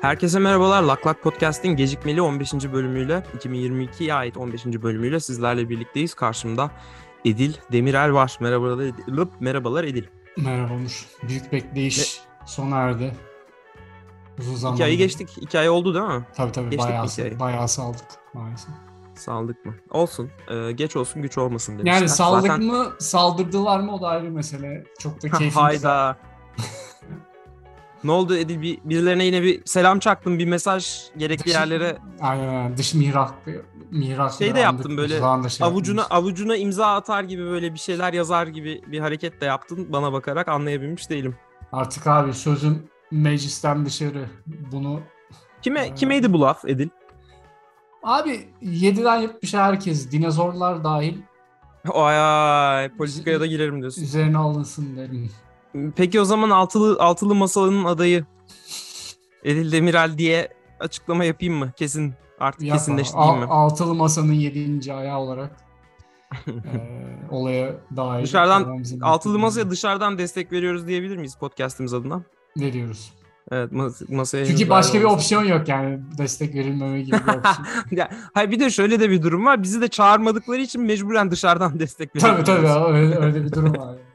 Herkese 0.00 0.38
merhabalar. 0.38 0.82
Lak 0.82 1.06
Lak 1.06 1.22
Podcast'in 1.22 1.76
gecikmeli 1.76 2.22
15. 2.22 2.52
bölümüyle, 2.52 3.24
2022'ye 3.38 4.14
ait 4.14 4.36
15. 4.36 4.66
bölümüyle 4.66 5.20
sizlerle 5.20 5.68
birlikteyiz. 5.68 6.14
Karşımda 6.14 6.70
Edil 7.24 7.54
Demirel 7.72 8.12
var. 8.12 8.36
Merhabalar 8.40 8.84
Edil. 8.84 9.26
Merhabalar 9.40 9.84
Edil. 9.84 10.04
Merhaba 10.36 10.74
Onur. 10.74 11.06
Büyük 11.28 11.52
bekleyiş 11.52 12.20
sona 12.46 12.76
erdi. 12.76 13.12
Uzun 14.38 14.54
zaman. 14.54 14.76
Hikaye 14.76 14.94
geçtik. 14.94 15.28
Hikaye 15.40 15.70
oldu 15.70 15.94
değil 15.94 16.04
mi? 16.18 16.26
Tabii 16.36 16.52
tabii 16.52 16.70
Geçtik 16.70 16.90
bayağı, 16.90 17.06
hikayeyi. 17.06 17.40
bayağı 17.40 17.68
saldık 17.68 18.06
maalesef. 18.34 18.74
Saldık 19.14 19.64
mı? 19.66 19.74
Olsun. 19.90 20.30
Ee, 20.50 20.72
geç 20.72 20.96
olsun 20.96 21.22
güç 21.22 21.38
olmasın 21.38 21.72
demişler. 21.78 21.92
Yani 21.92 22.08
saldık 22.08 22.46
Zaten... 22.46 22.66
mı 22.66 22.92
saldırdılar 22.98 23.80
mı 23.80 23.94
o 23.94 24.00
da 24.02 24.08
ayrı 24.08 24.30
mesele. 24.30 24.84
Çok 24.98 25.22
da 25.22 25.28
keyifli. 25.30 25.60
Hayda. 25.60 26.16
ne 28.04 28.10
oldu 28.10 28.36
Edil? 28.36 28.62
Bir, 28.62 28.78
birilerine 28.84 29.24
yine 29.24 29.42
bir 29.42 29.62
selam 29.64 29.98
çaktım. 29.98 30.38
Bir 30.38 30.46
mesaj 30.46 31.00
gerekli 31.16 31.44
Dış- 31.44 31.52
yerlere 31.54 31.98
Aynen 32.20 32.48
aynen. 32.48 32.76
Dış 32.76 32.94
mihrak. 32.94 33.32
mihrak 33.90 34.32
Şey 34.32 34.54
de 34.54 34.60
yaptım 34.60 34.96
böyle, 34.96 35.18
şey 35.48 35.66
avucuna 35.66 36.00
yapmış. 36.00 36.18
avucuna 36.18 36.56
imza 36.56 36.86
atar 36.94 37.22
gibi 37.24 37.44
böyle 37.44 37.74
bir 37.74 37.78
şeyler 37.78 38.12
yazar 38.12 38.46
gibi 38.46 38.82
bir 38.86 39.00
hareket 39.00 39.40
de 39.40 39.44
yaptın. 39.44 39.86
Bana 39.92 40.12
bakarak 40.12 40.48
anlayabilmiş 40.48 41.10
değilim. 41.10 41.36
Artık 41.72 42.06
abi 42.06 42.32
sözüm 42.34 42.82
meclisten 43.10 43.86
dışarı. 43.86 44.26
Bunu 44.72 45.00
Kime 45.62 45.80
Ee, 45.80 45.94
kimeydi 45.94 46.32
bu 46.32 46.40
laf 46.40 46.64
Edil? 46.64 46.88
Abi 48.02 48.48
7'den 48.62 49.22
70'e 49.22 49.58
herkes 49.60 50.12
dinozorlar 50.12 50.84
dahil 50.84 51.18
Ay 51.94 52.88
politikaya 52.96 53.40
da 53.40 53.46
girerim 53.46 53.80
diyorsun. 53.80 54.02
üzerine 54.02 54.38
alınsın 54.38 54.96
derim. 54.96 55.30
Peki 55.96 56.20
o 56.20 56.24
zaman 56.24 56.50
altılı 56.50 57.02
altılı 57.02 57.34
masalının 57.34 57.84
adayı 57.84 58.24
Edil 59.44 59.72
Demirel 59.72 60.18
diye 60.18 60.48
açıklama 60.80 61.24
yapayım 61.24 61.54
mı? 61.54 61.72
Kesin 61.76 62.14
artık 62.40 62.62
Yapma. 62.62 62.76
kesinleştireyim 62.78 63.38
mi? 63.38 63.44
Al- 63.44 63.64
Altılı 63.64 63.94
Masa'nın 63.94 64.32
7. 64.32 64.92
ayağı 64.94 65.18
olarak 65.18 65.50
eee, 66.46 66.54
olaya 67.30 67.74
dahil. 67.96 68.22
Dışarıdan 68.24 68.82
Altılı 69.02 69.38
masaya 69.38 69.70
dışarıdan 69.70 70.18
destek 70.18 70.52
veriyoruz 70.52 70.86
diyebilir 70.86 71.16
miyiz 71.16 71.34
podcast'imiz 71.34 71.94
adına? 71.94 72.22
veriyoruz. 72.56 73.12
Evet 73.52 73.72
mas- 73.72 74.14
masaya 74.14 74.46
Çünkü 74.46 74.68
başka 74.70 74.98
bir 74.98 75.04
dahil 75.04 75.14
opsiyon 75.14 75.44
yok 75.44 75.68
yani 75.68 76.00
destek 76.18 76.54
verilmeme 76.54 77.02
gibi 77.02 77.12
bir 77.16 77.18
opsiyon. 77.38 77.66
ya, 77.90 78.10
hayır 78.34 78.50
bir 78.50 78.60
de 78.60 78.70
şöyle 78.70 79.00
de 79.00 79.10
bir 79.10 79.22
durum 79.22 79.46
var. 79.46 79.62
Bizi 79.62 79.80
de 79.80 79.88
çağırmadıkları 79.88 80.60
için 80.60 80.82
mecburen 80.82 81.30
dışarıdan 81.30 81.78
destek 81.80 82.16
veriyoruz. 82.16 82.44
tabii 82.46 82.62
tabii 82.66 82.92
öyle, 82.98 83.16
öyle 83.18 83.44
bir 83.44 83.52
durum 83.52 83.76
var. 83.78 83.96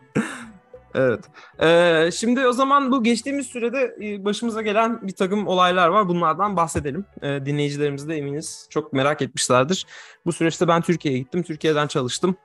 Evet. 0.96 1.26
Ee, 1.62 2.10
şimdi 2.12 2.48
o 2.48 2.52
zaman 2.52 2.92
bu 2.92 3.04
geçtiğimiz 3.04 3.48
sürede 3.48 3.96
e, 4.02 4.26
başımıza 4.26 4.62
gelen 4.62 5.08
bir 5.08 5.16
takım 5.16 5.48
olaylar 5.48 5.88
var. 5.88 6.08
Bunlardan 6.08 6.58
bahsedelim. 6.58 7.06
Ee, 7.22 7.46
dinleyicilerimiz 7.46 8.08
de 8.08 8.18
eminiz 8.18 8.68
çok 8.70 8.94
merak 8.94 9.22
etmişlerdir. 9.22 9.86
Bu 10.26 10.32
süreçte 10.32 10.68
ben 10.68 10.82
Türkiye'ye 10.82 11.20
gittim. 11.20 11.44
Türkiye'den 11.44 11.88
çalıştım. 11.88 12.36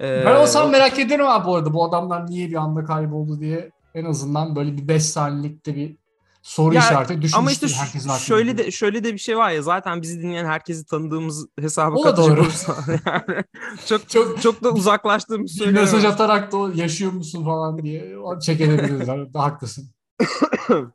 Ee, 0.00 0.22
Ben 0.26 0.36
olsam 0.36 0.70
merak 0.70 0.98
ederim 0.98 1.26
abi 1.26 1.46
bu 1.46 1.56
arada 1.56 1.72
bu 1.72 1.84
adamlar 1.84 2.30
niye 2.30 2.48
bir 2.48 2.54
anda 2.54 2.84
kayboldu 2.84 3.40
diye 3.40 3.70
en 3.94 4.04
azından 4.04 4.56
böyle 4.56 4.76
bir 4.76 4.88
5 4.88 5.02
saniyelikte 5.02 5.76
bir 5.76 5.96
soru 6.44 6.74
Ya, 6.74 6.80
işareti 6.80 7.22
düşünmüştür 7.22 7.38
Ama 7.38 7.50
işte 7.50 7.66
herkesin 7.68 8.08
aklına. 8.08 8.18
şöyle 8.18 8.58
de 8.58 8.70
şöyle 8.70 9.04
de 9.04 9.12
bir 9.12 9.18
şey 9.18 9.36
var 9.36 9.50
ya 9.50 9.62
zaten 9.62 10.02
bizi 10.02 10.22
dinleyen 10.22 10.44
herkesi 10.46 10.86
tanıdığımız 10.86 11.46
hesabı 11.60 11.94
O 11.96 12.02
katacak 12.02 12.38
olursa 12.38 12.76
yani 13.06 13.44
çok 13.86 14.08
çok 14.08 14.42
çok 14.42 14.64
da 14.64 14.70
uzaklaştığımız 14.72 15.52
bir 15.52 15.58
söyleyemem. 15.58 15.82
mesaj 15.82 16.04
atarak 16.04 16.52
da 16.52 16.56
yaşıyor 16.74 17.12
musun 17.12 17.44
falan 17.44 17.78
diye 17.82 18.16
çekebilirler. 18.42 19.28
Haklısın. 19.34 19.90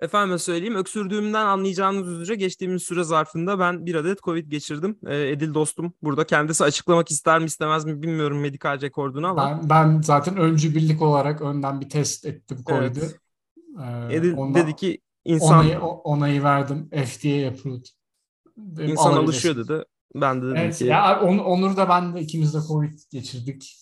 Efendim 0.00 0.38
söyleyeyim 0.38 0.74
öksürdüğümden 0.74 1.46
anlayacağınız 1.46 2.08
üzere 2.08 2.36
geçtiğimiz 2.36 2.82
süre 2.82 3.04
zarfında 3.04 3.58
ben 3.58 3.86
bir 3.86 3.94
adet 3.94 4.22
Covid 4.22 4.50
geçirdim. 4.50 4.98
Ee, 5.06 5.28
Edil 5.30 5.54
dostum 5.54 5.92
burada 6.02 6.26
kendisi 6.26 6.64
açıklamak 6.64 7.10
ister 7.10 7.38
mi 7.38 7.44
istemez 7.46 7.84
mi 7.84 8.02
bilmiyorum 8.02 8.40
medikal 8.40 8.80
rekordunu 8.80 9.26
ama 9.26 9.60
Ben, 9.62 9.70
ben 9.70 10.00
zaten 10.02 10.36
öncü 10.36 10.74
birlik 10.74 11.02
olarak 11.02 11.40
önden 11.42 11.80
bir 11.80 11.88
test 11.88 12.26
ettim 12.26 12.58
Covid'i. 12.66 13.00
Evet. 13.00 13.18
Ee, 13.80 14.14
Edil 14.16 14.32
ondan- 14.36 14.54
dedi 14.62 14.76
ki 14.76 14.98
insan 15.24 15.58
onayı, 15.58 15.80
onayı 15.80 16.42
verdim. 16.42 16.88
FDA 16.90 17.48
approved. 17.48 17.84
Dedim, 18.56 18.88
insan 18.90 19.12
alışıyor 19.12 19.56
dedi. 19.56 19.84
Ben 20.14 20.42
de 20.42 20.46
dedim 20.46 20.56
Evet, 20.56 20.78
ki 20.78 20.84
ya 20.84 21.20
On- 21.20 21.38
Onur 21.38 21.76
da 21.76 21.88
ben 21.88 22.14
de 22.14 22.20
ikimiz 22.20 22.54
de 22.54 22.58
Covid 22.68 22.98
geçirdik. 23.10 23.76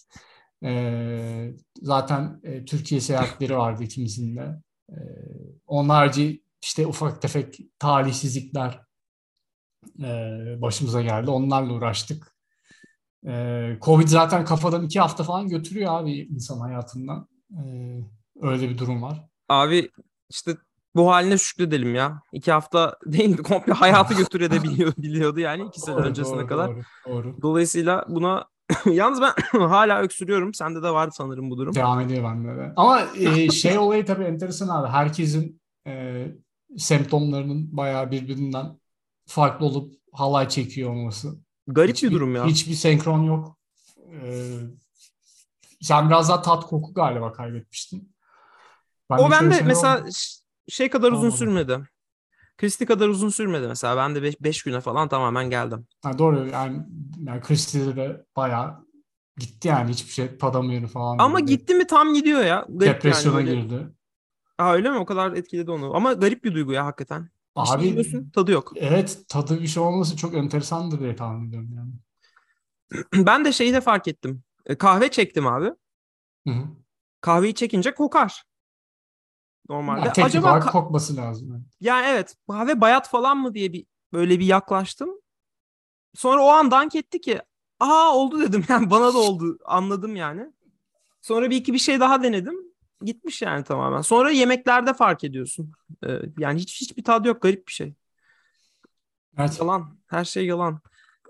Ee, 0.65 1.55
zaten 1.83 2.41
e, 2.43 2.65
Türkiye 2.65 3.01
seyahatleri 3.01 3.57
vardı 3.57 3.83
ikimizin 3.85 4.37
de. 4.37 4.63
Ee, 4.91 4.95
onun 5.67 5.89
harici 5.89 6.43
işte 6.63 6.87
ufak 6.87 7.23
tefek 7.23 7.59
talihsizlikler 7.79 8.81
e, 10.01 10.09
başımıza 10.63 11.03
geldi. 11.03 11.31
Onlarla 11.31 11.73
uğraştık. 11.73 12.37
Ee, 13.27 13.79
Covid 13.83 14.09
zaten 14.09 14.45
kafadan 14.45 14.85
iki 14.85 15.01
hafta 15.01 15.25
falan 15.25 15.49
götürüyor 15.49 16.01
abi 16.01 16.13
insan 16.13 16.59
hayatından. 16.61 17.29
Ee, 17.53 18.01
öyle 18.43 18.69
bir 18.71 18.79
durum 18.79 19.03
var. 19.03 19.29
Abi 19.49 19.91
işte 20.31 20.57
bu 20.95 21.11
haline 21.11 21.39
şükredelim 21.39 21.95
ya. 21.95 22.23
İki 22.33 22.53
hafta 22.53 22.97
değil 23.07 23.37
komple 23.37 23.73
hayatı 23.73 24.15
götürebiliyor 24.15 24.93
biliyordu 24.97 25.41
yani 25.41 25.65
iki 25.65 25.81
sene 25.81 25.97
Doğru, 25.97 26.05
öncesine 26.07 26.37
doğru, 26.39 26.47
kadar. 26.47 26.71
Doğru, 26.71 26.85
doğru. 27.09 27.43
Dolayısıyla 27.43 28.05
buna 28.09 28.49
yalnız 28.87 29.21
ben 29.21 29.59
hala 29.59 30.01
öksürüyorum. 30.01 30.55
Sende 30.55 30.83
de 30.83 30.91
vardı 30.91 31.13
sanırım 31.17 31.51
bu 31.51 31.59
durum. 31.59 31.75
Devam 31.75 32.01
ediyor 32.01 32.25
bende 32.25 32.57
de. 32.57 32.73
Ama 32.77 33.01
e, 33.19 33.51
şey 33.51 33.79
olayı 33.79 34.07
tabii 34.07 34.25
enteresan 34.25 34.69
abi. 34.69 34.89
Herkesin 34.89 35.61
e, 35.87 36.27
semptomlarının 36.77 37.77
bayağı 37.77 38.11
birbirinden 38.11 38.81
farklı 39.27 39.67
olup 39.67 39.95
halay 40.13 40.49
çekiyor 40.49 40.91
olması. 40.91 41.39
Garip 41.67 41.95
Hiçbir- 41.95 42.09
bir 42.09 42.15
durum 42.15 42.35
ya. 42.37 42.47
Hiçbir 42.47 42.75
senkron 42.75 43.23
yok. 43.23 43.59
E, 44.23 44.51
sen 45.81 46.09
biraz 46.09 46.29
daha 46.29 46.43
tat 46.43 46.65
koku 46.67 46.95
galiba 46.95 47.33
kaybetmiştin. 47.33 48.14
Ben 49.11 49.19
O 49.19 49.25
hiç 49.25 49.33
bende 49.33 49.63
mesela 49.63 50.07
şey 50.69 50.91
kadar 50.91 51.13
uzun 51.13 51.19
Olmadı. 51.23 51.37
sürmedi. 51.37 51.81
Kristi 52.59 52.87
kadar 52.87 53.09
uzun 53.09 53.29
sürmedi 53.29 53.69
mesela. 53.69 53.97
Ben 53.97 54.15
de 54.15 54.33
5 54.41 54.63
güne 54.63 54.81
falan 54.81 55.09
tamamen 55.09 55.51
geldim. 55.51 55.87
Ha, 56.03 56.19
doğru 56.19 56.47
yani, 56.47 56.83
yani 57.27 57.41
Christie'de 57.41 57.97
de 57.97 58.27
bayağı 58.37 58.87
gitti 59.37 59.69
yani 59.69 59.91
hiçbir 59.91 60.13
şey 60.13 60.39
tadamıyorum 60.39 60.89
falan. 60.89 61.19
Ama 61.19 61.39
dedi. 61.39 61.47
gitti 61.47 61.75
mi 61.75 61.87
tam 61.87 62.15
gidiyor 62.15 62.45
ya. 62.45 62.67
Garip 62.69 62.95
Depresyona 62.95 63.41
yani 63.41 63.49
böyle. 63.49 63.61
girdi. 63.61 63.89
Ha, 64.59 64.75
öyle 64.75 64.91
mi? 64.91 64.99
O 64.99 65.07
kadar 65.07 65.33
etkiledi 65.33 65.71
onu. 65.71 65.97
Ama 65.97 66.13
garip 66.13 66.45
bir 66.45 66.55
duygu 66.55 66.73
ya 66.73 66.87
hakikaten. 66.87 67.29
İşte 67.65 67.77
Abi 67.77 67.87
yiyorsun, 67.87 68.31
tadı 68.31 68.53
yok. 68.53 68.73
evet 68.77 69.23
tadı 69.29 69.61
bir 69.61 69.67
şey 69.67 69.83
olması 69.83 70.17
çok 70.17 70.35
enteresandır 70.35 71.01
diye 71.01 71.17
tahmin 71.17 71.49
ediyorum 71.49 71.71
yani. 71.77 71.93
ben 73.27 73.45
de 73.45 73.53
şeyi 73.53 73.73
de 73.73 73.81
fark 73.81 74.09
ettim. 74.09 74.43
E, 74.67 74.79
Kahve 74.79 75.11
çektim 75.11 75.47
abi. 75.47 75.65
Hı 76.47 76.51
hı. 76.51 76.65
Kahveyi 77.21 77.55
çekince 77.55 77.95
kokar. 77.95 78.45
Normalde. 79.69 80.01
Yani 80.17 80.25
Acaba 80.25 80.51
olarak 80.51 80.73
kokması 80.73 81.17
lazım. 81.17 81.65
yani. 81.81 82.07
evet 82.07 82.37
kahve 82.51 82.81
bayat 82.81 83.09
falan 83.09 83.37
mı 83.39 83.55
diye 83.55 83.73
bir 83.73 83.87
böyle 84.13 84.41
bir 84.41 84.47
yaklaştım. 84.47 85.11
Sonra 86.15 86.43
o 86.43 86.49
an 86.49 86.71
dank 86.71 86.95
etti 86.95 87.21
ki 87.21 87.41
aa 87.81 88.15
oldu 88.15 88.41
dedim 88.41 88.65
yani 88.69 88.91
bana 88.91 89.15
da 89.15 89.19
oldu 89.19 89.59
anladım 89.65 90.17
yani. 90.17 90.53
Sonra 91.23 91.51
bir 91.51 91.57
iki 91.57 91.73
bir 91.73 91.79
şey 91.79 92.01
daha 92.01 92.23
denedim. 92.23 92.55
Gitmiş 93.03 93.43
yani 93.43 93.65
tamamen. 93.65 94.01
Sonra 94.01 94.31
yemeklerde 94.31 94.95
fark 94.95 95.25
ediyorsun. 95.25 95.73
Ee, 96.07 96.19
yani 96.39 96.61
hiç 96.61 96.81
hiçbir 96.81 97.05
tadı 97.05 97.29
yok 97.29 97.43
garip 97.43 97.69
bir 97.69 97.73
şey. 97.73 97.95
Evet. 99.39 99.61
Yalan. 99.61 99.99
Her 100.07 100.25
şey 100.25 100.47
yalan. 100.47 100.81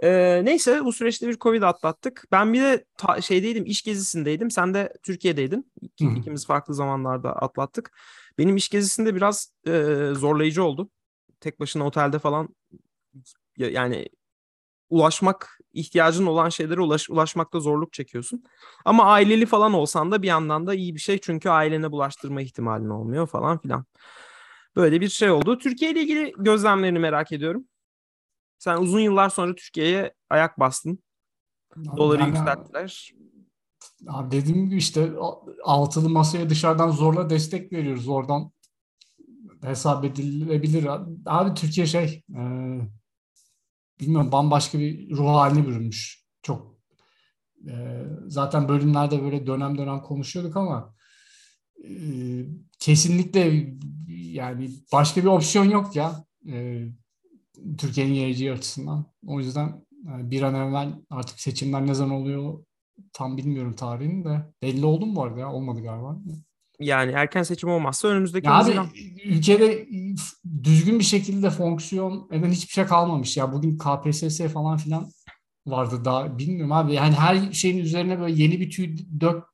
Ee, 0.03 0.45
neyse 0.45 0.85
bu 0.85 0.93
süreçte 0.93 1.29
bir 1.29 1.39
Covid 1.39 1.63
atlattık. 1.63 2.25
Ben 2.33 2.53
bir 2.53 2.61
de 2.61 2.85
ta- 2.97 3.21
şeydeydim, 3.21 3.65
iş 3.67 3.83
gezisindeydim. 3.83 4.51
Sen 4.51 4.75
de 4.75 4.93
Türkiye'deydin. 5.03 5.73
İki-. 5.81 6.07
İkimiz 6.07 6.47
farklı 6.47 6.75
zamanlarda 6.75 7.33
atlattık. 7.33 7.99
Benim 8.39 8.57
iş 8.57 8.69
gezisinde 8.69 9.15
biraz 9.15 9.53
e, 9.67 9.71
zorlayıcı 10.13 10.65
oldu. 10.65 10.91
Tek 11.41 11.61
başına 11.61 11.87
otelde 11.87 12.19
falan 12.19 12.49
ya- 13.57 13.71
yani 13.71 14.09
ulaşmak, 14.91 15.59
ihtiyacın 15.73 16.27
olan 16.27 16.49
şeylere 16.49 16.81
ulaş, 16.81 17.11
ulaşmakta 17.11 17.61
zorluk 17.61 17.93
çekiyorsun. 17.93 18.45
Ama 18.85 19.05
aileli 19.05 19.47
falan 19.47 19.73
olsan 19.73 20.11
da 20.11 20.23
bir 20.23 20.29
yandan 20.29 20.67
da 20.67 20.75
iyi 20.75 20.95
bir 20.95 21.01
şey. 21.01 21.19
Çünkü 21.19 21.49
ailene 21.49 21.93
bulaştırma 21.93 22.41
ihtimalin 22.43 22.89
olmuyor 22.89 23.27
falan 23.27 23.59
filan. 23.59 23.85
Böyle 24.77 25.01
bir 25.01 25.09
şey 25.09 25.31
oldu. 25.31 25.59
Türkiye 25.59 25.91
ile 25.91 26.01
ilgili 26.03 26.33
gözlemlerini 26.39 26.99
merak 26.99 27.33
ediyorum. 27.33 27.65
Sen 28.59 28.77
uzun 28.77 29.01
yıllar 29.01 29.29
sonra 29.29 29.55
Türkiye'ye 29.55 30.15
ayak 30.31 30.61
bastın. 30.61 30.99
Doları 31.97 32.23
Yani, 32.23 32.29
yükselttiler. 32.29 33.13
Abi 34.09 34.31
dediğim 34.31 34.65
gibi 34.65 34.77
işte 34.77 35.13
altılı 35.65 36.09
masaya 36.09 36.51
dışarıdan 36.51 36.91
zorla 36.91 37.31
destek 37.31 37.73
veriyoruz. 37.73 38.09
Oradan 38.09 38.53
hesap 39.63 40.05
edilebilir. 40.05 40.89
Abi 41.27 41.55
Türkiye 41.55 41.87
şey 41.87 42.23
e, 42.31 42.43
bilmiyorum 44.01 44.33
bambaşka 44.33 44.79
bir 44.79 45.11
ruh 45.11 45.29
haline 45.29 45.67
bürünmüş. 45.67 46.25
Çok 46.43 46.79
e, 47.69 48.05
zaten 48.27 48.69
bölümlerde 48.69 49.23
böyle 49.23 49.47
dönem 49.47 49.79
dönem 49.79 50.01
konuşuyorduk 50.01 50.57
ama 50.57 50.95
kesinlikle 52.79 53.75
yani 54.09 54.71
başka 54.93 55.21
bir 55.23 55.27
opsiyon 55.27 55.71
yok 55.71 55.97
ya 55.97 56.25
e, 56.49 56.87
Türkiye'nin 57.79 58.15
geleceği 58.15 58.53
açısından. 58.53 59.07
O 59.27 59.41
yüzden 59.41 59.85
yani 60.05 60.31
bir 60.31 60.43
an 60.43 60.55
evvel 60.55 60.95
artık 61.11 61.41
seçimler 61.41 61.87
ne 61.87 61.95
zaman 61.95 62.17
oluyor 62.17 62.65
tam 63.13 63.37
bilmiyorum 63.37 63.73
tarihini 63.77 64.25
de. 64.25 64.53
Belli 64.63 64.87
oldu 64.87 65.07
mu 65.07 65.23
arada 65.23 65.41
ya? 65.41 65.53
Olmadı 65.53 65.83
galiba. 65.83 66.19
Yani 66.81 67.13
erken 67.13 67.43
seçim 67.43 67.69
olmazsa 67.69 68.09
önümüzdeki 68.09 68.47
ya 68.47 68.55
abi, 68.55 68.73
ülkede 69.25 69.89
düzgün 70.65 70.99
bir 70.99 71.05
şekilde 71.05 71.51
fonksiyon 71.51 72.29
eden 72.33 72.51
hiçbir 72.51 72.73
şey 72.73 72.85
kalmamış. 72.85 73.37
Ya 73.37 73.53
bugün 73.53 73.79
KPSS 73.79 74.41
falan 74.41 74.77
filan 74.77 75.11
vardı 75.67 76.05
daha 76.05 76.39
bilmiyorum 76.39 76.73
abi. 76.73 76.95
Yani 76.95 77.15
her 77.15 77.53
şeyin 77.53 77.79
üzerine 77.79 78.21
böyle 78.21 78.43
yeni 78.43 78.61
bir 78.61 78.71
tüy 78.71 78.97
dök 79.21 79.45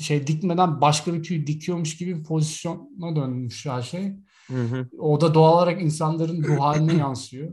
şey 0.00 0.26
dikmeden 0.26 0.80
başka 0.80 1.14
bir 1.14 1.22
tüy 1.22 1.46
dikiyormuş 1.46 1.96
gibi 1.96 2.18
bir 2.18 2.24
pozisyona 2.24 3.16
dönmüş 3.16 3.66
her 3.66 3.82
şey. 3.82 4.12
Hı 4.46 4.62
hı. 4.62 4.88
O 4.98 5.20
da 5.20 5.34
doğal 5.34 5.52
olarak 5.52 5.82
insanların 5.82 6.42
ruh 6.42 6.60
haline 6.60 6.94
yansıyor. 6.98 7.52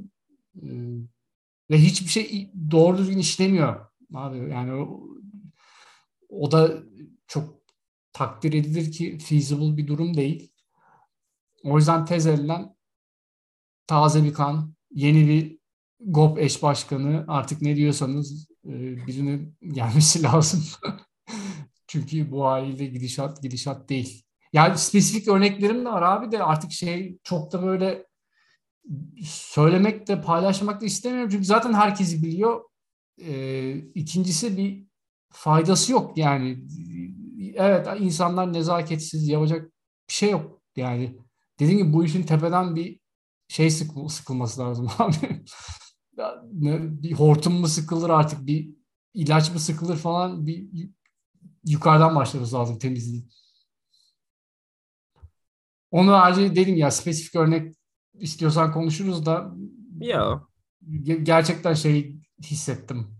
Ee, 0.55 0.67
ve 1.71 1.77
hiçbir 1.77 2.09
şey 2.09 2.51
doğru 2.71 2.97
düzgün 2.97 3.17
işlemiyor 3.17 3.85
abi. 4.13 4.37
Yani 4.37 4.87
o, 6.41 6.51
da 6.51 6.83
çok 7.27 7.63
takdir 8.13 8.53
edilir 8.53 8.91
ki 8.91 9.17
feasible 9.17 9.77
bir 9.77 9.87
durum 9.87 10.17
değil. 10.17 10.51
O 11.63 11.77
yüzden 11.77 12.05
tez 12.05 12.27
elinden 12.27 12.75
taze 13.87 14.23
bir 14.23 14.33
kan, 14.33 14.75
yeni 14.91 15.27
bir 15.27 15.59
GOP 15.99 16.39
eş 16.39 16.63
başkanı 16.63 17.25
artık 17.27 17.61
ne 17.61 17.75
diyorsanız 17.75 18.47
e, 18.65 18.71
birinin 19.07 19.57
gelmesi 19.73 20.23
lazım. 20.23 20.63
Çünkü 21.87 22.31
bu 22.31 22.45
haliyle 22.45 22.85
gidişat 22.85 23.41
gidişat 23.41 23.89
değil. 23.89 24.23
Yani 24.53 24.77
spesifik 24.77 25.27
örneklerim 25.27 25.85
de 25.85 25.89
var 25.89 26.01
abi 26.01 26.31
de 26.31 26.43
artık 26.43 26.71
şey 26.71 27.17
çok 27.23 27.51
da 27.51 27.63
böyle 27.63 28.07
söylemek 29.25 30.07
de 30.07 30.21
paylaşmak 30.21 30.81
da 30.81 30.85
istemiyorum. 30.85 31.29
Çünkü 31.31 31.45
zaten 31.45 31.73
herkesi 31.73 32.23
biliyor. 32.23 32.61
Ee, 33.21 33.75
ikincisi 33.77 34.57
bir 34.57 34.87
faydası 35.33 35.91
yok 35.91 36.17
yani. 36.17 36.63
Evet 37.55 37.87
insanlar 37.99 38.53
nezaketsiz 38.53 39.27
yapacak 39.27 39.65
bir 40.09 40.13
şey 40.13 40.31
yok 40.31 40.61
yani. 40.75 41.17
Dediğim 41.59 41.79
gibi 41.79 41.93
bu 41.93 42.05
işin 42.05 42.23
tepeden 42.23 42.75
bir 42.75 42.99
şey 43.47 43.69
sıkıl, 43.69 44.07
sıkılması 44.07 44.61
lazım 44.61 44.87
abi. 44.99 45.15
bir 47.03 47.13
hortum 47.13 47.53
mu 47.53 47.67
sıkılır 47.67 48.09
artık 48.09 48.47
bir 48.47 48.69
ilaç 49.13 49.53
mı 49.53 49.59
sıkılır 49.59 49.97
falan 49.97 50.47
bir 50.47 50.67
yukarıdan 51.65 52.15
başlaması 52.15 52.55
lazım 52.55 52.79
temizliği. 52.79 53.27
Onu 55.91 56.11
harici 56.11 56.55
dedim 56.55 56.75
ya 56.75 56.91
spesifik 56.91 57.35
örnek 57.35 57.75
istiyorsan 58.13 58.71
konuşuruz 58.71 59.25
da 59.25 59.51
ya 59.99 60.41
gerçekten 61.23 61.73
şey 61.73 62.15
hissettim. 62.41 63.12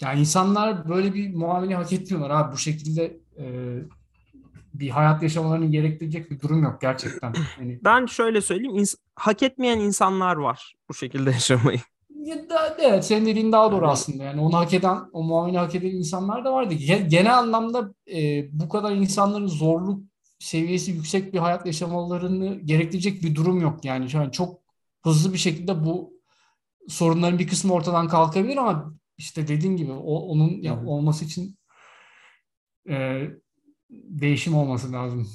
Yani 0.00 0.20
insanlar 0.20 0.88
böyle 0.88 1.14
bir 1.14 1.34
muamele 1.34 1.74
hak 1.74 1.92
etmiyorlar 1.92 2.30
abi 2.30 2.52
bu 2.52 2.58
şekilde 2.58 3.20
e, 3.38 3.44
bir 4.74 4.90
hayat 4.90 5.22
yaşamalarını 5.22 5.66
gerektirecek 5.66 6.30
bir 6.30 6.40
durum 6.40 6.62
yok 6.62 6.80
gerçekten. 6.80 7.34
Yani... 7.60 7.80
Ben 7.84 8.06
şöyle 8.06 8.40
söyleyeyim 8.40 8.76
ins- 8.76 8.98
hak 9.16 9.42
etmeyen 9.42 9.78
insanlar 9.78 10.36
var 10.36 10.74
bu 10.88 10.94
şekilde 10.94 11.30
yaşamayı. 11.30 11.80
Ya 12.24 12.48
da, 12.48 12.76
evet 12.78 13.04
senin 13.04 13.26
dediğin 13.26 13.52
daha 13.52 13.72
doğru 13.72 13.88
aslında. 13.88 14.24
Yani 14.24 14.40
onu 14.40 14.56
hak 14.56 14.74
eden, 14.74 14.98
o 15.12 15.22
muamele 15.22 15.58
hak 15.58 15.74
eden 15.74 15.90
insanlar 15.90 16.44
da 16.44 16.52
vardı. 16.52 16.74
Genel 17.08 17.38
anlamda 17.38 17.94
e, 18.12 18.48
bu 18.52 18.68
kadar 18.68 18.92
insanların 18.92 19.46
zorluk 19.46 20.00
seviyesi 20.38 20.92
yüksek 20.92 21.34
bir 21.34 21.38
hayat 21.38 21.66
yaşamalarını 21.66 22.60
gerektirecek 22.64 23.22
bir 23.22 23.34
durum 23.34 23.60
yok. 23.60 23.84
Yani 23.84 24.10
şu 24.10 24.20
an 24.20 24.30
çok 24.30 24.60
hızlı 25.02 25.32
bir 25.32 25.38
şekilde 25.38 25.84
bu 25.84 26.12
sorunların 26.88 27.38
bir 27.38 27.48
kısmı 27.48 27.72
ortadan 27.72 28.08
kalkabilir 28.08 28.56
ama 28.56 28.94
işte 29.18 29.48
dediğim 29.48 29.76
gibi 29.76 29.92
o, 29.92 30.14
onun 30.14 30.62
ya, 30.62 30.84
olması 30.86 31.24
için 31.24 31.56
e, 32.88 33.26
değişim 33.90 34.54
olması 34.54 34.92
lazım. 34.92 35.28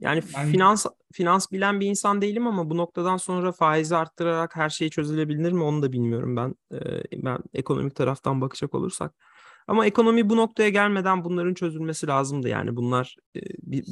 Yani, 0.00 0.22
yani 0.34 0.52
finans 0.52 0.86
finans 1.12 1.52
bilen 1.52 1.80
bir 1.80 1.86
insan 1.86 2.22
değilim 2.22 2.46
ama 2.46 2.70
bu 2.70 2.76
noktadan 2.76 3.16
sonra 3.16 3.52
faizi 3.52 3.96
arttırarak 3.96 4.56
her 4.56 4.70
şey 4.70 4.90
çözülebilir 4.90 5.52
mi 5.52 5.62
onu 5.62 5.82
da 5.82 5.92
bilmiyorum 5.92 6.36
ben. 6.36 6.54
E, 6.72 7.02
ben 7.24 7.38
ekonomik 7.54 7.94
taraftan 7.94 8.40
bakacak 8.40 8.74
olursak. 8.74 9.14
Ama 9.66 9.86
ekonomi 9.86 10.28
bu 10.28 10.36
noktaya 10.36 10.68
gelmeden 10.68 11.24
bunların 11.24 11.54
çözülmesi 11.54 12.06
lazımdı. 12.06 12.48
Yani 12.48 12.76
bunlar 12.76 13.16
e, 13.36 13.40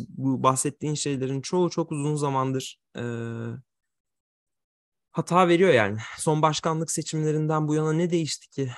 bu 0.09 0.43
bahsettiğin 0.43 0.95
şeylerin 0.95 1.41
çoğu 1.41 1.71
çok 1.71 1.93
uzun 1.93 2.17
zamandır 2.17 2.79
e, 2.97 3.03
hata 5.13 5.49
veriyor 5.49 5.73
yani. 5.73 5.99
Son 6.19 6.43
başkanlık 6.43 6.91
seçimlerinden 6.91 7.69
bu 7.69 7.75
yana 7.75 7.93
ne 7.93 8.11
değişti 8.11 8.51
ki? 8.51 8.71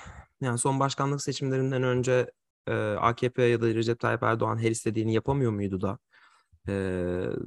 Yani 0.45 0.59
son 0.59 0.81
başkanlık 0.81 1.23
seçimlerinden 1.23 1.83
önce 1.83 2.31
e, 2.67 2.73
AKP 2.75 3.43
ya 3.43 3.61
da 3.61 3.67
Recep 3.67 4.01
Tayyip 4.01 4.23
Erdoğan 4.23 4.59
her 4.59 4.71
istediğini 4.71 5.15
yapamıyor 5.15 5.53
muydu 5.53 5.81
da? 5.81 5.99
E, 6.69 6.75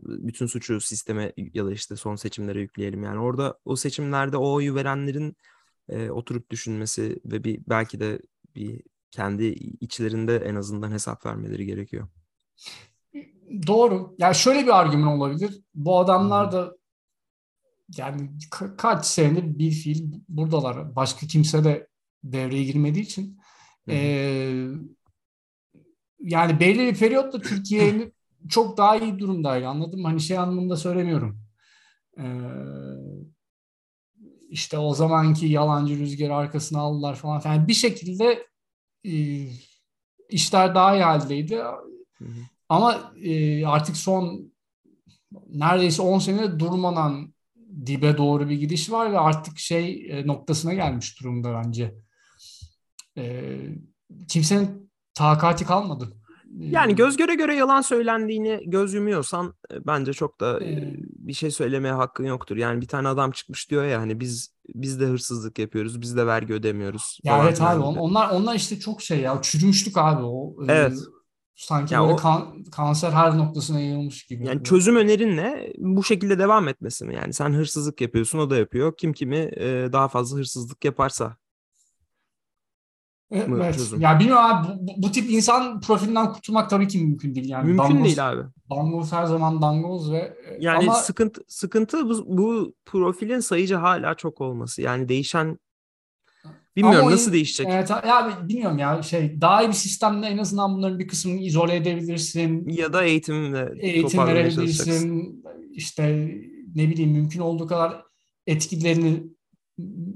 bütün 0.05 0.45
suçu 0.45 0.81
sisteme 0.81 1.33
ya 1.53 1.65
da 1.65 1.71
işte 1.71 1.95
son 1.95 2.15
seçimlere 2.15 2.61
yükleyelim. 2.61 3.03
Yani 3.03 3.19
orada 3.19 3.59
o 3.65 3.75
seçimlerde 3.75 4.38
o 4.38 4.53
oyu 4.53 4.75
verenlerin 4.75 5.38
e, 5.89 6.09
oturup 6.09 6.49
düşünmesi 6.49 7.19
ve 7.25 7.44
bir 7.44 7.61
belki 7.69 7.99
de 7.99 8.19
bir 8.55 8.81
kendi 9.11 9.45
içlerinde 9.81 10.38
en 10.38 10.55
azından 10.55 10.91
hesap 10.91 11.25
vermeleri 11.25 11.65
gerekiyor. 11.65 12.07
Doğru. 13.67 14.15
Yani 14.17 14.35
şöyle 14.35 14.63
bir 14.63 14.79
argüman 14.79 15.17
olabilir. 15.19 15.61
Bu 15.75 15.99
adamlar 15.99 16.51
da 16.51 16.77
yani 17.97 18.29
ka- 18.51 18.77
kaç 18.77 19.05
senedir 19.05 19.59
bir 19.59 19.71
fiil 19.71 20.13
buradalar. 20.29 20.95
Başka 20.95 21.27
kimse 21.27 21.63
de 21.63 21.88
devreye 22.24 22.64
girmediği 22.64 23.04
için. 23.04 23.40
Ee, 23.90 24.68
yani 26.19 26.60
belli 26.60 26.80
bir 26.80 27.00
periyotta 27.00 27.42
Türkiye'nin 27.42 28.14
çok 28.50 28.78
daha 28.78 28.98
iyi 28.98 29.19
durumdaydı 29.19 29.68
anladım 29.68 30.04
Hani 30.04 30.22
şey 30.22 30.38
anlamında 30.38 30.75
söylemiyorum. 30.75 31.40
Ee, 32.18 32.24
işte 34.50 34.78
o 34.78 34.94
zamanki 34.94 35.46
yalancı 35.46 36.00
rüzgarı 36.00 36.36
arkasına 36.36 36.80
aldılar 36.80 37.16
falan. 37.16 37.42
Yani 37.46 37.68
bir 37.68 37.74
şekilde 37.74 38.47
e, 39.06 39.45
işler 40.30 40.76
daha 40.76 40.95
iyi 40.95 41.04
haldeydi. 41.04 41.56
Hı 41.56 41.76
hı. 42.19 42.30
Ama 42.69 43.14
e, 43.24 43.66
artık 43.66 43.97
son 43.97 44.54
neredeyse 45.50 46.02
10 46.02 46.19
sene 46.19 46.59
durmadan 46.59 47.33
dibe 47.86 48.18
doğru 48.18 48.50
bir 48.50 48.59
gidiş 48.59 48.92
var 48.92 49.12
ve 49.12 49.19
artık 49.19 49.59
şey 49.59 50.07
e, 50.12 50.28
noktasına 50.28 50.74
gelmiş 50.74 51.19
durumda 51.21 51.54
bence. 51.54 51.95
E, 53.18 53.56
kimsenin 54.28 54.92
takati 55.14 55.66
kalmadı. 55.66 56.14
Yani 56.59 56.95
göz 56.95 57.18
göre 57.18 57.36
göre 57.36 57.56
yalan 57.56 57.81
söylendiğini 57.81 58.64
göz 58.66 58.94
yumuyorsan 58.94 59.54
e, 59.71 59.88
bence 59.88 60.14
çok 60.14 60.40
da 60.40 60.64
ee, 60.64 60.95
bir 61.00 61.33
şey 61.33 61.52
söylemeye 61.52 61.94
hakkın 61.94 62.26
yoktur. 62.26 62.57
Yani 62.57 62.81
bir 62.81 62.88
tane 62.88 63.07
adam 63.07 63.31
çıkmış 63.31 63.71
diyor 63.71 63.86
ya 63.86 64.02
hani 64.02 64.19
biz 64.19 64.54
biz 64.76 65.00
de 65.00 65.06
hırsızlık 65.06 65.59
yapıyoruz, 65.59 66.02
biz 66.02 66.18
de 66.18 66.28
vergi 66.28 66.54
ödemiyoruz. 66.54 67.19
Ya 67.24 67.44
evet 67.44 67.62
abi 67.62 67.83
on, 67.83 67.95
onlar 67.95 68.30
onlar 68.30 68.56
işte 68.56 68.80
çok 68.80 69.02
şey 69.02 69.19
ya 69.19 69.40
çürümüşlük 69.42 69.97
abi 69.97 70.24
o. 70.24 70.56
Evet. 70.68 70.94
E, 70.94 70.95
sanki 71.56 71.94
ya 71.94 72.02
böyle 72.02 72.14
o, 72.14 72.16
kan, 72.16 72.64
kanser 72.71 73.12
her 73.12 73.38
noktasına 73.38 73.80
yayılmış 73.80 74.26
gibi. 74.26 74.47
Yani 74.47 74.64
çözüm 74.64 74.95
önerin 74.95 75.38
ne? 75.38 75.74
Bu 75.78 76.04
şekilde 76.04 76.40
devam 76.40 76.68
etmesi 76.68 77.06
mi? 77.06 77.16
Yani 77.16 77.33
sen 77.33 77.54
hırsızlık 77.54 78.02
yapıyorsun, 78.02 78.40
o 78.40 78.50
da 78.50 78.57
yapıyor. 78.57 78.94
Kim 78.97 79.14
kimi 79.14 79.38
e, 79.38 79.90
daha 79.94 80.07
fazla 80.07 80.38
hırsızlık 80.38 80.86
yaparsa 80.86 81.38
Evet. 83.31 83.76
Çözüm. 83.78 84.02
Ya 84.02 84.19
bilmiyorum 84.19 84.44
abi 84.46 84.68
bu, 84.80 84.92
bu, 84.98 85.12
tip 85.12 85.30
insan 85.30 85.81
profilinden 85.81 86.34
kurtulmak 86.34 86.69
tabii 86.69 86.88
ki 86.88 87.00
mümkün 87.00 87.36
değil 87.36 87.50
yani. 87.50 87.68
Mümkün 87.68 87.84
dangoz, 87.84 88.06
değil 88.06 88.30
abi. 88.30 88.42
Dangoz 88.69 89.12
her 89.12 89.26
zaman 89.26 89.62
dangoz 89.62 90.12
ve 90.12 90.18
e, 90.18 90.57
yani 90.60 90.84
ama... 90.84 90.94
sıkıntı 90.94 91.42
sıkıntı 91.48 92.10
bu, 92.10 92.38
bu 92.38 92.76
profilin 92.86 93.40
sayıcı 93.40 93.76
hala 93.76 94.14
çok 94.14 94.42
olması. 94.42 94.81
Yani 94.81 95.10
değişen 95.10 95.60
bilmiyorum 96.76 97.02
ama 97.02 97.12
nasıl 97.12 97.34
değişecek. 97.34 97.68
Evet 97.72 97.90
ya 97.90 98.40
bilmiyorum 98.50 98.78
ya 98.78 99.04
şey 99.04 99.42
daha 99.42 99.64
iyi 99.64 99.68
bir 99.68 99.74
sistemde 99.74 100.28
en 100.28 100.38
azından 100.38 100.76
bunların 100.76 101.00
bir 101.00 101.07
kısmını 101.07 101.40
izole 101.40 101.76
edebilirsin. 101.76 102.69
Ya 102.69 102.94
da 102.94 103.04
eğitimle 103.04 103.69
eğitim 103.80 104.28
verebilirsin. 104.28 105.44
İşte 105.72 106.31
ne 106.76 106.90
bileyim 106.90 107.12
mümkün 107.12 107.40
olduğu 107.40 107.68
kadar 107.68 108.04
etkilerini 108.48 109.36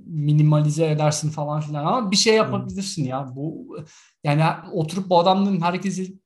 minimalize 0.06 0.86
edersin 0.86 1.30
falan 1.30 1.62
filan 1.62 1.86
ama 1.86 2.12
bir 2.12 2.16
şey 2.16 2.36
yapabilirsin 2.36 3.04
ya. 3.04 3.36
Bu 3.36 3.78
yani 4.24 4.44
oturup 4.72 5.10
bu 5.10 5.20
adamların 5.20 5.62
herkesin 5.62 6.22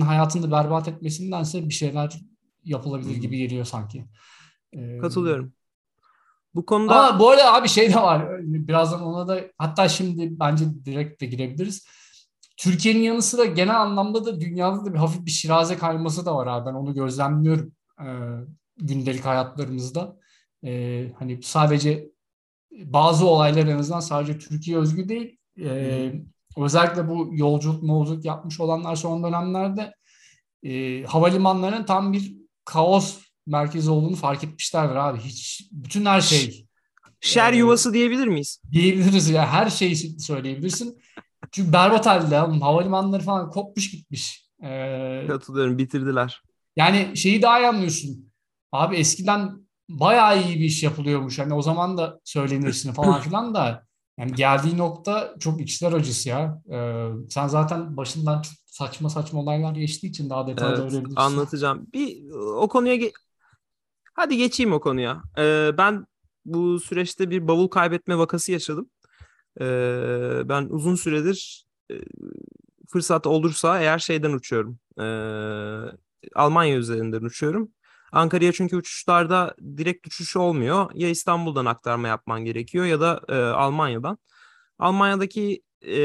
hayatını 0.00 0.50
berbat 0.50 0.88
etmesindense 0.88 1.68
bir 1.68 1.74
şeyler 1.74 2.20
yapılabilir 2.64 3.16
gibi 3.16 3.38
geliyor 3.38 3.64
sanki. 3.64 4.04
Ee, 4.72 4.98
Katılıyorum. 4.98 5.52
Bu 6.54 6.66
konuda 6.66 7.06
Ama 7.06 7.18
bu 7.18 7.30
arada 7.30 7.54
abi 7.54 7.68
şey 7.68 7.92
de 7.92 7.96
var. 7.96 8.40
Birazdan 8.40 9.02
ona 9.02 9.28
da 9.28 9.40
hatta 9.58 9.88
şimdi 9.88 10.40
bence 10.40 10.64
direkt 10.84 11.20
de 11.20 11.26
girebiliriz. 11.26 11.86
Türkiye'nin 12.56 13.00
yanı 13.00 13.22
sıra 13.22 13.44
genel 13.44 13.80
anlamda 13.80 14.24
da 14.24 14.40
dünyada 14.40 14.84
da 14.84 14.94
bir 14.94 14.98
hafif 14.98 15.26
bir 15.26 15.30
şiraze 15.30 15.76
kayması 15.76 16.26
da 16.26 16.36
var 16.36 16.46
abi. 16.46 16.66
Ben 16.66 16.74
onu 16.74 16.94
gözlemliyorum 16.94 17.72
e, 18.00 18.08
gündelik 18.76 19.24
hayatlarımızda. 19.24 20.16
E, 20.64 21.12
hani 21.18 21.42
sadece 21.42 22.11
bazı 22.72 23.26
olaylar 23.26 23.66
en 23.66 23.78
azından 23.78 24.00
sadece 24.00 24.38
Türkiye 24.38 24.78
özgü 24.78 25.08
değil. 25.08 25.38
E, 25.60 26.12
özellikle 26.56 27.08
bu 27.08 27.30
yolculuk 27.32 27.82
molculuk 27.82 28.24
yapmış 28.24 28.60
olanlar 28.60 28.96
son 28.96 29.24
dönemlerde 29.24 29.94
e, 30.62 31.02
havalimanlarının 31.04 31.84
tam 31.84 32.12
bir 32.12 32.36
kaos 32.64 33.18
merkezi 33.46 33.90
olduğunu 33.90 34.16
fark 34.16 34.44
etmişlerdir 34.44 34.96
abi. 34.96 35.18
Hiç 35.18 35.68
bütün 35.72 36.06
her 36.06 36.20
şey 36.20 36.66
Şer 37.24 37.52
yuvası 37.52 37.94
diyebilir 37.94 38.26
miyiz? 38.26 38.62
Diyebiliriz 38.72 39.28
ya. 39.28 39.52
Her 39.52 39.70
şeyi 39.70 39.96
söyleyebilirsin. 40.20 40.98
Çünkü 41.52 41.72
berbat 41.72 42.06
halde 42.06 42.36
havalimanları 42.36 43.22
falan 43.22 43.50
kopmuş 43.50 43.90
gitmiş. 43.90 44.48
Ee, 44.64 45.24
Katılıyorum 45.28 45.78
bitirdiler. 45.78 46.42
Yani 46.76 47.16
şeyi 47.16 47.42
daha 47.42 47.60
iyi 47.60 47.66
anlıyorsun. 47.66 48.32
Abi 48.72 48.96
eskiden 48.96 49.66
bayağı 50.00 50.42
iyi 50.42 50.60
bir 50.60 50.64
iş 50.64 50.82
yapılıyormuş. 50.82 51.38
Hani 51.38 51.54
o 51.54 51.62
zaman 51.62 51.98
da 51.98 52.20
söylenirsin 52.24 52.92
falan 52.94 53.20
filan 53.20 53.54
da 53.54 53.86
yani 54.18 54.34
geldiği 54.34 54.78
nokta 54.78 55.34
çok 55.40 55.60
içler 55.60 55.92
acısı 55.92 56.28
ya. 56.28 56.62
Ee, 56.70 57.08
sen 57.30 57.48
zaten 57.48 57.96
başından 57.96 58.42
çok 58.42 58.54
saçma 58.66 59.10
saçma 59.10 59.40
olaylar 59.40 59.72
geçtiği 59.72 60.06
için 60.06 60.30
daha 60.30 60.46
detaylı 60.46 60.72
evet, 60.72 60.92
öğrenebilirsin. 60.92 61.16
Anlatacağım. 61.16 61.86
Bir 61.92 62.30
o 62.34 62.68
konuya 62.68 62.96
ge- 62.96 63.12
hadi 64.14 64.36
geçeyim 64.36 64.72
o 64.72 64.80
konuya. 64.80 65.22
Ee, 65.38 65.70
ben 65.78 66.06
bu 66.44 66.80
süreçte 66.80 67.30
bir 67.30 67.48
bavul 67.48 67.68
kaybetme 67.68 68.18
vakası 68.18 68.52
yaşadım. 68.52 68.90
Ee, 69.60 70.42
ben 70.44 70.66
uzun 70.70 70.94
süredir 70.94 71.66
e, 71.90 71.94
fırsat 72.88 73.26
olursa 73.26 73.80
eğer 73.80 73.98
şeyden 73.98 74.32
uçuyorum. 74.32 74.78
E, 75.00 75.06
Almanya 76.34 76.76
üzerinden 76.76 77.22
uçuyorum. 77.22 77.72
Ankara'ya 78.12 78.52
çünkü 78.52 78.76
uçuşlarda 78.76 79.54
direkt 79.76 80.06
uçuş 80.06 80.36
olmuyor. 80.36 80.90
Ya 80.94 81.08
İstanbul'dan 81.08 81.66
aktarma 81.66 82.08
yapman 82.08 82.44
gerekiyor 82.44 82.84
ya 82.84 83.00
da 83.00 83.20
e, 83.28 83.34
Almanya'dan. 83.34 84.18
Almanya'daki 84.78 85.62
e, 85.82 85.96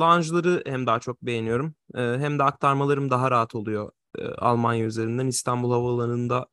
lounge'ları 0.00 0.62
hem 0.66 0.86
daha 0.86 1.00
çok 1.00 1.22
beğeniyorum. 1.22 1.74
E, 1.94 2.00
hem 2.00 2.38
de 2.38 2.42
aktarmalarım 2.42 3.10
daha 3.10 3.30
rahat 3.30 3.54
oluyor 3.54 3.90
e, 4.18 4.24
Almanya 4.28 4.84
üzerinden. 4.84 5.26
İstanbul 5.26 5.72
Havaalanı'nda 5.72 6.46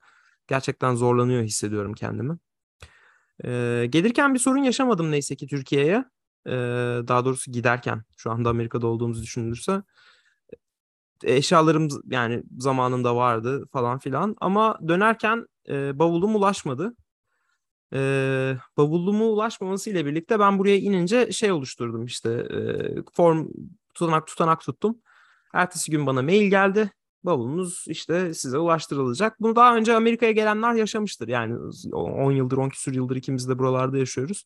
gerçekten 0.47 0.95
zorlanıyor 0.95 1.43
hissediyorum 1.43 1.93
kendimi. 1.93 2.37
E, 3.45 3.85
gelirken 3.89 4.33
bir 4.33 4.39
sorun 4.39 4.63
yaşamadım 4.63 5.11
neyse 5.11 5.35
ki 5.35 5.47
Türkiye'ye. 5.47 6.05
E, 6.47 6.51
daha 7.07 7.25
doğrusu 7.25 7.51
giderken 7.51 8.03
şu 8.17 8.31
anda 8.31 8.49
Amerika'da 8.49 8.87
olduğumuzu 8.87 9.23
düşünülürse 9.23 9.83
eşyalarım 11.23 11.87
yani 12.07 12.43
zamanında 12.57 13.15
vardı 13.15 13.65
falan 13.71 13.99
filan 13.99 14.35
ama 14.41 14.79
dönerken 14.87 15.47
e, 15.69 15.99
bavulum 15.99 16.35
ulaşmadı. 16.35 16.95
E, 17.93 17.99
bavulumu 18.77 19.25
ulaşmaması 19.25 19.89
ile 19.89 20.05
birlikte 20.05 20.39
ben 20.39 20.59
buraya 20.59 20.77
inince 20.77 21.31
şey 21.31 21.51
oluşturdum 21.51 22.05
işte 22.05 22.29
e, 22.31 22.57
form 23.13 23.47
tutanak 23.93 24.27
tutanak 24.27 24.61
tuttum. 24.61 24.97
Ertesi 25.53 25.91
gün 25.91 26.07
bana 26.07 26.21
mail 26.21 26.49
geldi. 26.49 26.91
Bavulunuz 27.23 27.85
işte 27.87 28.33
size 28.33 28.57
ulaştırılacak. 28.57 29.39
Bunu 29.41 29.55
daha 29.55 29.75
önce 29.75 29.95
Amerika'ya 29.95 30.31
gelenler 30.31 30.73
yaşamıştır. 30.73 31.27
Yani 31.27 31.57
10 31.93 32.31
yıldır 32.31 32.57
10 32.57 32.69
küsur 32.69 32.93
yıldır 32.93 33.15
ikimiz 33.15 33.49
de 33.49 33.59
buralarda 33.59 33.97
yaşıyoruz. 33.97 34.45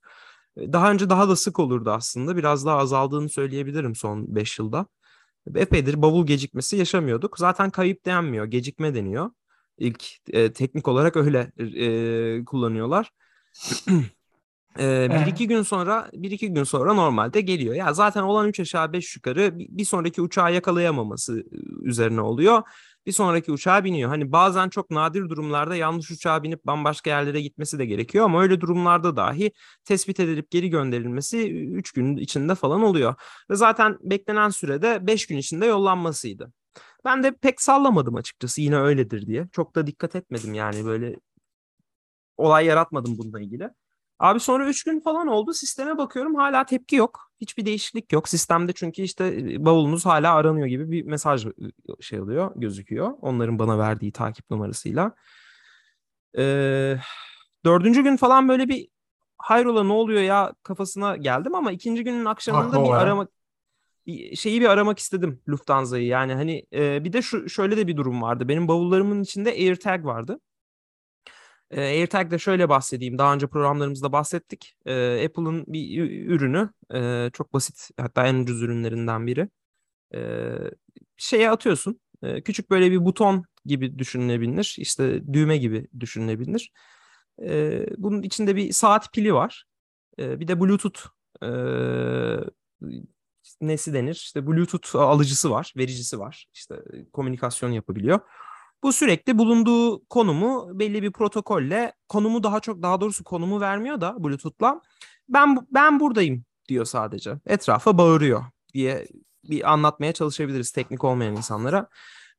Daha 0.57 0.91
önce 0.91 1.09
daha 1.09 1.29
da 1.29 1.35
sık 1.35 1.59
olurdu 1.59 1.91
aslında. 1.91 2.37
Biraz 2.37 2.65
daha 2.65 2.77
azaldığını 2.77 3.29
söyleyebilirim 3.29 3.95
son 3.95 4.35
5 4.35 4.59
yılda. 4.59 4.85
Epeydir 5.55 6.01
bavul 6.01 6.25
gecikmesi 6.25 6.77
yaşamıyorduk. 6.77 7.37
Zaten 7.39 7.69
kayıp 7.69 8.05
denmiyor, 8.05 8.45
gecikme 8.45 8.95
deniyor. 8.95 9.31
İlk 9.77 10.05
e, 10.29 10.53
teknik 10.53 10.87
olarak 10.87 11.15
öyle 11.15 11.51
e, 12.39 12.45
kullanıyorlar. 12.45 13.11
e, 14.79 15.09
bir 15.11 15.31
iki 15.31 15.47
gün 15.47 15.61
sonra 15.61 16.09
bir 16.13 16.31
iki 16.31 16.53
gün 16.53 16.63
sonra 16.63 16.93
normalde 16.93 17.41
geliyor. 17.41 17.75
Ya 17.75 17.93
zaten 17.93 18.23
olan 18.23 18.47
üç 18.47 18.59
aşağı 18.59 18.93
beş 18.93 19.15
yukarı 19.15 19.51
bir 19.59 19.85
sonraki 19.85 20.21
uçağı 20.21 20.53
yakalayamaması 20.53 21.43
üzerine 21.83 22.21
oluyor 22.21 22.63
bir 23.07 23.11
sonraki 23.11 23.51
uçağa 23.51 23.83
biniyor. 23.83 24.09
Hani 24.09 24.31
bazen 24.31 24.69
çok 24.69 24.89
nadir 24.89 25.29
durumlarda 25.29 25.75
yanlış 25.75 26.11
uçağa 26.11 26.43
binip 26.43 26.65
bambaşka 26.65 27.09
yerlere 27.09 27.41
gitmesi 27.41 27.79
de 27.79 27.85
gerekiyor 27.85 28.25
ama 28.25 28.41
öyle 28.41 28.61
durumlarda 28.61 29.15
dahi 29.15 29.51
tespit 29.85 30.19
edilip 30.19 30.51
geri 30.51 30.69
gönderilmesi 30.69 31.51
3 31.51 31.91
gün 31.91 32.17
içinde 32.17 32.55
falan 32.55 32.83
oluyor. 32.83 33.15
Ve 33.49 33.55
zaten 33.55 33.97
beklenen 34.01 34.49
sürede 34.49 35.07
5 35.07 35.27
gün 35.27 35.37
içinde 35.37 35.65
yollanmasıydı. 35.65 36.53
Ben 37.05 37.23
de 37.23 37.31
pek 37.31 37.61
sallamadım 37.61 38.15
açıkçası 38.15 38.61
yine 38.61 38.77
öyledir 38.77 39.27
diye. 39.27 39.47
Çok 39.51 39.75
da 39.75 39.87
dikkat 39.87 40.15
etmedim 40.15 40.53
yani 40.53 40.85
böyle 40.85 41.15
olay 42.37 42.65
yaratmadım 42.65 43.17
bununla 43.17 43.41
ilgili. 43.41 43.69
Abi 44.19 44.39
sonra 44.39 44.67
3 44.67 44.83
gün 44.83 44.99
falan 44.99 45.27
oldu. 45.27 45.53
Sisteme 45.53 45.97
bakıyorum 45.97 46.35
hala 46.35 46.65
tepki 46.65 46.95
yok. 46.95 47.31
Hiçbir 47.41 47.65
değişiklik 47.65 48.13
yok. 48.13 48.29
Sistemde 48.29 48.73
çünkü 48.73 49.01
işte 49.01 49.25
e, 49.25 49.65
bavulunuz 49.65 50.05
hala 50.05 50.33
aranıyor 50.33 50.67
gibi 50.67 50.91
bir 50.91 51.03
mesaj 51.03 51.45
e, 51.45 51.51
şey 52.01 52.21
oluyor, 52.21 52.51
gözüküyor. 52.55 53.13
Onların 53.21 53.59
bana 53.59 53.79
verdiği 53.79 54.11
takip 54.11 54.49
numarasıyla. 54.49 55.15
Ee, 56.37 56.97
dördüncü 57.65 58.03
gün 58.03 58.17
falan 58.17 58.49
böyle 58.49 58.69
bir 58.69 58.87
hayrola 59.37 59.83
ne 59.83 59.93
oluyor 59.93 60.21
ya 60.21 60.53
kafasına 60.63 61.15
geldim 61.17 61.55
ama 61.55 61.71
ikinci 61.71 62.03
günün 62.03 62.25
akşamında 62.25 62.83
bir 62.83 62.89
aramak 62.89 63.29
şeyi 64.35 64.61
bir 64.61 64.69
aramak 64.69 64.99
istedim 64.99 65.41
Lufthansa'yı. 65.49 66.05
Yani 66.05 66.33
hani 66.33 66.65
e, 66.73 67.03
bir 67.03 67.13
de 67.13 67.21
şu 67.21 67.49
şöyle 67.49 67.77
de 67.77 67.87
bir 67.87 67.97
durum 67.97 68.21
vardı. 68.21 68.47
Benim 68.47 68.67
bavullarımın 68.67 69.23
içinde 69.23 69.49
AirTag 69.49 70.05
vardı. 70.05 70.39
E, 71.71 71.81
AirTag'de 71.81 72.39
şöyle 72.39 72.69
bahsedeyim. 72.69 73.17
Daha 73.17 73.33
önce 73.33 73.47
programlarımızda 73.47 74.11
bahsettik. 74.11 74.75
E, 74.85 75.25
Apple'ın 75.25 75.65
bir 75.67 76.01
ürünü. 76.27 76.69
E, 76.93 77.29
çok 77.33 77.53
basit 77.53 77.89
hatta 77.97 78.27
en 78.27 78.35
ucuz 78.35 78.61
ürünlerinden 78.61 79.27
biri. 79.27 79.49
E, 80.15 80.51
şeye 81.17 81.51
atıyorsun. 81.51 81.99
E, 82.23 82.43
küçük 82.43 82.69
böyle 82.69 82.91
bir 82.91 83.05
buton 83.05 83.45
gibi 83.65 83.99
düşünülebilir. 83.99 84.75
İşte 84.79 85.33
düğme 85.33 85.57
gibi 85.57 85.87
düşünülebilir. 85.99 86.71
E, 87.43 87.85
bunun 87.97 88.21
içinde 88.21 88.55
bir 88.55 88.71
saat 88.71 89.13
pili 89.13 89.33
var. 89.33 89.65
E, 90.19 90.39
bir 90.39 90.47
de 90.47 90.59
Bluetooth 90.61 91.01
e, 91.43 91.47
nesi 93.61 93.93
denir? 93.93 94.15
İşte 94.15 94.47
Bluetooth 94.47 94.95
alıcısı 94.95 95.51
var, 95.51 95.73
vericisi 95.77 96.19
var. 96.19 96.47
İşte 96.53 96.75
komünikasyon 97.13 97.71
yapabiliyor. 97.71 98.19
Bu 98.83 98.93
sürekli 98.93 99.37
bulunduğu 99.37 100.05
konumu 100.05 100.79
belli 100.79 101.03
bir 101.03 101.11
protokolle 101.11 101.93
konumu 102.09 102.43
daha 102.43 102.59
çok 102.59 102.81
daha 102.81 103.01
doğrusu 103.01 103.23
konumu 103.23 103.61
vermiyor 103.61 104.01
da 104.01 104.23
Bluetooth'la 104.23 104.81
ben 105.29 105.57
ben 105.71 105.99
buradayım 105.99 106.43
diyor 106.69 106.85
sadece. 106.85 107.33
Etrafa 107.45 107.97
bağırıyor 107.97 108.43
diye 108.73 109.07
bir 109.43 109.71
anlatmaya 109.73 110.13
çalışabiliriz 110.13 110.71
teknik 110.71 111.03
olmayan 111.03 111.35
insanlara. 111.35 111.87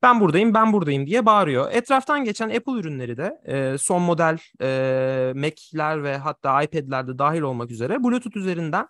Ben 0.03 0.21
buradayım, 0.21 0.55
ben 0.55 0.73
buradayım 0.73 1.07
diye 1.07 1.27
bağırıyor. 1.27 1.73
Etraftan 1.73 2.25
geçen 2.25 2.49
Apple 2.49 2.73
ürünleri 2.73 3.17
de 3.17 3.41
e, 3.45 3.79
son 3.79 4.03
model 4.03 4.39
e, 4.63 5.33
Mac'ler 5.37 6.03
ve 6.03 6.17
hatta 6.17 6.63
iPad'lerde 6.63 7.19
dahil 7.19 7.41
olmak 7.41 7.71
üzere 7.71 8.05
Bluetooth 8.05 8.37
üzerinden 8.37 8.89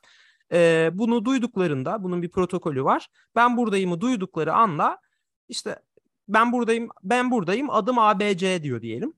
e, 0.53 0.91
bunu 0.93 1.25
duyduklarında, 1.25 2.03
bunun 2.03 2.23
bir 2.23 2.31
protokolü 2.31 2.85
var. 2.85 3.09
Ben 3.37 3.57
buradayımı 3.57 4.01
duydukları 4.01 4.55
anda 4.55 4.99
işte 5.49 5.79
ben 6.29 6.53
buradayım, 6.53 6.89
ben 7.03 7.31
buradayım 7.31 7.71
adım 7.71 7.99
ABC 7.99 8.63
diyor 8.63 8.83
diyelim. 8.83 9.13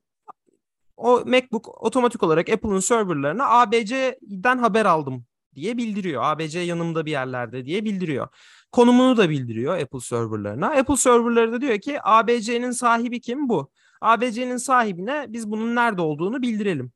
O 0.96 1.22
MacBook 1.26 1.82
otomatik 1.82 2.22
olarak 2.22 2.48
Apple'ın 2.48 2.80
serverlarına 2.80 3.48
ABC'den 3.48 4.58
haber 4.58 4.86
aldım 4.86 5.24
diye 5.54 5.76
bildiriyor. 5.76 6.22
ABC 6.24 6.60
yanımda 6.60 7.06
bir 7.06 7.10
yerlerde 7.10 7.64
diye 7.64 7.84
bildiriyor. 7.84 8.28
Konumunu 8.72 9.16
da 9.16 9.30
bildiriyor 9.30 9.78
Apple 9.78 10.00
serverlarına. 10.00 10.66
Apple 10.66 10.96
serverları 10.96 11.52
da 11.52 11.60
diyor 11.60 11.78
ki 11.78 11.98
ABC'nin 12.02 12.70
sahibi 12.70 13.20
kim 13.20 13.48
bu? 13.48 13.70
ABC'nin 14.00 14.56
sahibine 14.56 15.26
biz 15.28 15.50
bunun 15.50 15.76
nerede 15.76 16.02
olduğunu 16.02 16.42
bildirelim. 16.42 16.92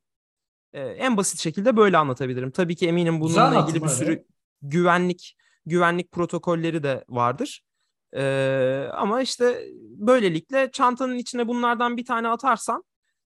Ee, 0.73 0.81
en 0.81 1.17
basit 1.17 1.41
şekilde 1.41 1.77
böyle 1.77 1.97
anlatabilirim. 1.99 2.51
Tabii 2.51 2.77
ki 2.77 2.89
eminim 2.89 3.21
bununla 3.21 3.65
ilgili 3.65 3.83
bir 3.85 3.89
sürü 3.89 4.25
güvenlik 4.63 5.37
güvenlik 5.67 6.13
protokolleri 6.13 6.83
de 6.83 7.05
vardır. 7.09 7.63
Ee, 8.17 8.89
ama 8.93 9.23
işte 9.23 9.69
böylelikle 9.81 10.71
çantanın 10.73 11.17
içine 11.17 11.49
bunlardan 11.49 11.97
bir 11.97 12.05
tane 12.05 12.29
atarsan 12.29 12.85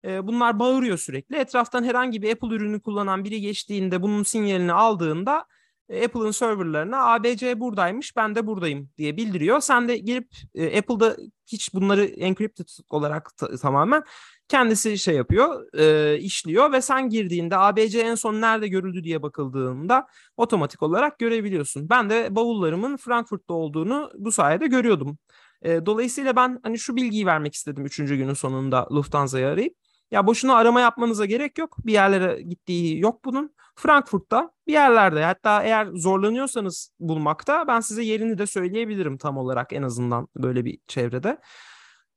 e, 0.06 0.28
bunlar 0.28 0.60
bağırıyor 0.60 0.98
sürekli. 0.98 1.36
Etraftan 1.36 1.84
herhangi 1.84 2.22
bir 2.22 2.32
Apple 2.32 2.56
ürünü 2.56 2.82
kullanan 2.82 3.24
biri 3.24 3.42
geçtiğinde 3.42 4.02
bunun 4.02 4.24
sinyalini 4.24 4.74
aldığında 4.74 5.46
e, 5.90 6.06
Apple'ın 6.06 6.32
serverlarına 6.32 7.14
ABC 7.14 7.60
buradaymış 7.60 8.16
ben 8.16 8.36
de 8.36 8.48
buradayım 8.48 8.90
diye 8.98 9.18
bildiriyor. 9.18 9.60
Sen 9.62 9.88
de 9.88 9.98
girip 9.98 10.28
e, 10.56 10.78
Apple'da 10.80 11.18
hiç 11.48 11.74
bunları 11.74 12.06
encrypted 12.06 12.68
olarak 12.90 13.38
ta- 13.38 13.58
tamamen 13.58 14.04
kendisi 14.48 14.98
şey 14.98 15.16
yapıyor, 15.16 15.74
e, 15.80 16.18
işliyor 16.20 16.72
ve 16.72 16.82
sen 16.82 17.10
girdiğinde 17.10 17.58
ABC 17.58 18.02
en 18.02 18.16
son 18.16 18.42
nerede 18.42 18.68
görüldü 18.68 19.04
diye 19.04 19.22
bakıldığında 19.22 20.08
otomatik 20.38 20.84
olarak 20.84 21.20
görebiliyorsun. 21.20 21.90
Ben 21.90 22.10
de 22.10 22.36
bavullarımın 22.36 22.98
Frankfurt'ta 22.98 23.54
olduğunu 23.54 24.12
bu 24.18 24.32
sayede 24.32 24.68
görüyordum. 24.68 25.18
E, 25.62 25.86
dolayısıyla 25.86 26.36
ben 26.36 26.60
hani 26.64 26.80
şu 26.80 26.96
bilgiyi 26.96 27.26
vermek 27.26 27.54
istedim 27.54 27.86
üçüncü 27.86 28.16
günün 28.16 28.34
sonunda 28.34 28.88
Lufthansa'yı 28.92 29.48
arayıp. 29.48 29.76
Ya 30.12 30.28
boşuna 30.28 30.56
arama 30.56 30.82
yapmanıza 30.82 31.26
gerek 31.26 31.58
yok. 31.58 31.78
Bir 31.86 31.94
yerlere 31.94 32.42
gittiği 32.42 33.00
yok 33.00 33.26
bunun. 33.26 33.56
Frankfurt'ta 33.76 34.52
bir 34.68 34.74
yerlerde 34.74 35.24
hatta 35.24 35.64
eğer 35.64 35.88
zorlanıyorsanız 35.94 36.92
bulmakta 37.00 37.68
ben 37.68 37.80
size 37.80 38.04
yerini 38.04 38.38
de 38.38 38.48
söyleyebilirim 38.48 39.18
tam 39.18 39.38
olarak 39.38 39.74
en 39.74 39.84
azından 39.84 40.28
böyle 40.36 40.66
bir 40.66 40.80
çevrede. 40.88 41.38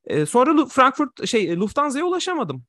Ee, 0.07 0.25
sonra 0.25 0.65
Frankfurt 0.65 1.27
şey 1.27 1.57
Lufthansa'ya 1.57 2.05
ulaşamadım. 2.05 2.65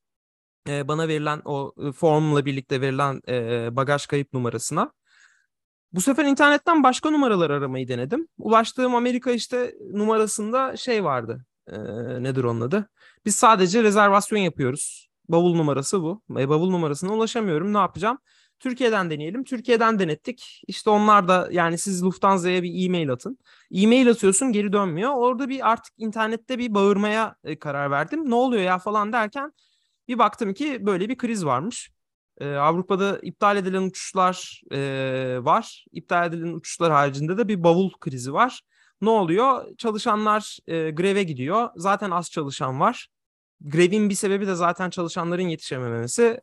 Ee, 0.68 0.88
bana 0.88 1.08
verilen 1.08 1.42
o 1.44 1.72
e, 1.88 1.92
formla 1.92 2.44
birlikte 2.44 2.80
verilen 2.80 3.20
e, 3.28 3.76
bagaj 3.76 4.06
kayıp 4.06 4.32
numarasına. 4.32 4.92
Bu 5.92 6.00
sefer 6.00 6.24
internetten 6.24 6.82
başka 6.82 7.10
numaralar 7.10 7.50
aramayı 7.50 7.88
denedim. 7.88 8.28
Ulaştığım 8.38 8.94
Amerika 8.94 9.30
işte 9.30 9.74
numarasında 9.92 10.76
şey 10.76 11.04
vardı. 11.04 11.46
E, 11.66 11.76
nedir 12.22 12.44
onun 12.44 12.60
adı? 12.60 12.90
Biz 13.24 13.36
sadece 13.36 13.82
rezervasyon 13.82 14.38
yapıyoruz. 14.38 15.08
Bavul 15.28 15.54
numarası 15.54 16.02
bu. 16.02 16.22
E, 16.38 16.48
bavul 16.48 16.70
numarasına 16.70 17.12
ulaşamıyorum. 17.12 17.74
Ne 17.74 17.78
yapacağım? 17.78 18.18
Türkiye'den 18.60 19.10
deneyelim. 19.10 19.44
Türkiye'den 19.44 19.98
denettik. 19.98 20.62
İşte 20.66 20.90
onlar 20.90 21.28
da 21.28 21.48
yani 21.52 21.78
siz 21.78 22.02
Lufthansa'ya 22.04 22.62
bir 22.62 22.86
e-mail 22.86 23.12
atın. 23.12 23.38
E-mail 23.70 24.10
atıyorsun 24.10 24.52
geri 24.52 24.72
dönmüyor. 24.72 25.12
Orada 25.14 25.48
bir 25.48 25.70
artık 25.70 25.94
internette 25.98 26.58
bir 26.58 26.74
bağırmaya 26.74 27.36
e, 27.44 27.58
karar 27.58 27.90
verdim. 27.90 28.30
Ne 28.30 28.34
oluyor 28.34 28.62
ya 28.62 28.78
falan 28.78 29.12
derken 29.12 29.52
bir 30.08 30.18
baktım 30.18 30.54
ki 30.54 30.86
böyle 30.86 31.08
bir 31.08 31.18
kriz 31.18 31.44
varmış. 31.44 31.90
Ee, 32.40 32.54
Avrupa'da 32.54 33.18
iptal 33.22 33.56
edilen 33.56 33.82
uçuşlar 33.82 34.62
e, 34.72 34.78
var. 35.42 35.84
İptal 35.92 36.28
edilen 36.28 36.52
uçuşlar 36.52 36.92
haricinde 36.92 37.38
de 37.38 37.48
bir 37.48 37.62
bavul 37.64 37.90
krizi 38.00 38.32
var. 38.32 38.62
Ne 39.00 39.10
oluyor? 39.10 39.76
Çalışanlar 39.76 40.58
e, 40.66 40.90
greve 40.90 41.22
gidiyor. 41.22 41.70
Zaten 41.76 42.10
az 42.10 42.30
çalışan 42.30 42.80
var. 42.80 43.08
Grevin 43.60 44.10
bir 44.10 44.14
sebebi 44.14 44.46
de 44.46 44.54
zaten 44.54 44.90
çalışanların 44.90 45.48
yetişememesi. 45.48 46.40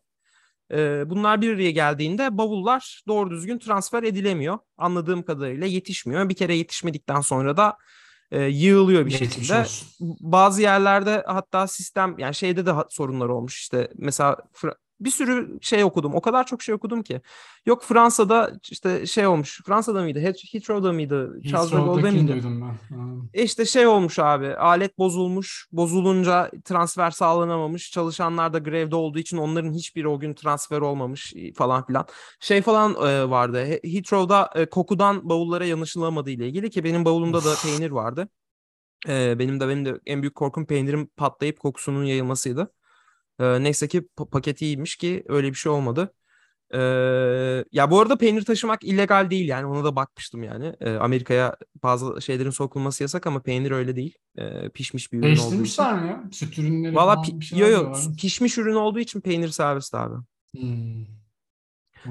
E, 0.72 1.10
bunlar 1.10 1.42
bir 1.42 1.54
araya 1.54 1.72
geldiğinde 1.72 2.38
bavullar 2.38 3.04
doğru 3.08 3.32
düzgün 3.32 3.60
transfer 3.60 4.04
edilemiyor. 4.04 4.60
Anladığım 4.78 5.24
kadarıyla 5.24 5.68
yetişmiyor. 5.68 6.30
Bir 6.30 6.36
kere 6.36 6.56
yetişmedikten 6.56 7.22
sonra 7.22 7.58
da 7.58 7.78
e, 8.32 8.42
yığılıyor 8.42 9.06
bir 9.06 9.12
şekilde. 9.12 9.66
Bazı 10.20 10.62
yerlerde 10.62 11.24
hatta 11.28 11.68
sistem 11.68 12.16
yani 12.18 12.36
şeyde 12.36 12.66
de 12.66 12.74
sorunlar 12.90 13.30
olmuş 13.30 13.60
işte 13.60 13.90
mesela 13.96 14.38
bir 15.00 15.10
sürü 15.10 15.58
şey 15.62 15.84
okudum. 15.84 16.16
O 16.16 16.22
kadar 16.22 16.46
çok 16.46 16.64
şey 16.64 16.76
okudum 16.76 17.04
ki. 17.04 17.22
Yok 17.66 17.84
Fransa'da 17.84 18.52
işte 18.72 19.06
şey 19.06 19.28
olmuş. 19.28 19.62
Fransa'da 19.66 20.02
mıydı? 20.02 20.20
Heathrow'da 20.20 20.94
mıydı? 20.94 21.42
Charles 21.52 21.72
de 21.72 21.76
Gaulle'da 21.76 22.12
mıydı? 22.12 22.34
Duydum 22.34 22.62
ben. 22.62 23.30
E 23.34 23.44
işte 23.44 23.66
şey 23.66 23.88
olmuş 23.88 24.20
abi. 24.20 24.56
Alet 24.56 24.98
bozulmuş. 24.98 25.68
Bozulunca 25.72 26.52
transfer 26.66 27.12
sağlanamamış. 27.12 27.92
Çalışanlar 27.92 28.54
da 28.54 28.60
grevde 28.60 28.96
olduğu 28.96 29.20
için 29.20 29.38
onların 29.38 29.74
hiçbiri 29.74 30.08
o 30.08 30.20
gün 30.20 30.34
transfer 30.34 30.82
olmamış 30.82 31.34
falan 31.56 31.86
filan. 31.86 32.06
Şey 32.40 32.62
falan 32.62 32.92
e, 33.08 33.30
vardı. 33.30 33.66
Heathrow'da 33.84 34.50
e, 34.56 34.66
kokudan 34.66 35.30
bavullara 35.30 35.66
yanışılamadığı 35.66 36.32
ile 36.32 36.48
ilgili 36.48 36.70
ki 36.70 36.84
benim 36.84 37.06
bavulumda 37.06 37.44
da 37.44 37.54
peynir 37.64 37.92
vardı. 37.92 38.30
E, 39.08 39.40
benim 39.40 39.60
de 39.60 39.68
benim 39.68 39.86
de 39.86 40.00
en 40.06 40.22
büyük 40.22 40.36
korkum 40.36 40.66
peynirim 40.66 41.08
patlayıp 41.08 41.60
kokusunun 41.60 42.04
yayılmasıydı. 42.04 42.72
E, 43.40 43.64
neyse 43.64 43.88
ki 43.88 44.08
pa- 44.18 44.30
paketi 44.30 44.66
iyiymiş 44.66 44.96
ki 44.96 45.24
öyle 45.28 45.50
bir 45.50 45.56
şey 45.56 45.72
olmadı. 45.72 46.14
E, 46.74 46.80
ya 47.72 47.92
bu 47.92 48.00
arada 48.00 48.18
peynir 48.18 48.42
taşımak 48.46 48.84
illegal 48.84 49.30
değil 49.30 49.48
yani 49.48 49.66
ona 49.66 49.84
da 49.84 49.96
bakmıştım 49.96 50.44
yani. 50.44 50.76
E, 50.82 50.96
Amerika'ya 50.96 51.56
bazı 51.84 52.22
şeylerin 52.22 52.50
sokulması 52.50 53.04
yasak 53.04 53.28
ama 53.28 53.42
peynir 53.42 53.72
öyle 53.72 53.96
değil. 53.96 54.18
E, 54.38 54.70
pişmiş 54.70 55.14
bir 55.14 55.20
ürün 55.20 55.38
olduğu 55.38 55.64
için. 55.64 55.86
Mi 55.86 56.08
ya? 56.08 56.24
Süt 56.32 56.60
ürünleri 56.60 56.96
Valla 56.96 57.14
pi- 57.14 57.40
bir 57.40 57.58
yo, 57.58 57.68
yo, 57.68 57.94
pişmiş 58.18 58.58
ürün 58.58 58.76
olduğu 58.76 59.00
için 59.00 59.22
peynir 59.22 59.50
serbest 59.50 59.96
abi. 59.96 60.16
Hmm. 60.58 61.06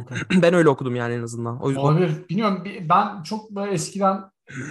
Okay. 0.01 0.19
ben 0.43 0.55
öyle 0.55 0.69
okudum 0.69 0.97
yani 0.97 1.15
en 1.15 1.23
azından. 1.23 1.63
O 1.63 1.69
yüzden... 1.69 1.83
Olabilir. 1.83 2.29
Bilmiyorum 2.29 2.65
ben 2.89 3.23
çok 3.23 3.51
eskiden 3.71 4.21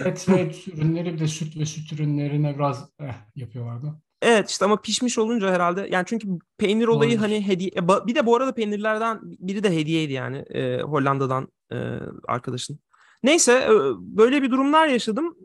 et 0.04 0.28
ve 0.28 0.40
et 0.40 0.68
ürünleri 0.68 1.14
bir 1.14 1.18
de 1.18 1.26
süt 1.28 1.56
ve 1.56 1.66
süt 1.66 1.92
ürünlerine 1.92 2.54
biraz 2.54 2.88
eh, 3.00 3.14
yapıyorlardı. 3.36 4.03
Evet 4.24 4.50
işte 4.50 4.64
ama 4.64 4.80
pişmiş 4.80 5.18
olunca 5.18 5.50
herhalde 5.52 5.88
yani 5.90 6.04
çünkü 6.08 6.28
peynir 6.58 6.88
olayı 6.88 7.10
Olmuş. 7.10 7.24
hani 7.24 7.46
hediye 7.46 7.70
bir 8.06 8.14
de 8.14 8.26
bu 8.26 8.36
arada 8.36 8.54
peynirlerden 8.54 9.20
biri 9.22 9.62
de 9.62 9.76
hediyeydi 9.76 10.12
yani 10.12 10.36
e, 10.36 10.80
Hollanda'dan 10.80 11.48
e, 11.72 11.76
arkadaşın. 12.28 12.78
Neyse 13.22 13.52
e, 13.52 13.70
böyle 13.98 14.42
bir 14.42 14.50
durumlar 14.50 14.86
yaşadım. 14.86 15.36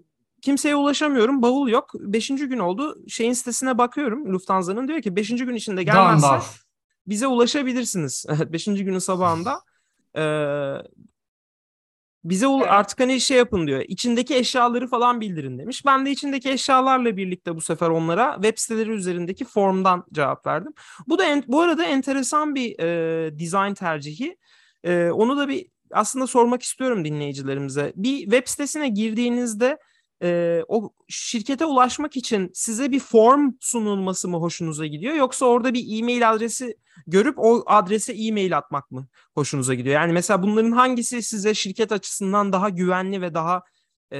Kimseye 0.41 0.75
ulaşamıyorum. 0.75 1.41
Bavul 1.41 1.69
yok. 1.69 1.91
Beşinci 1.99 2.45
gün 2.45 2.59
oldu. 2.59 2.97
Şeyin 3.07 3.33
sitesine 3.33 3.77
bakıyorum. 3.77 4.33
Lufthansa'nın 4.33 4.87
diyor 4.87 5.01
ki 5.01 5.15
beşinci 5.15 5.45
gün 5.45 5.55
içinde 5.55 5.83
gelmezse 5.83 6.27
bize 7.07 7.27
ulaşabilirsiniz. 7.27 8.25
beşinci 8.53 8.85
günün 8.85 8.99
sabahında. 8.99 9.61
E, 10.15 10.23
bize 12.23 12.47
artık 12.47 12.99
hani 12.99 13.21
şey 13.21 13.37
yapın 13.37 13.67
diyor. 13.67 13.83
İçindeki 13.87 14.35
eşyaları 14.35 14.87
falan 14.87 15.21
bildirin 15.21 15.59
demiş. 15.59 15.85
Ben 15.85 16.05
de 16.05 16.11
içindeki 16.11 16.49
eşyalarla 16.49 17.17
birlikte 17.17 17.55
bu 17.55 17.61
sefer 17.61 17.89
onlara 17.89 18.33
web 18.33 18.57
siteleri 18.57 18.89
üzerindeki 18.89 19.45
formdan 19.45 20.05
cevap 20.13 20.47
verdim. 20.47 20.73
Bu 21.07 21.19
da 21.19 21.25
en, 21.25 21.43
bu 21.47 21.61
arada 21.61 21.83
enteresan 21.85 22.55
bir 22.55 22.79
e, 22.79 23.39
design 23.39 23.73
tercihi. 23.73 24.37
E, 24.83 25.09
onu 25.09 25.37
da 25.37 25.47
bir 25.47 25.67
aslında 25.91 26.27
sormak 26.27 26.63
istiyorum 26.63 27.05
dinleyicilerimize. 27.05 27.93
Bir 27.95 28.19
web 28.19 28.47
sitesine 28.47 28.89
girdiğinizde 28.89 29.77
e, 30.23 30.61
o 30.67 30.93
şirkete 31.07 31.65
ulaşmak 31.65 32.17
için 32.17 32.51
size 32.53 32.91
bir 32.91 32.99
form 32.99 33.51
sunulması 33.59 34.27
mı 34.27 34.37
hoşunuza 34.37 34.85
gidiyor 34.85 35.15
yoksa 35.15 35.45
orada 35.45 35.73
bir 35.73 35.99
e-mail 35.99 36.31
adresi 36.31 36.77
görüp 37.07 37.35
o 37.37 37.63
adrese 37.65 38.13
e-mail 38.13 38.57
atmak 38.57 38.91
mı 38.91 39.07
hoşunuza 39.35 39.73
gidiyor? 39.73 39.95
Yani 39.95 40.13
mesela 40.13 40.43
bunların 40.43 40.71
hangisi 40.71 41.21
size 41.23 41.53
şirket 41.53 41.91
açısından 41.91 42.53
daha 42.53 42.69
güvenli 42.69 43.21
ve 43.21 43.33
daha 43.33 43.63
e, 44.13 44.19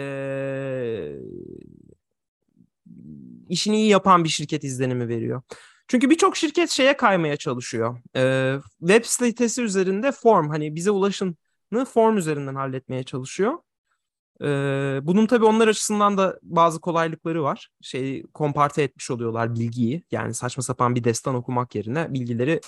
işini 3.50 3.78
iyi 3.78 3.90
yapan 3.90 4.24
bir 4.24 4.30
şirket 4.30 4.64
izlenimi 4.64 5.08
veriyor? 5.08 5.42
Çünkü 5.88 6.10
birçok 6.10 6.38
şirket 6.38 6.70
şeye 6.70 6.98
kaymaya 6.98 7.38
çalışıyor. 7.38 7.98
E, 8.16 8.54
web 8.80 9.06
sitesi 9.06 9.62
üzerinde 9.62 10.12
form 10.12 10.50
hani 10.50 10.76
bize 10.76 10.92
ulaşın 10.92 11.38
form 11.94 12.18
üzerinden 12.18 12.56
halletmeye 12.56 13.04
çalışıyor. 13.04 13.54
Ee, 14.42 15.00
bunun 15.04 15.26
tabii 15.26 15.46
onlar 15.46 15.68
açısından 15.68 16.18
da 16.18 16.40
bazı 16.44 16.82
kolaylıkları 16.82 17.44
var. 17.44 17.70
Şey 17.82 18.24
komparte 18.34 18.82
etmiş 18.84 19.12
oluyorlar 19.12 19.56
bilgiyi. 19.56 20.04
Yani 20.12 20.34
saçma 20.34 20.64
sapan 20.64 20.96
bir 20.96 21.04
destan 21.04 21.36
okumak 21.36 21.76
yerine 21.76 22.14
bilgileri 22.14 22.62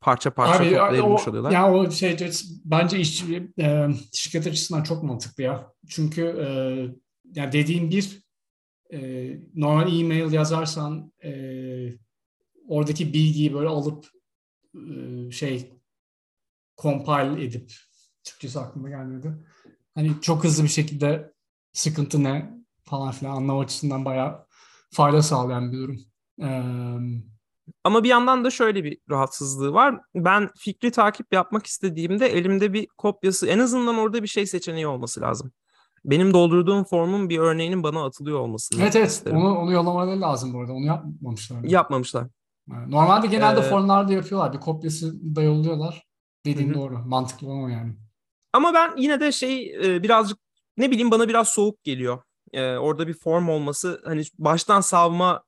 parça 0.00 0.34
parça 0.34 0.64
Abi, 0.64 0.70
toplayabilmiş 0.70 1.28
oluyorlar. 1.28 1.50
Ya 1.50 1.72
o 1.72 1.90
şey 1.90 2.16
bence 2.64 2.98
işçi 2.98 3.52
e, 3.58 3.88
şirket 4.12 4.46
açısından 4.46 4.82
çok 4.82 5.02
mantıklı 5.02 5.42
ya. 5.42 5.72
Çünkü 5.88 6.22
e, 6.22 6.46
yani 7.34 7.52
dediğim 7.52 7.90
bir 7.90 8.22
e, 8.92 9.30
normal 9.54 10.00
e-mail 10.00 10.32
yazarsan 10.32 11.12
e, 11.24 11.32
oradaki 12.68 13.12
bilgiyi 13.12 13.54
böyle 13.54 13.68
alıp 13.68 14.06
e, 14.74 15.30
şey 15.30 15.72
compile 16.82 17.44
edip 17.44 17.72
Türkçesi 18.24 18.58
aklıma 18.58 18.88
gelmedi 18.88 19.34
hani 19.94 20.12
çok 20.22 20.44
hızlı 20.44 20.64
bir 20.64 20.68
şekilde 20.68 21.32
sıkıntı 21.72 22.24
ne 22.24 22.50
falan 22.84 23.12
filan 23.12 23.36
anlam 23.36 23.58
açısından 23.58 24.04
bayağı 24.04 24.46
fayda 24.90 25.22
sağlayan 25.22 25.72
bir 25.72 25.78
durum. 25.78 25.98
Ee, 26.42 26.62
ama 27.84 28.04
bir 28.04 28.08
yandan 28.08 28.44
da 28.44 28.50
şöyle 28.50 28.84
bir 28.84 28.98
rahatsızlığı 29.10 29.72
var. 29.72 30.00
Ben 30.14 30.50
fikri 30.58 30.90
takip 30.90 31.32
yapmak 31.32 31.66
istediğimde 31.66 32.26
elimde 32.26 32.72
bir 32.72 32.86
kopyası 32.98 33.46
en 33.46 33.58
azından 33.58 33.98
orada 33.98 34.22
bir 34.22 34.28
şey 34.28 34.46
seçeneği 34.46 34.86
olması 34.86 35.20
lazım. 35.20 35.52
Benim 36.04 36.34
doldurduğum 36.34 36.84
formun 36.84 37.28
bir 37.28 37.38
örneğinin 37.38 37.82
bana 37.82 38.04
atılıyor 38.04 38.40
olması. 38.40 38.74
Evet 38.80 38.96
evet 38.96 39.10
isterim. 39.10 39.36
onu, 39.36 39.58
onu 39.58 39.72
yollamaları 39.72 40.20
lazım 40.20 40.54
bu 40.54 40.60
arada. 40.60 40.72
Onu 40.72 40.84
yapmamışlar. 40.84 41.64
Yapmamışlar. 41.64 42.26
Normalde 42.68 43.26
genelde 43.26 43.60
ee, 43.60 43.62
formlarda 43.62 44.12
yapıyorlar. 44.12 44.52
Bir 44.52 44.60
kopyası 44.60 45.36
da 45.36 45.42
yolluyorlar. 45.42 46.06
Dediğin 46.46 46.70
hı. 46.70 46.74
doğru. 46.74 46.98
Mantıklı 46.98 47.48
olan 47.48 47.64
o 47.64 47.68
yani. 47.68 47.96
Ama 48.52 48.74
ben 48.74 48.96
yine 48.96 49.20
de 49.20 49.32
şey 49.32 49.74
e, 49.74 50.02
birazcık 50.02 50.38
ne 50.76 50.90
bileyim 50.90 51.10
bana 51.10 51.28
biraz 51.28 51.48
soğuk 51.48 51.84
geliyor. 51.84 52.22
E, 52.52 52.76
orada 52.76 53.08
bir 53.08 53.14
form 53.14 53.48
olması 53.48 54.02
hani 54.04 54.22
baştan 54.38 54.80
savma 54.80 55.42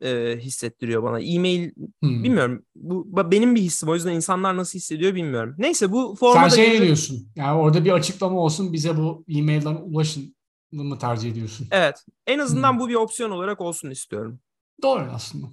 e, 0.00 0.36
hissettiriyor 0.40 1.02
bana. 1.02 1.20
E-mail 1.20 1.70
hmm. 2.02 2.24
bilmiyorum. 2.24 2.64
Bu 2.74 3.30
benim 3.30 3.54
bir 3.54 3.60
hissim. 3.60 3.88
O 3.88 3.94
yüzden 3.94 4.12
insanlar 4.12 4.56
nasıl 4.56 4.78
hissediyor 4.78 5.14
bilmiyorum. 5.14 5.54
Neyse 5.58 5.92
bu 5.92 6.16
formada... 6.20 6.50
Sen 6.50 6.56
şey 6.56 6.72
gelir... 6.72 6.84
diyorsun. 6.84 7.28
Yani 7.36 7.58
orada 7.58 7.84
bir 7.84 7.92
açıklama 7.92 8.40
olsun 8.40 8.72
bize 8.72 8.96
bu 8.96 9.24
e-mailden 9.28 9.74
ulaşın 9.74 10.36
mı 10.72 10.98
tercih 10.98 11.30
ediyorsun? 11.30 11.68
Evet. 11.70 12.04
En 12.26 12.38
azından 12.38 12.72
hmm. 12.72 12.80
bu 12.80 12.88
bir 12.88 12.94
opsiyon 12.94 13.30
olarak 13.30 13.60
olsun 13.60 13.90
istiyorum. 13.90 14.40
Doğru 14.82 15.10
aslında. 15.14 15.46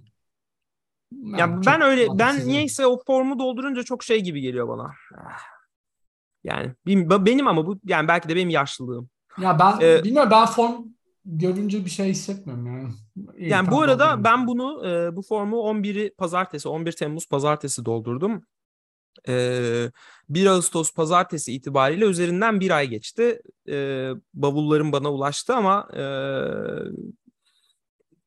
Yani, 1.22 1.40
yani 1.40 1.66
ben 1.66 1.82
öyle 1.82 2.08
ben 2.14 2.48
niyeyse 2.48 2.88
o 2.88 3.04
formu 3.08 3.40
doldurunca 3.40 3.84
çok 3.84 4.04
şey 4.04 4.22
gibi 4.22 4.42
geliyor 4.42 4.68
bana. 4.68 4.92
Yani 6.46 6.72
benim 6.88 7.48
ama 7.48 7.68
bu 7.68 7.80
yani 7.86 8.08
belki 8.08 8.30
de 8.30 8.36
benim 8.36 8.50
yaşlılığım. 8.50 9.10
Ya 9.42 9.60
ben 9.60 9.80
ee, 9.82 10.04
bilmiyorum 10.04 10.32
ben 10.32 10.46
form 10.46 10.74
görünce 11.26 11.86
bir 11.86 11.90
şey 11.90 12.10
hissetmiyorum 12.10 12.66
yani. 12.68 12.90
İyi, 13.38 13.50
yani 13.50 13.72
bu 13.72 13.82
arada 13.82 14.00
doldurayım. 14.00 14.24
ben 14.24 14.48
bunu 14.48 14.88
e, 14.88 15.16
bu 15.16 15.22
formu 15.22 15.56
11'i 15.56 16.16
pazartesi 16.16 16.70
11 16.70 16.92
Temmuz 16.92 17.28
pazartesi 17.28 17.86
doldurdum. 17.86 18.46
E, 19.28 19.92
1 20.30 20.46
Ağustos 20.46 20.94
pazartesi 20.94 21.54
itibariyle 21.54 22.06
üzerinden 22.06 22.60
bir 22.60 22.72
ay 22.72 22.88
geçti. 22.88 23.42
E, 23.70 24.10
bavullarım 24.34 24.92
bana 24.92 25.12
ulaştı 25.12 25.56
ama 25.56 25.88
e, 25.94 26.02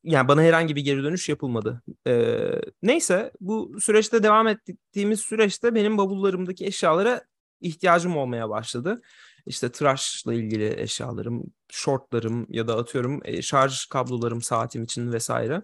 yani 0.05 0.29
bana 0.29 0.43
herhangi 0.43 0.77
bir 0.77 0.85
geri 0.85 1.03
dönüş 1.03 1.29
yapılmadı. 1.29 1.83
E, 2.07 2.45
neyse 2.83 3.33
bu 3.41 3.81
süreçte 3.81 4.23
devam 4.23 4.49
ettiğimiz 4.49 5.21
süreçte 5.21 5.75
benim 5.75 5.99
bavullarımdaki 5.99 6.67
eşyalara 6.67 7.23
ihtiyacım 7.61 8.17
olmaya 8.17 8.49
başladı. 8.49 9.01
İşte 9.47 9.73
tıraşla 9.73 10.35
ilgili 10.35 10.81
eşyalarım, 10.81 11.45
şortlarım 11.69 12.47
ya 12.49 12.69
da 12.69 12.77
atıyorum 12.77 13.21
e, 13.25 13.43
şarj 13.43 13.87
kablolarım 13.87 14.43
saatim 14.43 14.83
için 14.85 15.13
vesaire. 15.13 15.63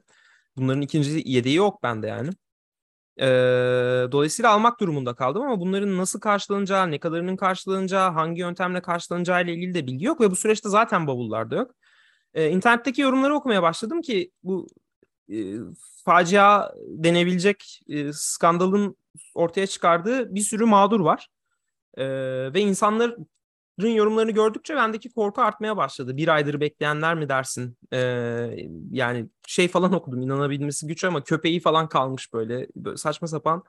Bunların 0.56 0.82
ikinci 0.82 1.22
yedeği 1.24 1.56
yok 1.56 1.82
bende 1.82 2.06
yani. 2.06 2.30
E, 3.20 3.26
dolayısıyla 4.12 4.50
almak 4.52 4.80
durumunda 4.80 5.14
kaldım 5.14 5.42
ama 5.42 5.60
bunların 5.60 5.98
nasıl 5.98 6.20
karşılanacağı, 6.20 6.90
ne 6.90 6.98
kadarının 7.00 7.36
karşılanacağı, 7.36 8.10
hangi 8.10 8.40
yöntemle 8.40 8.82
karşılanacağı 8.82 9.44
ile 9.44 9.52
ilgili 9.54 9.74
de 9.74 9.86
bilgi 9.86 10.04
yok 10.04 10.20
ve 10.20 10.30
bu 10.30 10.36
süreçte 10.36 10.68
zaten 10.68 11.06
bavullarda 11.06 11.56
yok. 11.56 11.74
E, 12.34 12.50
internetteki 12.50 13.02
yorumları 13.02 13.34
okumaya 13.34 13.62
başladım 13.62 14.02
ki 14.02 14.30
bu 14.42 14.66
e, 15.32 15.36
facia 16.04 16.72
denebilecek 16.88 17.80
e, 17.88 18.12
skandalın 18.12 18.96
ortaya 19.34 19.66
çıkardığı 19.66 20.34
bir 20.34 20.40
sürü 20.40 20.64
mağdur 20.64 21.00
var. 21.00 21.28
E, 21.96 22.04
ve 22.54 22.60
insanların 22.60 23.26
yorumlarını 23.78 24.30
gördükçe 24.30 24.76
bendeki 24.76 25.12
korku 25.12 25.42
artmaya 25.42 25.76
başladı. 25.76 26.16
Bir 26.16 26.28
aydır 26.28 26.60
bekleyenler 26.60 27.14
mi 27.14 27.28
dersin? 27.28 27.78
E, 27.92 27.98
yani 28.90 29.28
şey 29.46 29.68
falan 29.68 29.92
okudum 29.94 30.22
inanabilmesi 30.22 30.86
güç 30.86 31.04
ama 31.04 31.24
köpeği 31.24 31.60
falan 31.60 31.88
kalmış 31.88 32.32
böyle, 32.32 32.68
böyle 32.76 32.96
saçma 32.96 33.28
sapan 33.28 33.62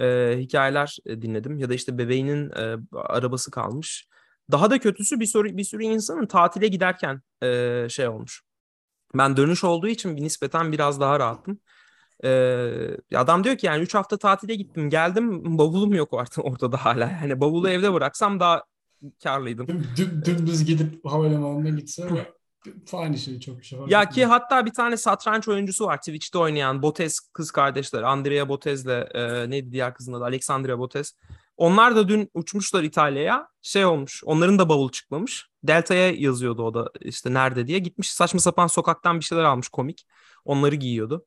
e, 0.00 0.36
hikayeler 0.38 0.96
dinledim. 1.06 1.58
Ya 1.58 1.68
da 1.68 1.74
işte 1.74 1.98
bebeğinin 1.98 2.50
e, 2.50 2.76
arabası 2.92 3.50
kalmış. 3.50 4.08
Daha 4.50 4.70
da 4.70 4.78
kötüsü 4.78 5.20
bir 5.20 5.26
sürü, 5.26 5.56
bir 5.56 5.64
sürü 5.64 5.82
insanın 5.82 6.26
tatile 6.26 6.68
giderken 6.68 7.22
e, 7.42 7.86
şey 7.90 8.08
olmuş. 8.08 8.42
Ben 9.14 9.36
dönüş 9.36 9.64
olduğu 9.64 9.88
için 9.88 10.16
bir 10.16 10.22
nispeten 10.22 10.72
biraz 10.72 11.00
daha 11.00 11.20
rahattım. 11.20 11.60
Ee, 12.24 12.96
adam 13.14 13.44
diyor 13.44 13.56
ki 13.56 13.66
yani 13.66 13.82
3 13.82 13.94
hafta 13.94 14.16
tatile 14.16 14.54
gittim 14.54 14.90
geldim 14.90 15.58
bavulum 15.58 15.94
yok 15.94 16.08
artık 16.12 16.44
ortada 16.44 16.84
hala. 16.84 17.10
Yani 17.22 17.40
bavulu 17.40 17.68
evde 17.68 17.92
bıraksam 17.92 18.40
daha 18.40 18.64
karlıydım. 19.22 19.66
Düm, 19.96 20.22
dümdüz 20.24 20.64
gidip 20.64 21.04
havalimanına 21.04 21.68
gitse 21.68 22.08
Aynı 22.92 23.18
şey 23.18 23.40
çok 23.40 23.58
bir 23.58 23.64
şey 23.64 23.80
var. 23.80 23.88
Ya 23.88 24.08
ki 24.08 24.24
hatta 24.24 24.66
bir 24.66 24.72
tane 24.72 24.96
satranç 24.96 25.48
oyuncusu 25.48 25.86
var 25.86 25.96
Twitch'te 25.96 26.38
oynayan 26.38 26.82
Botes 26.82 27.20
kız 27.20 27.50
kardeşler. 27.50 28.02
Andrea 28.02 28.48
Botez'le 28.48 28.86
e, 29.14 29.50
neydi 29.50 29.72
diğer 29.72 29.94
kızın 29.94 30.12
adı? 30.12 30.24
Alexandria 30.24 30.78
Botes. 30.78 31.12
Onlar 31.56 31.96
da 31.96 32.08
dün 32.08 32.30
uçmuşlar 32.34 32.82
İtalya'ya. 32.82 33.48
Şey 33.62 33.84
olmuş. 33.84 34.24
Onların 34.24 34.58
da 34.58 34.68
bavul 34.68 34.90
çıkmamış. 34.90 35.46
Delta'ya 35.62 36.10
yazıyordu 36.10 36.62
o 36.62 36.74
da 36.74 36.90
işte 37.00 37.34
nerede 37.34 37.66
diye. 37.66 37.78
Gitmiş 37.78 38.12
saçma 38.12 38.40
sapan 38.40 38.66
sokaktan 38.66 39.20
bir 39.20 39.24
şeyler 39.24 39.44
almış 39.44 39.68
komik. 39.68 40.06
Onları 40.44 40.74
giyiyordu. 40.74 41.26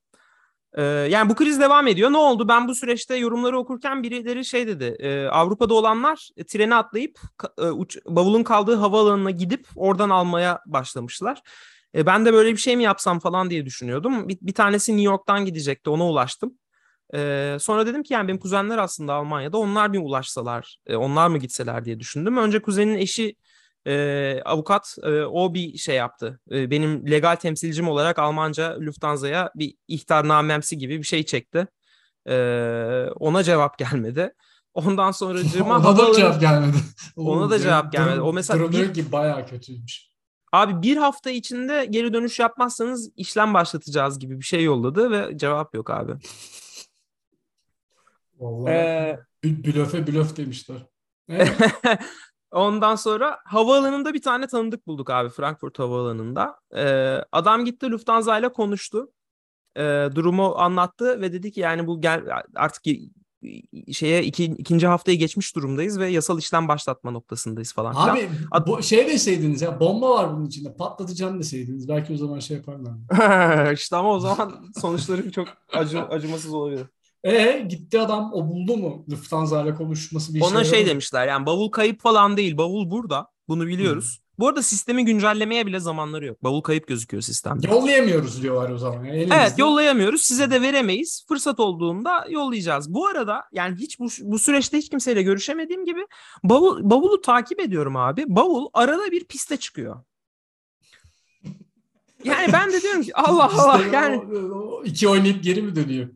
Ee, 0.78 0.84
yani 0.84 1.30
bu 1.30 1.36
kriz 1.36 1.60
devam 1.60 1.88
ediyor. 1.88 2.12
Ne 2.12 2.18
oldu? 2.18 2.48
Ben 2.48 2.68
bu 2.68 2.76
süreçte 2.76 3.16
yorumları 3.16 3.58
okurken 3.60 4.04
birileri 4.04 4.46
şey 4.46 4.68
dedi. 4.68 4.96
E, 5.00 5.26
Avrupa'da 5.28 5.74
olanlar 5.74 6.30
e, 6.38 6.44
treni 6.46 6.76
atlayıp 6.76 7.20
e, 7.58 7.62
uç, 7.62 7.98
bavulun 8.06 8.44
kaldığı 8.44 8.76
havaalanına 8.76 9.32
gidip 9.32 9.68
oradan 9.76 10.10
almaya 10.10 10.62
başlamışlar. 10.66 11.42
E, 11.96 12.06
ben 12.06 12.26
de 12.26 12.34
böyle 12.34 12.52
bir 12.52 12.58
şey 12.58 12.78
mi 12.78 12.84
yapsam 12.84 13.20
falan 13.20 13.50
diye 13.50 13.66
düşünüyordum. 13.66 14.30
Bir, 14.30 14.38
bir 14.42 14.54
tanesi 14.54 14.92
New 14.92 15.06
York'tan 15.06 15.46
gidecekti. 15.46 15.90
Ona 15.90 16.08
ulaştım. 16.08 16.54
E, 17.13 17.58
sonra 17.60 17.86
dedim 17.86 18.04
ki 18.04 18.13
yani 18.13 18.28
benim 18.28 18.40
kuzenler 18.40 18.78
aslında 18.78 19.13
Almanya'da. 19.13 19.58
Onlar 19.58 19.94
bir 19.94 20.00
ulaşsalar, 20.00 20.78
e, 20.86 20.96
onlar 20.96 21.28
mı 21.28 21.38
gitseler 21.38 21.86
diye 21.86 22.00
düşündüm. 22.00 22.38
Önce 22.38 22.62
kuzenin 22.62 22.96
eşi 22.96 23.36
e, 23.88 24.41
avukat 24.45 24.95
e, 25.04 25.21
o 25.21 25.54
bir 25.54 25.78
şey 25.78 25.95
yaptı. 25.95 26.39
E, 26.52 26.71
benim 26.71 27.12
legal 27.12 27.36
temsilcim 27.36 27.88
olarak 27.88 28.19
Almanca 28.19 28.78
Lufthansa'ya 28.82 29.52
bir 29.56 29.76
ihtarnamemsi 29.88 30.78
gibi 30.78 30.97
bir 30.97 31.04
şey 31.04 31.23
çekti. 31.23 31.67
E, 32.30 32.36
ona 33.19 33.43
cevap 33.43 33.78
gelmedi. 33.78 34.34
Ondan 34.73 35.12
sonra 35.12 35.39
ona 35.65 35.97
da 35.97 36.13
cevap 36.13 36.41
gelmedi. 36.41 36.78
ona 37.15 37.50
da 37.50 37.60
cevap 37.60 37.91
gelmedi. 37.91 38.21
O 38.21 38.34
mesela 38.34 38.60
durum 38.60 38.71
bir, 38.71 38.93
ki 38.93 39.12
bayağı 39.12 39.47
kötüymüş. 39.47 40.08
Abi 40.52 40.82
bir 40.82 40.97
hafta 40.97 41.30
içinde 41.30 41.86
geri 41.86 42.13
dönüş 42.13 42.39
yapmazsanız 42.39 43.12
işlem 43.15 43.54
başlatacağız 43.54 44.19
gibi 44.19 44.39
bir 44.39 44.45
şey 44.45 44.63
yolladı 44.63 45.12
ve 45.12 45.38
cevap 45.38 45.76
yok 45.76 45.89
abi. 45.89 46.13
Vallahi 48.39 48.73
ee, 48.73 49.19
blöfe 49.43 50.08
blöf 50.08 50.38
demişler. 50.38 50.78
Ondan 52.52 52.96
sonra 52.96 53.40
havaalanında 53.46 54.14
bir 54.14 54.22
tane 54.22 54.48
tanıdık 54.48 54.88
bulduk 54.88 55.10
abi 55.10 55.30
Frankfurt 55.30 55.80
havaalanında. 55.80 56.60
Ee, 56.76 57.24
adam 57.32 57.66
gitti 57.66 57.92
Lufthansa 57.92 58.40
ile 58.40 58.50
konuştu. 58.50 59.12
Ee, 59.78 60.10
durumu 60.16 60.56
anlattı 60.58 61.22
ve 61.22 61.34
dedi 61.34 61.52
ki 61.52 61.60
yani 61.60 61.88
bu 61.88 62.02
gel 62.02 62.24
artık 62.56 62.84
şeye 63.92 64.24
iki, 64.24 64.44
ikinci 64.44 64.88
haftayı 64.88 65.20
geçmiş 65.20 65.56
durumdayız 65.56 66.00
ve 66.00 66.08
yasal 66.08 66.40
işlem 66.40 66.68
başlatma 66.68 67.12
noktasındayız 67.12 67.74
falan. 67.74 67.94
Abi 67.96 68.30
Ad- 68.52 68.68
bu, 68.68 68.84
şey 68.84 69.08
deseydiniz 69.08 69.62
ya 69.62 69.80
bomba 69.80 70.10
var 70.10 70.34
bunun 70.34 70.46
içinde 70.46 70.74
patlatacağım 70.74 71.40
deseydiniz 71.40 71.90
belki 71.90 72.14
o 72.14 72.18
zaman 72.18 72.40
şey 72.40 72.58
yaparlar. 72.58 73.74
işte 73.74 73.96
ama 73.96 74.14
o 74.14 74.20
zaman 74.20 74.54
sonuçları 74.82 75.32
çok 75.32 75.48
acı, 75.74 76.02
acımasız 76.02 76.54
olabilir. 76.54 76.86
E 77.28 77.66
gitti 77.70 78.00
adam 78.00 78.34
o 78.34 78.48
buldu 78.48 78.78
mu? 78.78 79.06
Lufthansa 79.12 79.63
ile 79.63 79.76
konuşması 79.76 80.34
bir 80.34 80.42
Ona 80.42 80.63
şey 80.63 80.86
demişler 80.86 81.28
yani 81.28 81.46
bavul 81.46 81.70
kayıp 81.70 82.02
falan 82.02 82.38
değil. 82.38 82.58
Bavul 82.58 82.92
burada. 82.92 83.28
Bunu 83.48 83.68
biliyoruz. 83.68 84.18
Hmm. 84.18 84.28
Bu 84.40 84.48
arada 84.48 84.63
sistemi 84.63 85.06
güncellemeye 85.06 85.66
bile 85.66 85.80
zamanları 85.80 86.26
yok. 86.26 86.44
Bavul 86.44 86.62
kayıp 86.62 86.88
gözüküyor 86.88 87.24
sistemde. 87.24 87.68
Yollayamıyoruz 87.68 88.44
diyorlar 88.44 88.70
o 88.70 88.78
zaman. 88.78 89.06
Elimizde. 89.06 89.36
Evet 89.36 89.54
yollayamıyoruz. 89.58 90.22
Size 90.22 90.52
de 90.52 90.62
veremeyiz. 90.62 91.26
Fırsat 91.28 91.60
olduğunda 91.60 92.26
yollayacağız. 92.30 92.94
Bu 92.94 93.08
arada 93.08 93.44
yani 93.52 93.76
hiç 93.76 94.00
bu, 94.00 94.08
bu 94.22 94.40
süreçte 94.40 94.78
hiç 94.78 94.90
kimseyle 94.90 95.22
görüşemediğim 95.24 95.86
gibi 95.86 96.08
bavul, 96.44 96.90
bavulu 96.90 97.22
takip 97.22 97.60
ediyorum 97.60 97.96
abi. 97.96 98.24
Bavul 98.28 98.68
arada 98.74 99.12
bir 99.12 99.26
piste 99.26 99.58
çıkıyor. 99.58 100.04
Yani 102.24 102.54
ben 102.54 102.72
de 102.72 102.82
diyorum 102.82 103.02
ki 103.02 103.16
Allah 103.16 103.52
Allah 103.58 103.82
yani. 103.94 104.22
İki 104.86 105.08
oynayıp 105.08 105.44
geri 105.44 105.62
mi 105.62 105.76
dönüyor? 105.76 106.10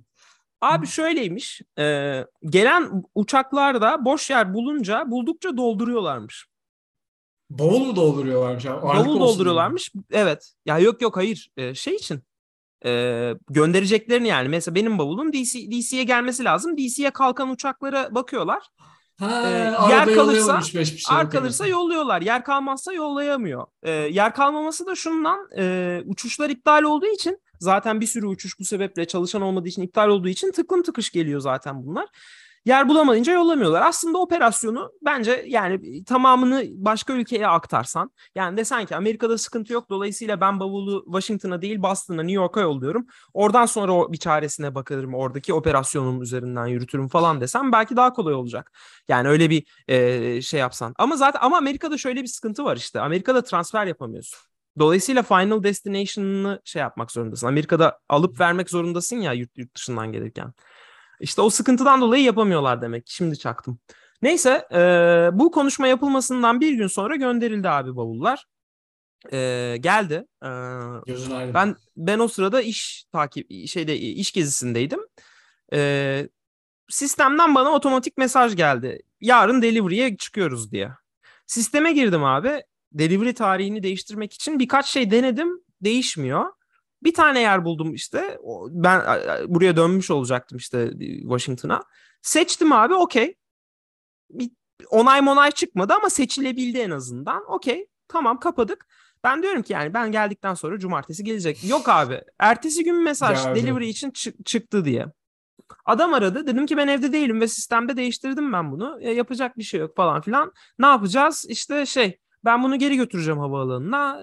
Abi 0.62 0.88
şöyleymiş. 0.88 1.62
E, 1.80 2.26
gelen 2.46 3.04
uçaklarda 3.16 4.06
boş 4.06 4.30
yer 4.30 4.54
bulunca 4.54 5.12
buldukça 5.12 5.58
dolduruyorlarmış. 5.58 6.48
Bavul 7.50 7.80
mu 7.80 7.96
dolduruyorlarmış? 7.96 8.66
Abi? 8.66 8.82
Bavul 8.82 9.20
dolduruyorlarmış. 9.20 9.94
Diye. 9.94 10.04
Evet. 10.12 10.54
Ya 10.66 10.80
yok 10.80 11.02
yok 11.02 11.18
hayır. 11.18 11.50
E, 11.58 11.76
şey 11.76 11.96
için. 11.96 12.24
E, 12.86 13.34
göndereceklerini 13.50 14.28
yani. 14.28 14.50
Mesela 14.50 14.76
benim 14.76 14.98
bavulum 14.98 15.34
DC, 15.34 15.72
DC'ye 15.72 16.04
gelmesi 16.04 16.44
lazım. 16.44 16.78
DC'ye 16.78 17.12
kalkan 17.12 17.50
uçaklara 17.50 18.16
bakıyorlar. 18.16 18.70
Ha, 19.20 19.42
ee, 19.46 19.92
yer 19.92 20.16
kalırsa 20.16 20.62
şey, 20.62 20.84
yer 21.12 21.30
kalırsa 21.30 21.68
yolluyorlar. 21.68 22.22
Yer 22.22 22.44
kalmazsa 22.44 22.94
yollayamıyor. 22.94 23.68
Ee, 23.84 23.92
yer 23.92 24.34
kalmaması 24.34 24.86
da 24.86 24.96
şundan 24.96 25.50
e, 25.58 26.04
uçuşlar 26.06 26.50
iptal 26.50 26.84
olduğu 26.84 27.06
için 27.06 27.40
Zaten 27.62 28.02
bir 28.02 28.06
sürü 28.06 28.26
uçuş 28.26 28.60
bu 28.60 28.66
sebeple 28.66 29.06
çalışan 29.08 29.42
olmadığı 29.42 29.68
için 29.68 29.82
iptal 29.82 30.10
olduğu 30.10 30.28
için 30.28 30.52
tıklım 30.52 30.84
tıkış 30.84 31.12
geliyor 31.12 31.40
zaten 31.40 31.86
bunlar. 31.86 32.08
Yer 32.66 32.90
bulamayınca 32.90 33.34
yollamıyorlar. 33.34 33.82
Aslında 33.82 34.18
operasyonu 34.18 34.92
bence 35.02 35.46
yani 35.48 36.04
tamamını 36.04 36.64
başka 36.76 37.14
ülkeye 37.14 37.48
aktarsan 37.48 38.12
yani 38.36 38.58
desen 38.58 38.86
ki 38.86 38.96
Amerika'da 38.96 39.38
sıkıntı 39.38 39.74
yok 39.74 39.90
dolayısıyla 39.90 40.42
ben 40.42 40.60
bavulu 40.60 41.04
Washington'a 41.06 41.62
değil 41.62 41.82
Boston'a 41.84 42.24
New 42.24 42.42
York'a 42.42 42.62
yolluyorum. 42.62 43.08
Oradan 43.34 43.66
sonra 43.66 43.92
o 43.94 44.12
bir 44.12 44.18
çaresine 44.18 44.76
bakarım 44.76 45.14
oradaki 45.14 45.54
operasyonum 45.54 46.22
üzerinden 46.22 46.66
yürütürüm 46.66 47.08
falan 47.08 47.42
desem 47.42 47.72
belki 47.72 47.96
daha 47.96 48.14
kolay 48.14 48.34
olacak. 48.34 48.72
Yani 49.08 49.28
öyle 49.28 49.50
bir 49.50 49.66
e, 49.88 50.42
şey 50.42 50.60
yapsan. 50.60 50.94
Ama 50.98 51.16
zaten 51.16 51.40
ama 51.44 51.58
Amerika'da 51.58 51.98
şöyle 51.98 52.22
bir 52.22 52.28
sıkıntı 52.28 52.64
var 52.64 52.78
işte. 52.78 53.00
Amerika'da 53.02 53.44
transfer 53.44 53.86
yapamıyorsun. 53.86 54.51
Dolayısıyla 54.80 55.24
Final 55.24 55.64
Destination'ını 55.64 56.62
şey 56.66 56.80
yapmak 56.80 57.12
zorundasın. 57.12 57.48
Amerika'da 57.48 58.00
alıp 58.10 58.40
vermek 58.40 58.70
zorundasın 58.70 59.16
ya 59.16 59.34
yurt, 59.34 59.58
yurt 59.58 59.76
dışından 59.76 60.12
gelirken. 60.12 60.54
İşte 61.20 61.42
o 61.42 61.50
sıkıntıdan 61.50 62.02
dolayı 62.02 62.24
yapamıyorlar 62.24 62.82
demek. 62.82 63.04
Şimdi 63.08 63.40
çaktım. 63.40 63.80
Neyse 64.22 64.68
e, 64.74 64.80
bu 65.34 65.52
konuşma 65.52 65.88
yapılmasından 65.88 66.62
bir 66.62 66.74
gün 66.74 66.88
sonra 66.88 67.16
gönderildi 67.16 67.70
abi 67.70 67.96
bavullar. 67.96 68.46
E, 69.32 69.78
geldi. 69.80 70.26
E, 70.44 70.48
ben 71.54 71.76
ben 71.98 72.20
o 72.20 72.28
sırada 72.28 72.62
iş 72.62 73.06
takip 73.12 73.68
şeyde 73.68 73.98
iş 73.98 74.32
gezisindeydim. 74.32 75.00
E, 75.74 76.30
sistemden 76.90 77.56
bana 77.56 77.70
otomatik 77.70 78.18
mesaj 78.18 78.56
geldi. 78.56 79.02
Yarın 79.22 79.62
delivery'e 79.62 80.18
çıkıyoruz 80.18 80.72
diye. 80.72 80.92
Sisteme 81.48 81.94
girdim 81.94 82.24
abi. 82.24 82.64
Delivery 82.94 83.34
tarihini 83.34 83.84
değiştirmek 83.84 84.34
için 84.34 84.60
birkaç 84.60 84.86
şey 84.86 85.12
denedim. 85.12 85.50
Değişmiyor. 85.82 86.46
Bir 87.04 87.14
tane 87.14 87.40
yer 87.42 87.66
buldum 87.66 87.94
işte. 87.94 88.38
Ben 88.70 89.02
buraya 89.48 89.76
dönmüş 89.78 90.12
olacaktım 90.12 90.58
işte 90.58 90.92
Washington'a. 91.22 91.84
Seçtim 92.22 92.72
abi 92.72 92.94
okey. 92.94 93.36
Onay 94.90 95.22
monay 95.22 95.52
çıkmadı 95.52 95.94
ama 95.94 96.10
seçilebildi 96.10 96.78
en 96.78 96.90
azından. 96.92 97.52
Okey 97.52 97.88
tamam 98.08 98.40
kapadık. 98.40 98.86
Ben 99.24 99.44
diyorum 99.44 99.62
ki 99.62 99.74
yani 99.74 99.94
ben 99.94 100.12
geldikten 100.12 100.54
sonra 100.54 100.80
cumartesi 100.80 101.24
gelecek. 101.24 101.70
Yok 101.70 101.90
abi. 101.90 102.22
Ertesi 102.40 102.84
gün 102.84 103.04
mesaj 103.04 103.44
Geldi. 103.44 103.62
delivery 103.64 103.90
için 103.90 104.12
çı- 104.12 104.44
çıktı 104.44 104.86
diye. 104.86 105.06
Adam 105.86 106.14
aradı. 106.14 106.48
Dedim 106.48 106.66
ki 106.66 106.78
ben 106.78 106.88
evde 106.88 107.14
değilim 107.14 107.42
ve 107.42 107.48
sistemde 107.48 107.98
değiştirdim 107.98 108.54
ben 108.54 108.72
bunu. 108.72 108.98
E, 109.02 109.12
yapacak 109.12 109.58
bir 109.58 109.64
şey 109.64 109.80
yok 109.80 109.96
falan 109.96 110.22
filan. 110.22 110.52
Ne 110.80 110.86
yapacağız? 110.86 111.46
İşte 111.50 111.86
şey 111.86 112.20
ben 112.46 112.64
bunu 112.64 112.80
geri 112.80 112.96
götüreceğim 112.96 113.40
havaalanına. 113.40 114.22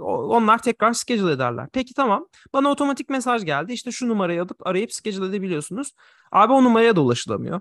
Onlar 0.00 0.62
tekrar 0.62 0.92
schedule 0.92 1.32
ederler. 1.32 1.68
Peki 1.72 1.94
tamam. 1.94 2.26
Bana 2.52 2.68
otomatik 2.68 3.08
mesaj 3.08 3.44
geldi. 3.44 3.72
İşte 3.72 3.92
şu 3.92 4.08
numarayı 4.08 4.42
alıp 4.42 4.66
arayıp 4.66 4.92
schedule 4.92 5.26
edebiliyorsunuz. 5.26 5.92
Abi 6.32 6.52
o 6.52 6.64
numaraya 6.64 6.96
da 6.96 7.00
ulaşılamıyor. 7.00 7.60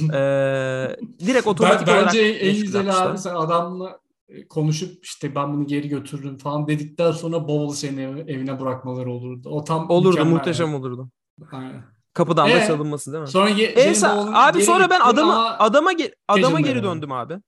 ee, 0.12 0.96
direkt 1.26 1.46
otomatik 1.46 1.86
ben, 1.86 1.92
olarak 1.92 2.06
Bence 2.06 2.20
en 2.20 2.56
güzel 2.56 3.02
abi 3.02 3.18
sen 3.18 3.34
adamla 3.34 4.00
konuşup 4.48 5.04
işte 5.04 5.34
ben 5.34 5.54
bunu 5.54 5.66
geri 5.66 5.88
götürürüm 5.88 6.38
falan 6.38 6.68
dedikten 6.68 7.12
sonra 7.12 7.48
bavulu 7.48 7.72
senin 7.72 8.16
evine 8.28 8.60
bırakmaları 8.60 9.10
olurdu. 9.10 9.48
O 9.48 9.64
tam 9.64 9.90
olurdu 9.90 10.24
muhteşem 10.24 10.66
yani. 10.66 10.76
olurdu. 10.76 11.10
Aynen. 11.52 11.82
Kapıdan 12.14 12.48
ee, 12.48 12.54
da 12.54 12.66
çalınması 12.66 13.12
değil 13.12 13.22
mi? 13.22 13.28
Sonra 13.28 13.48
ye, 13.48 13.66
ee, 13.66 13.94
abi 14.34 14.62
sonra 14.62 14.90
ben 14.90 15.00
adama 15.00 15.56
adama 15.58 15.92
ge, 15.92 16.14
adama 16.28 16.60
geri 16.60 16.82
döndüm 16.82 17.12
abi. 17.12 17.38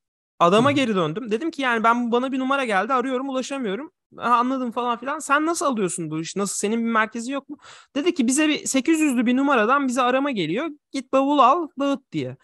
Adama 0.42 0.70
Hı. 0.70 0.74
geri 0.74 0.94
döndüm. 0.94 1.30
Dedim 1.30 1.50
ki 1.50 1.62
yani 1.62 1.84
ben 1.84 2.12
bana 2.12 2.32
bir 2.32 2.38
numara 2.38 2.64
geldi 2.64 2.94
arıyorum 2.94 3.28
ulaşamıyorum. 3.28 3.92
Ha, 4.16 4.36
anladım 4.36 4.72
falan 4.72 4.98
filan. 4.98 5.18
Sen 5.18 5.46
nasıl 5.46 5.66
alıyorsun 5.66 6.10
bu 6.10 6.20
iş? 6.20 6.36
Nasıl? 6.36 6.54
Senin 6.54 6.80
bir 6.80 6.90
merkezi 6.90 7.32
yok 7.32 7.48
mu? 7.48 7.56
Dedi 7.94 8.14
ki 8.14 8.26
bize 8.26 8.48
bir 8.48 8.58
800'lü 8.58 9.26
bir 9.26 9.36
numaradan 9.36 9.88
bize 9.88 10.02
arama 10.02 10.30
geliyor. 10.30 10.68
Git 10.92 11.12
bavul 11.12 11.38
al 11.38 11.68
dağıt 11.80 12.12
diye. 12.12 12.36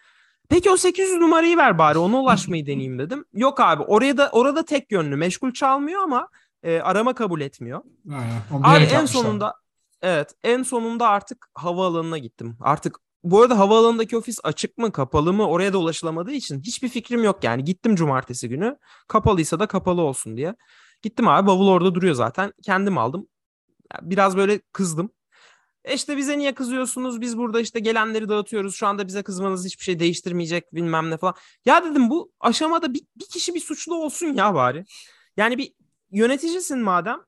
Peki 0.48 0.70
o 0.70 0.76
800 0.76 1.20
numarayı 1.20 1.56
ver 1.56 1.78
bari 1.78 1.98
ona 1.98 2.20
ulaşmayı 2.20 2.66
deneyeyim 2.66 2.98
dedim. 2.98 3.24
Yok 3.32 3.61
abi 3.61 3.82
oraya 3.82 4.16
da 4.16 4.28
orada 4.32 4.64
tek 4.64 4.92
yönlü 4.92 5.16
meşgul 5.16 5.52
çalmıyor 5.52 6.02
ama 6.02 6.28
e, 6.62 6.80
arama 6.80 7.14
kabul 7.14 7.40
etmiyor. 7.40 7.82
Aynen, 8.62 8.87
abi 8.87 8.94
en 8.94 9.06
sonunda 9.06 9.54
evet 10.02 10.34
en 10.42 10.62
sonunda 10.62 11.08
artık 11.08 11.50
havaalanına 11.54 12.18
gittim. 12.18 12.56
Artık 12.61 13.00
bu 13.24 13.42
arada 13.42 13.59
havaalanındaki 13.59 14.16
ofis 14.16 14.38
açık 14.44 14.78
mı 14.78 14.92
kapalı 14.92 15.33
mı 15.33 15.48
oraya 15.48 15.72
da 15.72 15.78
ulaşılamadığı 15.78 16.33
için 16.33 16.61
hiçbir 16.61 16.88
fikrim 16.88 17.24
yok 17.24 17.44
yani. 17.44 17.64
Gittim 17.64 17.96
cumartesi 17.96 18.48
günü 18.48 18.76
kapalıysa 19.09 19.61
da 19.61 19.66
kapalı 19.66 20.02
olsun 20.02 20.37
diye. 20.37 20.54
Gittim 21.02 21.28
abi 21.28 21.46
bavul 21.46 21.68
orada 21.68 21.94
duruyor 21.94 22.14
zaten. 22.14 22.52
Kendim 22.62 22.98
aldım. 22.98 23.28
Biraz 24.02 24.37
böyle 24.37 24.61
kızdım. 24.72 25.11
E 25.85 25.94
işte 25.94 26.16
bize 26.16 26.38
niye 26.38 26.54
kızıyorsunuz? 26.54 27.20
Biz 27.20 27.38
burada 27.38 27.61
işte 27.61 27.81
gelenleri 27.81 28.28
dağıtıyoruz. 28.28 28.74
Şu 28.74 28.87
anda 28.87 29.07
bize 29.07 29.22
kızmanız 29.22 29.64
hiçbir 29.64 29.85
şey 29.85 29.98
değiştirmeyecek 29.98 30.74
bilmem 30.74 31.11
ne 31.11 31.16
falan. 31.16 31.35
Ya 31.64 31.85
dedim 31.85 32.11
bu 32.11 32.33
aşamada 32.40 32.94
bir, 32.94 33.02
bir 33.16 33.26
kişi 33.26 33.54
bir 33.54 33.61
suçlu 33.61 33.94
olsun 33.94 34.26
ya 34.26 34.54
bari. 34.54 34.85
Yani 35.37 35.59
bir 35.59 35.72
yöneticisin 36.11 36.78
madem. 36.78 37.20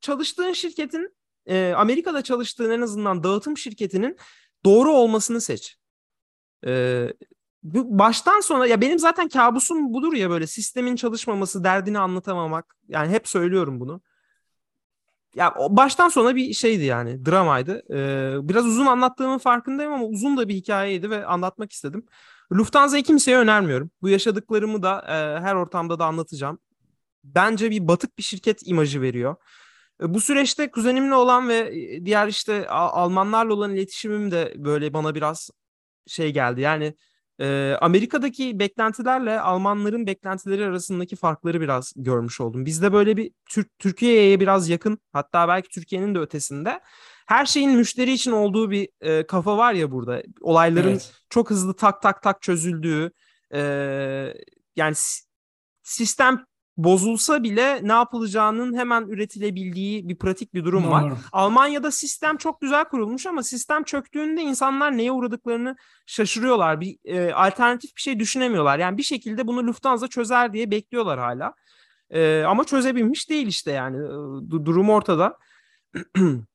Çalıştığın 0.00 0.52
şirketin 0.52 1.16
e, 1.46 1.72
Amerika'da 1.76 2.22
çalıştığın 2.22 2.70
en 2.70 2.80
azından 2.80 3.24
dağıtım 3.24 3.56
şirketinin 3.56 4.16
doğru 4.64 4.92
olmasını 4.92 5.40
seç. 5.40 5.76
E, 6.66 7.08
baştan 7.62 8.40
sona 8.40 8.66
ya 8.66 8.80
benim 8.80 8.98
zaten 8.98 9.28
kabusum 9.28 9.94
budur 9.94 10.12
ya 10.12 10.30
böyle 10.30 10.46
sistemin 10.46 10.96
çalışmaması, 10.96 11.64
derdini 11.64 11.98
anlatamamak. 11.98 12.76
Yani 12.88 13.12
hep 13.12 13.28
söylüyorum 13.28 13.80
bunu 13.80 14.00
ya 15.34 15.54
baştan 15.70 16.08
sona 16.08 16.36
bir 16.36 16.54
şeydi 16.54 16.84
yani 16.84 17.26
dramaydı. 17.26 17.82
Ee, 17.90 18.48
biraz 18.48 18.66
uzun 18.66 18.86
anlattığımın 18.86 19.38
farkındayım 19.38 19.92
ama 19.92 20.04
uzun 20.04 20.36
da 20.36 20.48
bir 20.48 20.54
hikayeydi 20.54 21.10
ve 21.10 21.26
anlatmak 21.26 21.72
istedim. 21.72 22.06
Lufthansa'yı 22.52 23.02
kimseye 23.02 23.38
önermiyorum. 23.38 23.90
Bu 24.02 24.08
yaşadıklarımı 24.08 24.82
da 24.82 25.00
e, 25.08 25.40
her 25.40 25.54
ortamda 25.54 25.98
da 25.98 26.06
anlatacağım. 26.06 26.58
Bence 27.24 27.70
bir 27.70 27.88
batık 27.88 28.18
bir 28.18 28.22
şirket 28.22 28.68
imajı 28.68 29.00
veriyor. 29.00 29.36
E, 30.02 30.14
bu 30.14 30.20
süreçte 30.20 30.70
kuzenimle 30.70 31.14
olan 31.14 31.48
ve 31.48 31.56
e, 31.56 32.04
diğer 32.04 32.28
işte 32.28 32.68
Almanlarla 32.68 33.54
olan 33.54 33.74
iletişimim 33.74 34.30
de 34.30 34.54
böyle 34.56 34.92
bana 34.92 35.14
biraz 35.14 35.50
şey 36.06 36.32
geldi. 36.32 36.60
Yani 36.60 36.94
e, 37.40 37.76
Amerika'daki 37.80 38.58
beklentilerle 38.58 39.40
Almanların 39.40 40.06
beklentileri 40.06 40.64
arasındaki 40.64 41.16
farkları 41.16 41.60
biraz 41.60 41.92
görmüş 41.96 42.40
oldum. 42.40 42.66
Bizde 42.66 42.92
böyle 42.92 43.16
bir 43.16 43.32
Türk 43.50 43.78
Türkiye'ye 43.78 44.40
biraz 44.40 44.68
yakın 44.68 44.98
hatta 45.12 45.48
belki 45.48 45.68
Türkiye'nin 45.68 46.14
de 46.14 46.18
ötesinde 46.18 46.80
her 47.26 47.46
şeyin 47.46 47.70
müşteri 47.70 48.12
için 48.12 48.32
olduğu 48.32 48.70
bir 48.70 48.88
e, 49.00 49.26
kafa 49.26 49.56
var 49.56 49.72
ya 49.72 49.90
burada. 49.90 50.22
Olayların 50.40 50.90
evet. 50.90 51.12
çok 51.30 51.50
hızlı 51.50 51.76
tak 51.76 52.02
tak 52.02 52.22
tak 52.22 52.42
çözüldüğü 52.42 53.12
e, 53.54 53.60
yani 54.76 54.94
sistem 55.82 56.44
bozulsa 56.76 57.42
bile 57.42 57.80
ne 57.82 57.92
yapılacağının 57.92 58.78
hemen 58.78 59.06
üretilebildiği 59.08 60.08
bir 60.08 60.18
pratik 60.18 60.54
bir 60.54 60.64
durum 60.64 60.90
var. 60.90 61.12
Almanya'da 61.32 61.90
sistem 61.90 62.36
çok 62.36 62.60
güzel 62.60 62.84
kurulmuş 62.84 63.26
ama 63.26 63.42
sistem 63.42 63.82
çöktüğünde 63.82 64.42
insanlar 64.42 64.98
neye 64.98 65.12
uğradıklarını 65.12 65.76
şaşırıyorlar. 66.06 66.80
Bir 66.80 66.98
e, 67.04 67.34
alternatif 67.34 67.96
bir 67.96 68.00
şey 68.00 68.18
düşünemiyorlar. 68.18 68.78
Yani 68.78 68.98
bir 68.98 69.02
şekilde 69.02 69.46
bunu 69.46 69.66
Lufthansa 69.66 70.08
çözer 70.08 70.52
diye 70.52 70.70
bekliyorlar 70.70 71.18
hala. 71.18 71.54
E, 72.10 72.42
ama 72.42 72.64
çözebilmiş 72.64 73.30
değil 73.30 73.46
işte 73.46 73.70
yani. 73.72 73.96
E, 73.96 74.50
durum 74.50 74.90
ortada. 74.90 75.38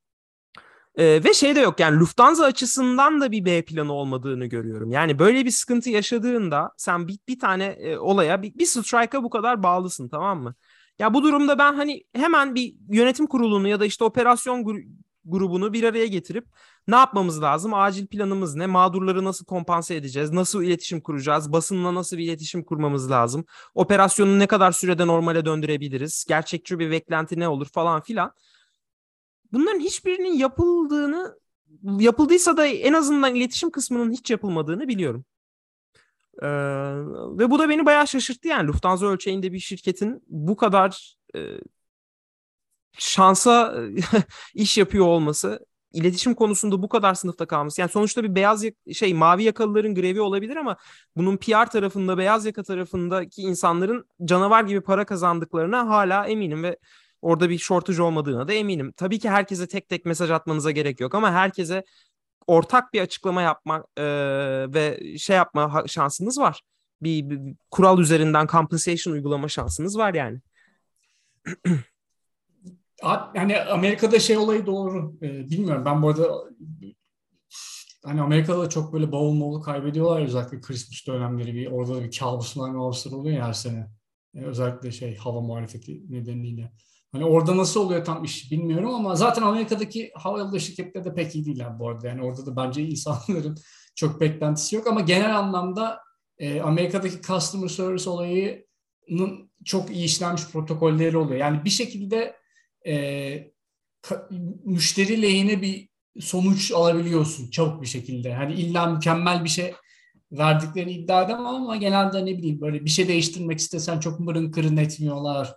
Ee, 0.97 1.23
ve 1.23 1.33
şey 1.33 1.55
de 1.55 1.59
yok 1.59 1.79
yani 1.79 1.99
Lufthansa 1.99 2.45
açısından 2.45 3.21
da 3.21 3.31
bir 3.31 3.45
B 3.45 3.61
planı 3.61 3.93
olmadığını 3.93 4.45
görüyorum. 4.45 4.91
Yani 4.91 5.19
böyle 5.19 5.45
bir 5.45 5.51
sıkıntı 5.51 5.89
yaşadığında 5.89 6.71
sen 6.77 7.07
bir, 7.07 7.19
bir 7.27 7.39
tane 7.39 7.65
e, 7.65 7.97
olaya 7.97 8.41
bir, 8.41 8.53
bir 8.55 8.65
strike'a 8.65 9.23
bu 9.23 9.29
kadar 9.29 9.63
bağlısın 9.63 10.09
tamam 10.09 10.43
mı? 10.43 10.55
Ya 10.99 11.13
bu 11.13 11.23
durumda 11.23 11.59
ben 11.59 11.73
hani 11.73 12.03
hemen 12.15 12.55
bir 12.55 12.75
yönetim 12.89 13.27
kurulunu 13.27 13.67
ya 13.67 13.79
da 13.79 13.85
işte 13.85 14.03
operasyon 14.03 14.61
gru- 14.61 14.87
grubunu 15.25 15.73
bir 15.73 15.83
araya 15.83 16.07
getirip 16.07 16.45
ne 16.87 16.95
yapmamız 16.95 17.41
lazım? 17.41 17.73
Acil 17.73 18.07
planımız 18.07 18.55
ne? 18.55 18.65
Mağdurları 18.67 19.23
nasıl 19.25 19.45
kompanse 19.45 19.95
edeceğiz? 19.95 20.31
Nasıl 20.31 20.63
iletişim 20.63 21.01
kuracağız? 21.01 21.51
Basınla 21.51 21.95
nasıl 21.95 22.17
bir 22.17 22.23
iletişim 22.23 22.63
kurmamız 22.63 23.11
lazım? 23.11 23.45
Operasyonu 23.75 24.39
ne 24.39 24.47
kadar 24.47 24.71
sürede 24.71 25.07
normale 25.07 25.45
döndürebiliriz? 25.45 26.25
Gerçekçi 26.27 26.79
bir 26.79 26.91
beklenti 26.91 27.39
ne 27.39 27.47
olur 27.47 27.67
falan 27.73 28.01
filan 28.01 28.31
bunların 29.53 29.79
hiçbirinin 29.79 30.33
yapıldığını 30.33 31.39
yapıldıysa 31.99 32.57
da 32.57 32.65
en 32.65 32.93
azından 32.93 33.35
iletişim 33.35 33.71
kısmının 33.71 34.11
hiç 34.11 34.31
yapılmadığını 34.31 34.87
biliyorum. 34.87 35.25
Ee, 36.41 36.47
ve 37.37 37.51
bu 37.51 37.59
da 37.59 37.69
beni 37.69 37.85
bayağı 37.85 38.07
şaşırttı 38.07 38.47
yani 38.47 38.67
Lufthansa 38.67 39.05
ölçeğinde 39.05 39.53
bir 39.53 39.59
şirketin 39.59 40.23
bu 40.27 40.55
kadar 40.55 41.15
e, 41.35 41.39
şansa 42.97 43.75
iş 44.53 44.77
yapıyor 44.77 45.05
olması, 45.05 45.65
iletişim 45.93 46.33
konusunda 46.33 46.81
bu 46.81 46.89
kadar 46.89 47.13
sınıfta 47.13 47.45
kalması. 47.45 47.81
Yani 47.81 47.91
sonuçta 47.91 48.23
bir 48.23 48.35
beyaz 48.35 48.63
şey 48.93 49.13
mavi 49.13 49.43
yakalıların 49.43 49.95
grevi 49.95 50.21
olabilir 50.21 50.55
ama 50.55 50.77
bunun 51.15 51.37
PR 51.37 51.69
tarafında, 51.71 52.17
beyaz 52.17 52.45
yaka 52.45 52.63
tarafındaki 52.63 53.41
insanların 53.41 54.05
canavar 54.25 54.63
gibi 54.63 54.81
para 54.81 55.05
kazandıklarına 55.05 55.87
hala 55.87 56.27
eminim 56.27 56.63
ve 56.63 56.77
orada 57.21 57.49
bir 57.49 57.57
shortage 57.57 58.01
olmadığına 58.01 58.47
da 58.47 58.53
eminim. 58.53 58.93
Tabii 58.97 59.19
ki 59.19 59.29
herkese 59.29 59.67
tek 59.67 59.89
tek 59.89 60.05
mesaj 60.05 60.31
atmanıza 60.31 60.71
gerek 60.71 60.99
yok 60.99 61.15
ama 61.15 61.31
herkese 61.31 61.83
ortak 62.47 62.93
bir 62.93 63.01
açıklama 63.01 63.41
yapma 63.41 63.85
e, 63.97 64.03
ve 64.73 65.17
şey 65.17 65.35
yapma 65.35 65.83
şansınız 65.87 66.39
var. 66.39 66.61
Bir, 67.01 67.29
bir 67.29 67.39
kural 67.71 67.99
üzerinden 67.99 68.47
compensation 68.47 69.13
uygulama 69.13 69.47
şansınız 69.47 69.97
var 69.97 70.13
yani. 70.13 70.39
yani 73.35 73.59
Amerika'da 73.59 74.19
şey 74.19 74.37
olayı 74.37 74.65
doğru. 74.65 75.17
Ee, 75.21 75.49
bilmiyorum 75.49 75.85
ben 75.85 76.01
bu 76.01 76.09
arada 76.09 76.43
hani 78.03 78.21
Amerika'da 78.21 78.69
çok 78.69 78.93
böyle 78.93 79.11
bavul 79.11 79.33
molu 79.33 79.61
kaybediyorlar 79.61 80.21
özellikle 80.21 80.61
Christmas 80.61 81.07
dönemleri 81.07 81.53
bir 81.53 81.67
orada 81.67 82.03
bir 82.03 82.19
kabuslar 82.19 82.69
mavuslar 82.69 83.11
oluyor 83.11 83.37
ya 83.37 83.47
her 83.47 83.53
sene. 83.53 83.87
Ee, 84.35 84.41
özellikle 84.45 84.91
şey 84.91 85.15
hava 85.15 85.41
muhalefeti 85.41 86.11
nedeniyle. 86.11 86.71
Hani 87.17 87.25
orada 87.25 87.57
nasıl 87.57 87.79
oluyor 87.81 88.05
tam 88.05 88.23
iş 88.23 88.51
bilmiyorum 88.51 88.93
ama 88.93 89.15
zaten 89.15 89.41
Amerika'daki 89.41 90.11
havayolu 90.15 90.59
şirketleri 90.59 91.05
de 91.05 91.13
pek 91.13 91.35
iyi 91.35 91.45
değiller 91.45 91.79
bu 91.79 91.89
arada. 91.89 92.07
Yani 92.07 92.23
orada 92.23 92.45
da 92.45 92.55
bence 92.55 92.81
insanların 92.83 93.57
çok 93.95 94.21
beklentisi 94.21 94.75
yok 94.75 94.87
ama 94.87 95.01
genel 95.01 95.37
anlamda 95.37 95.99
e, 96.37 96.61
Amerika'daki 96.61 97.21
customer 97.21 97.67
service 97.67 98.09
olayının 98.09 99.51
çok 99.65 99.91
iyi 99.91 100.05
işlenmiş 100.05 100.47
protokolleri 100.47 101.17
oluyor. 101.17 101.39
Yani 101.39 101.65
bir 101.65 101.69
şekilde 101.69 102.35
e, 102.87 103.51
ka, 104.01 104.29
müşteri 104.63 105.21
lehine 105.21 105.61
bir 105.61 105.89
sonuç 106.19 106.71
alabiliyorsun 106.71 107.49
çabuk 107.49 107.81
bir 107.81 107.87
şekilde. 107.87 108.33
Hani 108.33 108.53
illa 108.53 108.85
mükemmel 108.85 109.43
bir 109.43 109.49
şey 109.49 109.73
verdiklerini 110.31 110.91
iddia 110.91 111.23
edemem 111.23 111.45
ama 111.45 111.75
genelde 111.75 112.25
ne 112.25 112.37
bileyim 112.37 112.61
böyle 112.61 112.85
bir 112.85 112.89
şey 112.89 113.07
değiştirmek 113.07 113.59
istesen 113.59 113.99
çok 113.99 114.19
mırın 114.19 114.51
kırın 114.51 114.77
etmiyorlar. 114.77 115.53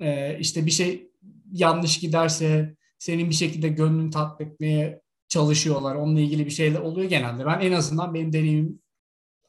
Ee, 0.00 0.38
işte 0.40 0.66
bir 0.66 0.70
şey 0.70 1.10
yanlış 1.52 2.00
giderse 2.00 2.76
senin 2.98 3.30
bir 3.30 3.34
şekilde 3.34 3.68
gönlünü 3.68 4.10
tatmin 4.10 4.46
etmeye 4.46 5.00
çalışıyorlar. 5.28 5.94
Onunla 5.94 6.20
ilgili 6.20 6.46
bir 6.46 6.50
şeyler 6.50 6.80
oluyor 6.80 7.10
genelde. 7.10 7.46
Ben 7.46 7.60
en 7.60 7.72
azından 7.72 8.14
benim 8.14 8.32
deneyimim 8.32 8.80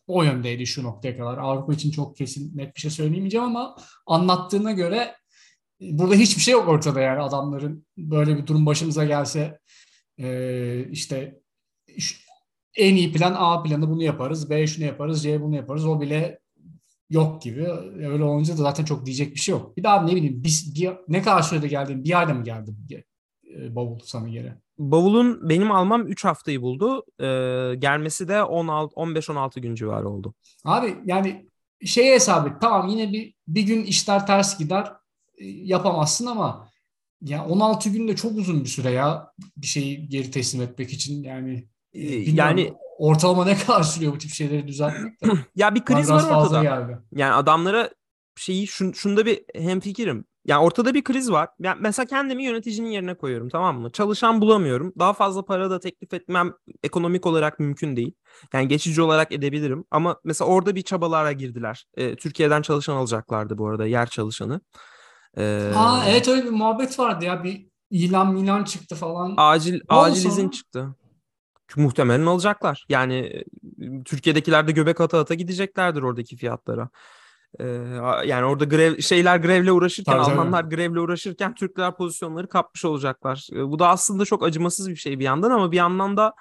o 0.07 0.23
yöndeydi 0.23 0.67
şu 0.67 0.83
noktaya 0.83 1.17
kadar. 1.17 1.37
Avrupa 1.37 1.73
için 1.73 1.91
çok 1.91 2.17
kesin 2.17 2.57
net 2.57 2.75
bir 2.75 2.81
şey 2.81 2.91
söyleyemeyeceğim 2.91 3.45
ama 3.45 3.75
anlattığına 4.05 4.71
göre 4.71 5.15
burada 5.81 6.15
hiçbir 6.15 6.41
şey 6.41 6.51
yok 6.51 6.67
ortada 6.67 7.01
yani 7.01 7.21
adamların 7.21 7.85
böyle 7.97 8.37
bir 8.37 8.47
durum 8.47 8.65
başımıza 8.65 9.05
gelse 9.05 9.59
e, 10.19 10.85
işte 10.91 11.41
en 12.77 12.95
iyi 12.95 13.13
plan 13.13 13.35
A 13.37 13.63
planı 13.63 13.89
bunu 13.89 14.03
yaparız, 14.03 14.49
B 14.49 14.67
şunu 14.67 14.85
yaparız, 14.85 15.23
C 15.23 15.41
bunu 15.41 15.55
yaparız. 15.55 15.85
O 15.85 16.01
bile 16.01 16.39
yok 17.11 17.41
gibi. 17.41 17.67
Öyle 17.97 18.23
olunca 18.23 18.53
da 18.53 18.57
zaten 18.57 18.85
çok 18.85 19.05
diyecek 19.05 19.33
bir 19.33 19.39
şey 19.39 19.51
yok. 19.51 19.77
Bir 19.77 19.83
daha 19.83 20.01
ne 20.01 20.15
bileyim 20.15 20.43
bir, 20.43 20.63
bir, 20.75 20.91
ne 21.07 21.21
kadar 21.21 21.41
sürede 21.41 21.67
geldin? 21.67 22.03
Bir 22.03 22.19
ayda 22.19 22.33
mı 22.33 22.43
geldi 22.43 22.71
e, 23.55 23.75
bavul 23.75 23.99
sana 24.03 24.29
geri? 24.29 24.53
Bavulun 24.77 25.49
benim 25.49 25.71
almam 25.71 26.07
3 26.07 26.25
haftayı 26.25 26.61
buldu. 26.61 27.05
Ee, 27.19 27.75
gelmesi 27.79 28.27
de 28.27 28.33
15-16 28.33 29.59
gün 29.59 29.75
civarı 29.75 30.09
oldu. 30.09 30.33
Abi 30.65 30.95
yani 31.05 31.45
şey 31.85 32.11
hesap 32.11 32.47
et. 32.47 32.53
Tamam 32.61 32.87
yine 32.87 33.13
bir, 33.13 33.33
bir 33.47 33.63
gün 33.63 33.83
işler 33.83 34.27
ters 34.27 34.59
gider. 34.59 34.93
E, 35.37 35.45
yapamazsın 35.45 36.25
ama 36.25 36.69
ya 37.21 37.45
16 37.45 37.89
gün 37.89 38.07
de 38.07 38.15
çok 38.15 38.37
uzun 38.37 38.63
bir 38.63 38.69
süre 38.69 38.91
ya 38.91 39.27
bir 39.57 39.67
şeyi 39.67 40.09
geri 40.09 40.31
teslim 40.31 40.61
etmek 40.61 40.93
için 40.93 41.23
yani 41.23 41.67
ee, 41.93 42.15
yani 42.15 42.73
ortalama 42.97 43.45
ne 43.45 43.57
kadar 43.57 43.83
sürüyor 43.83 44.13
bu 44.13 44.17
tip 44.17 44.31
şeyleri 44.31 44.67
düzeltmek 44.67 45.13
ya 45.55 45.75
bir 45.75 45.85
kriz 45.85 46.11
var 46.11 46.23
ortada. 46.23 46.63
Geldi. 46.63 46.97
Yani 47.15 47.33
adamlara 47.33 47.89
şeyi 48.37 48.67
şun, 48.67 48.91
şunda 48.91 49.25
bir 49.25 49.43
hemfikirim. 49.55 50.25
Yani 50.45 50.63
ortada 50.63 50.93
bir 50.93 51.03
kriz 51.03 51.31
var. 51.31 51.49
Yani 51.59 51.77
mesela 51.81 52.05
kendimi 52.05 52.43
yöneticinin 52.43 52.89
yerine 52.89 53.13
koyuyorum 53.13 53.49
tamam 53.49 53.79
mı? 53.79 53.91
Çalışan 53.91 54.41
bulamıyorum. 54.41 54.93
Daha 54.99 55.13
fazla 55.13 55.45
para 55.45 55.69
da 55.69 55.79
teklif 55.79 56.13
etmem 56.13 56.53
ekonomik 56.83 57.25
olarak 57.25 57.59
mümkün 57.59 57.95
değil. 57.95 58.13
Yani 58.53 58.67
geçici 58.67 59.01
olarak 59.01 59.31
edebilirim. 59.31 59.85
Ama 59.91 60.17
mesela 60.23 60.49
orada 60.49 60.75
bir 60.75 60.81
çabalara 60.81 61.31
girdiler. 61.31 61.85
Ee, 61.97 62.15
Türkiye'den 62.15 62.61
çalışan 62.61 62.95
alacaklardı 62.95 63.57
bu 63.57 63.67
arada 63.67 63.85
yer 63.85 64.09
çalışanı. 64.09 64.61
Ee, 65.37 65.71
Aa 65.75 66.05
evet 66.07 66.27
öyle 66.27 66.43
bir 66.43 66.49
muhabbet 66.49 66.99
vardı 66.99 67.25
ya. 67.25 67.43
Bir 67.43 67.67
ilan 67.89 68.33
milan 68.33 68.63
çıktı 68.63 68.95
falan. 68.95 69.33
Acil 69.37 69.79
acil 69.89 70.29
izin 70.29 70.49
çıktı. 70.49 70.95
Muhtemelen 71.77 72.25
alacaklar. 72.25 72.85
Yani 72.89 73.43
Türkiye'dekiler 74.05 74.67
de 74.67 74.71
göbek 74.71 75.01
ata 75.01 75.19
ata 75.19 75.33
gideceklerdir 75.33 76.01
oradaki 76.01 76.35
fiyatlara. 76.35 76.89
Ee, 77.59 77.65
yani 78.25 78.45
orada 78.45 78.65
grev 78.65 78.99
şeyler 78.99 79.37
grevle 79.37 79.71
uğraşırken 79.71 80.11
tabii, 80.13 80.21
Almanlar 80.31 80.63
tabii. 80.63 80.75
grevle 80.75 80.99
uğraşırken 80.99 81.55
Türkler 81.55 81.95
pozisyonları 81.95 82.49
kapmış 82.49 82.85
olacaklar. 82.85 83.47
Bu 83.51 83.79
da 83.79 83.87
aslında 83.87 84.25
çok 84.25 84.43
acımasız 84.43 84.89
bir 84.89 84.95
şey 84.95 85.19
bir 85.19 85.23
yandan 85.23 85.51
ama 85.51 85.71
bir 85.71 85.77
yandan 85.77 86.17
da 86.17 86.33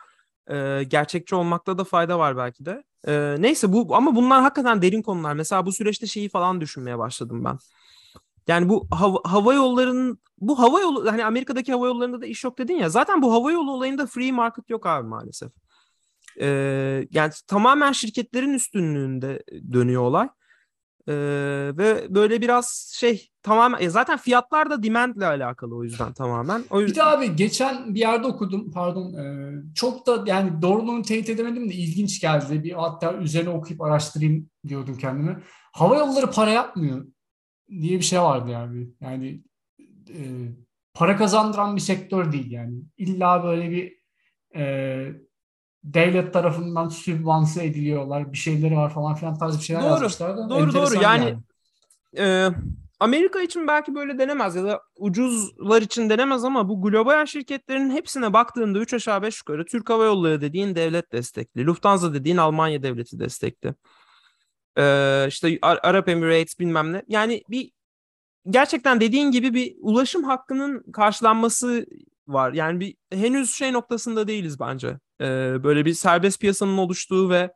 e, 0.51 0.85
gerçekçi 0.85 1.35
olmakta 1.35 1.79
da 1.79 1.85
fayda 1.85 2.19
var 2.19 2.37
belki 2.37 2.65
de. 2.65 2.83
E, 3.07 3.37
neyse 3.39 3.73
bu 3.73 3.97
ama 3.97 4.17
bunlar 4.17 4.43
hakikaten 4.43 4.83
derin 4.83 5.03
konular. 5.03 5.35
Mesela 5.35 5.67
bu 5.67 5.73
süreçte 5.73 6.07
şeyi 6.07 6.29
falan 6.29 6.61
düşünmeye 6.61 6.99
başladım 6.99 7.45
ben. 7.45 7.59
Yani 8.51 8.69
bu 8.69 8.89
hava, 8.91 9.19
hava 9.25 9.55
yollarının 9.55 10.19
bu 10.39 10.59
hava 10.59 10.81
yolu 10.81 11.13
hani 11.13 11.25
Amerika'daki 11.25 11.73
hava 11.73 11.87
yollarında 11.87 12.21
da 12.21 12.27
iş 12.27 12.45
yok 12.45 12.59
dedin 12.59 12.75
ya. 12.75 12.89
Zaten 12.89 13.23
bu 13.23 13.33
hava 13.33 13.53
yolu 13.53 13.73
olayında 13.73 14.07
free 14.07 14.33
market 14.33 14.71
yok 14.71 14.87
abi 14.87 15.09
maalesef. 15.09 15.53
Ee, 16.41 17.07
yani 17.11 17.33
tamamen 17.47 17.93
şirketlerin 17.93 18.55
üstünlüğünde 18.55 19.43
dönüyor 19.73 20.03
olay. 20.03 20.29
Ee, 21.09 21.15
ve 21.79 22.07
böyle 22.15 22.41
biraz 22.41 22.93
şey 22.95 23.31
tamamen 23.43 23.81
e, 23.81 23.91
zaten 23.91 24.17
fiyatlar 24.17 24.71
da 24.71 24.83
demandle 24.83 25.27
alakalı 25.27 25.77
o 25.77 25.85
yüzden 25.85 26.13
tamamen. 26.13 26.65
O 26.71 26.81
yüzden... 26.81 26.95
Bir 26.95 27.01
de 27.01 27.05
abi 27.05 27.37
geçen 27.37 27.95
bir 27.95 28.01
yerde 28.01 28.27
okudum 28.27 28.71
pardon 28.71 29.15
e, 29.15 29.55
çok 29.75 30.07
da 30.07 30.25
yani 30.27 30.63
doğruluğunu 30.63 31.03
teyit 31.03 31.29
edemedim 31.29 31.71
de 31.71 31.75
ilginç 31.75 32.21
geldi. 32.21 32.65
Bir 32.65 32.73
hatta 32.73 33.13
üzerine 33.13 33.51
okuyup 33.51 33.83
araştırayım 33.83 34.51
diyordum 34.69 34.97
kendime. 34.97 35.43
Hava 35.73 35.97
yolları 35.97 36.31
para 36.31 36.51
yapmıyor 36.51 37.07
diye 37.71 37.99
bir 37.99 38.05
şey 38.05 38.21
vardı 38.21 38.51
yani. 38.51 38.89
Yani 39.01 39.43
e, 40.09 40.19
para 40.95 41.17
kazandıran 41.17 41.77
bir 41.77 41.81
sektör 41.81 42.33
değil 42.33 42.51
yani. 42.51 42.83
İlla 42.97 43.45
böyle 43.45 43.71
bir 43.71 43.97
e, 44.57 45.13
devlet 45.85 46.33
tarafından 46.33 46.89
sübvanse 46.89 47.65
ediliyorlar. 47.65 48.33
Bir 48.33 48.39
şeyleri 48.39 48.77
var 48.77 48.95
falan 48.95 49.15
filan 49.15 49.39
tarz 49.39 49.59
bir 49.59 49.65
şeyler 49.65 49.83
doğru, 49.83 49.91
yazmışlar 49.91 50.37
da. 50.37 50.51
Doğru 50.51 50.73
doğru 50.73 50.95
yani, 51.03 51.25
yani. 51.25 51.39
E, 52.19 52.49
Amerika 53.01 53.41
için 53.41 53.67
belki 53.67 53.95
böyle 53.95 54.19
denemez 54.19 54.57
ya 54.57 54.65
da 54.65 54.81
ucuzlar 54.97 55.83
için 55.83 56.11
denemez 56.11 56.45
ama 56.45 56.69
bu 56.69 56.83
global 56.83 57.27
şirketlerin 57.27 57.91
hepsine 57.91 58.33
baktığında 58.33 58.79
3 58.79 58.95
aşağı 58.95 59.23
5 59.23 59.39
yukarı 59.39 59.67
Türk 59.67 59.91
Hava 59.91 60.05
Yolları 60.05 60.41
dediğin 60.41 60.75
devlet 60.75 61.13
destekli. 61.13 61.67
Lufthansa 61.67 62.15
dediğin 62.15 62.37
Almanya 62.37 62.83
devleti 62.83 63.19
destekli. 63.19 63.75
Ee, 64.79 65.27
işte 65.29 65.59
Arap 65.63 66.09
Emirates 66.09 66.59
bilmem 66.59 66.93
ne. 66.93 67.03
Yani 67.09 67.43
bir 67.51 67.71
gerçekten 68.51 69.01
dediğin 69.01 69.31
gibi 69.31 69.55
bir 69.55 69.77
ulaşım 69.81 70.25
hakkının 70.25 70.93
karşılanması 70.93 71.87
var. 72.29 72.53
Yani 72.53 72.81
bir 72.81 72.97
henüz 73.13 73.51
şey 73.51 73.73
noktasında 73.73 74.29
değiliz 74.29 74.61
bence. 74.61 74.99
Ee, 75.21 75.25
böyle 75.65 75.85
bir 75.85 75.95
serbest 75.95 76.41
piyasanın 76.41 76.79
oluştuğu 76.79 77.31
ve 77.31 77.53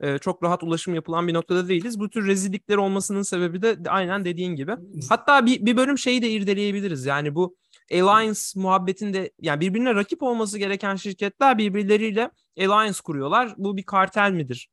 e, 0.00 0.18
çok 0.18 0.42
rahat 0.42 0.62
ulaşım 0.62 0.94
yapılan 0.94 1.28
bir 1.28 1.34
noktada 1.34 1.68
değiliz. 1.68 2.00
Bu 2.00 2.10
tür 2.10 2.26
rezillikler 2.26 2.76
olmasının 2.76 3.22
sebebi 3.22 3.62
de 3.62 3.76
aynen 3.88 4.24
dediğin 4.24 4.56
gibi. 4.56 4.72
Hatta 5.08 5.46
bir, 5.46 5.66
bir 5.66 5.76
bölüm 5.76 5.98
şeyi 5.98 6.22
de 6.22 6.30
irdeleyebiliriz. 6.30 7.06
Yani 7.06 7.34
bu 7.34 7.56
alliance 7.92 8.40
muhabbetinde 8.56 9.30
yani 9.40 9.60
birbirine 9.60 9.94
rakip 9.94 10.22
olması 10.22 10.58
gereken 10.58 10.96
şirketler 10.96 11.58
birbirleriyle 11.58 12.30
alliance 12.58 12.98
kuruyorlar. 13.04 13.54
Bu 13.56 13.76
bir 13.76 13.82
kartel 13.82 14.30
midir? 14.30 14.68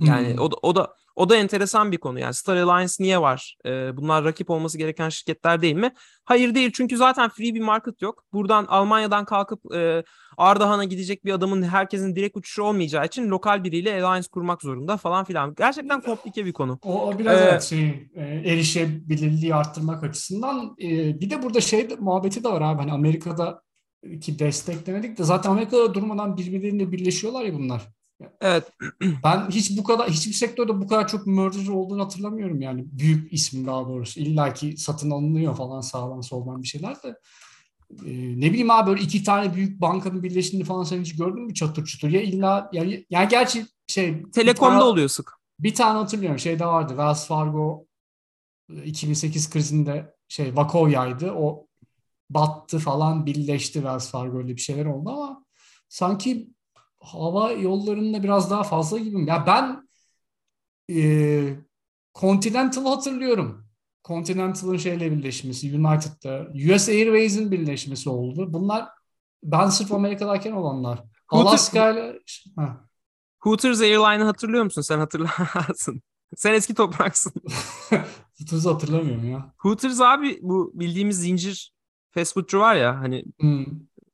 Yani 0.00 0.32
hmm. 0.32 0.40
o 0.40 0.50
da, 0.50 0.56
o 0.62 0.76
da 0.76 0.94
o 1.20 1.28
da 1.28 1.36
enteresan 1.36 1.92
bir 1.92 1.98
konu. 1.98 2.18
Yani 2.18 2.34
Star 2.34 2.56
Alliance 2.56 2.92
niye 3.00 3.20
var? 3.20 3.56
Ee, 3.66 3.96
bunlar 3.96 4.24
rakip 4.24 4.50
olması 4.50 4.78
gereken 4.78 5.08
şirketler 5.08 5.62
değil 5.62 5.74
mi? 5.74 5.92
Hayır 6.24 6.54
değil. 6.54 6.70
Çünkü 6.74 6.96
zaten 6.96 7.28
free 7.28 7.54
bir 7.54 7.60
market 7.60 8.02
yok. 8.02 8.24
Buradan 8.32 8.64
Almanya'dan 8.64 9.24
kalkıp 9.24 9.74
e, 9.74 10.02
Ardahan'a 10.36 10.84
gidecek 10.84 11.24
bir 11.24 11.32
adamın 11.32 11.62
herkesin 11.62 12.16
direkt 12.16 12.36
uçuşu 12.36 12.62
olmayacağı 12.62 13.06
için 13.06 13.28
lokal 13.28 13.64
biriyle 13.64 14.04
alliance 14.04 14.28
kurmak 14.32 14.62
zorunda 14.62 14.96
falan 14.96 15.24
filan. 15.24 15.54
Gerçekten 15.54 16.00
komplike 16.00 16.46
bir 16.46 16.52
konu. 16.52 16.78
O, 16.82 17.06
o 17.06 17.18
biraz 17.18 17.40
ee, 17.40 17.44
evet 17.44 17.62
şey 17.62 18.10
e, 18.14 18.22
erişebilirliği 18.24 19.54
arttırmak 19.54 20.04
açısından. 20.04 20.76
E, 20.82 21.20
bir 21.20 21.30
de 21.30 21.42
burada 21.42 21.60
şey 21.60 21.88
muhabbeti 21.98 22.44
de 22.44 22.48
var 22.48 22.62
abi. 22.62 22.78
Hani 22.78 22.92
Amerika'da 22.92 23.62
ki 24.20 24.38
desteklemedik 24.38 25.18
de 25.18 25.24
zaten 25.24 25.50
Amerika'da 25.50 25.94
durmadan 25.94 26.36
birbirleriyle 26.36 26.92
birleşiyorlar 26.92 27.44
ya 27.44 27.54
bunlar. 27.54 27.99
Evet. 28.40 28.72
Ben 29.24 29.50
hiç 29.50 29.78
bu 29.78 29.84
kadar 29.84 30.10
hiçbir 30.10 30.32
sektörde 30.32 30.80
bu 30.80 30.86
kadar 30.86 31.08
çok 31.08 31.26
merger 31.26 31.68
olduğunu 31.68 32.04
hatırlamıyorum 32.04 32.60
yani. 32.60 32.84
Büyük 32.92 33.32
ismin 33.32 33.66
daha 33.66 33.88
doğrusu. 33.88 34.20
İlla 34.20 34.54
ki 34.54 34.76
satın 34.76 35.10
alınıyor 35.10 35.56
falan 35.56 35.80
sağdan 35.80 36.20
soldan 36.20 36.62
bir 36.62 36.68
şeyler 36.68 37.02
de. 37.02 37.18
Ee, 38.06 38.40
ne 38.40 38.50
bileyim 38.50 38.70
abi 38.70 38.90
böyle 38.90 39.02
iki 39.02 39.24
tane 39.24 39.54
büyük 39.54 39.80
bankanın 39.80 40.22
birleştiğini 40.22 40.64
falan 40.64 40.84
sen 40.84 41.00
hiç 41.00 41.16
gördün 41.16 41.42
mü 41.42 41.54
çatır 41.54 41.84
çutur? 41.84 42.08
Ya 42.08 42.20
illa 42.20 42.70
yani, 42.72 43.06
yani 43.10 43.28
gerçi 43.28 43.66
şey 43.86 44.22
Telekom'da 44.22 44.70
tane, 44.70 44.84
oluyor 44.84 45.08
sık. 45.08 45.32
Bir 45.58 45.74
tane 45.74 45.98
hatırlıyorum 45.98 46.38
şeyde 46.38 46.66
vardı. 46.66 46.88
Wells 46.88 47.26
Fargo 47.26 47.86
2008 48.84 49.50
krizinde 49.50 50.14
şey 50.28 50.56
Vakoya'ydı. 50.56 51.32
O 51.32 51.66
battı 52.30 52.78
falan 52.78 53.26
birleşti 53.26 53.72
Wells 53.72 54.10
Fargo 54.10 54.38
öyle 54.38 54.56
bir 54.56 54.60
şeyler 54.60 54.86
oldu 54.86 55.10
ama 55.10 55.44
sanki 55.88 56.50
hava 57.00 57.52
yollarında 57.52 58.22
biraz 58.22 58.50
daha 58.50 58.62
fazla 58.62 58.98
gibiyim. 58.98 59.26
Ya 59.26 59.46
ben 59.46 59.88
e, 60.96 61.56
Continental 62.14 62.84
hatırlıyorum. 62.84 63.66
Continental'ın 64.04 64.76
şeyle 64.76 65.12
birleşmesi, 65.12 65.78
United'da, 65.78 66.48
US 66.74 66.88
Airways'in 66.88 67.50
birleşmesi 67.50 68.10
oldu. 68.10 68.52
Bunlar 68.52 68.88
ben 69.42 69.68
sırf 69.68 69.92
Amerika'dayken 69.92 70.52
olanlar. 70.52 71.04
Alaska 71.28 71.90
ile... 71.90 72.18
Hooters 73.40 73.80
Airline'ı 73.80 74.24
hatırlıyor 74.24 74.64
musun? 74.64 74.82
Sen 74.82 74.98
hatırlarsın. 74.98 76.02
Sen 76.36 76.54
eski 76.54 76.74
topraksın. 76.74 77.32
Hooters'ı 78.38 78.70
hatırlamıyorum 78.70 79.30
ya. 79.30 79.52
Hooters 79.58 80.00
abi 80.00 80.38
bu 80.42 80.72
bildiğimiz 80.74 81.20
zincir 81.20 81.72
fast 82.10 82.34
foodçu 82.34 82.58
var 82.58 82.74
ya 82.74 83.00
hani 83.00 83.24
Hmm. 83.40 83.66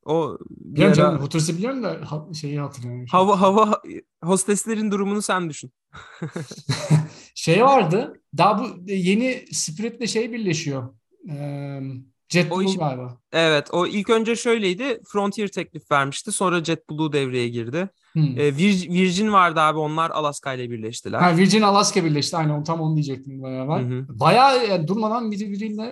O 0.06 0.38
bir 0.50 0.72
Biliyorum 0.74 0.88
ara 0.92 0.94
canım 0.94 1.20
Hooters'ı 1.22 1.58
biliyorum 1.58 1.82
da 1.82 2.00
ha- 2.06 2.26
şeyi 2.40 2.58
hatırlamıyorum. 2.60 3.06
hava 3.10 3.40
hava 3.40 3.80
hosteslerin 4.24 4.90
durumunu 4.90 5.22
sen 5.22 5.50
düşün. 5.50 5.72
Şey 7.34 7.64
vardı. 7.64 8.20
Daha 8.38 8.58
bu 8.58 8.90
yeni 8.90 9.44
Spirit'le 9.52 10.06
şey 10.08 10.32
birleşiyor. 10.32 10.94
Ee, 11.30 11.80
JetBlue 12.28 12.64
iş- 12.64 12.76
galiba. 12.76 13.18
Evet 13.32 13.68
o 13.72 13.86
ilk 13.86 14.10
önce 14.10 14.36
şöyleydi. 14.36 15.00
Frontier 15.12 15.48
teklif 15.48 15.90
vermişti. 15.90 16.32
Sonra 16.32 16.64
JetBlue 16.64 17.12
devreye 17.12 17.48
girdi. 17.48 17.88
Hmm. 18.12 18.22
Ee, 18.22 18.48
Vir- 18.48 18.92
Virgin 18.92 19.32
vardı 19.32 19.60
abi 19.60 19.78
onlar 19.78 20.10
Alaska 20.10 20.54
ile 20.54 20.70
birleştiler. 20.70 21.18
Ha, 21.20 21.36
Virgin 21.36 21.62
Alaska 21.62 22.04
birleşti. 22.04 22.36
Aynen 22.36 22.64
tam 22.64 22.80
onu 22.80 22.94
diyecektim 22.96 23.42
beraber. 23.42 23.80
Hı 23.82 23.86
hı. 23.98 24.06
Bayağı 24.08 24.66
yani 24.66 24.88
durmadan 24.88 25.30
biri 25.30 25.50
biriyle 25.50 25.82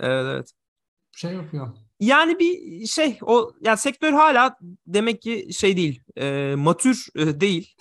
Evet 0.00 0.24
evet. 0.28 0.50
şey 1.16 1.32
yapıyor. 1.34 1.68
Yani 2.02 2.38
bir 2.38 2.86
şey 2.86 3.18
o 3.22 3.52
yani 3.60 3.78
sektör 3.78 4.12
hala 4.12 4.56
demek 4.86 5.22
ki 5.22 5.48
şey 5.52 5.76
değil 5.76 6.02
e, 6.16 6.54
matür 6.56 7.06
e, 7.16 7.40
değil. 7.40 7.74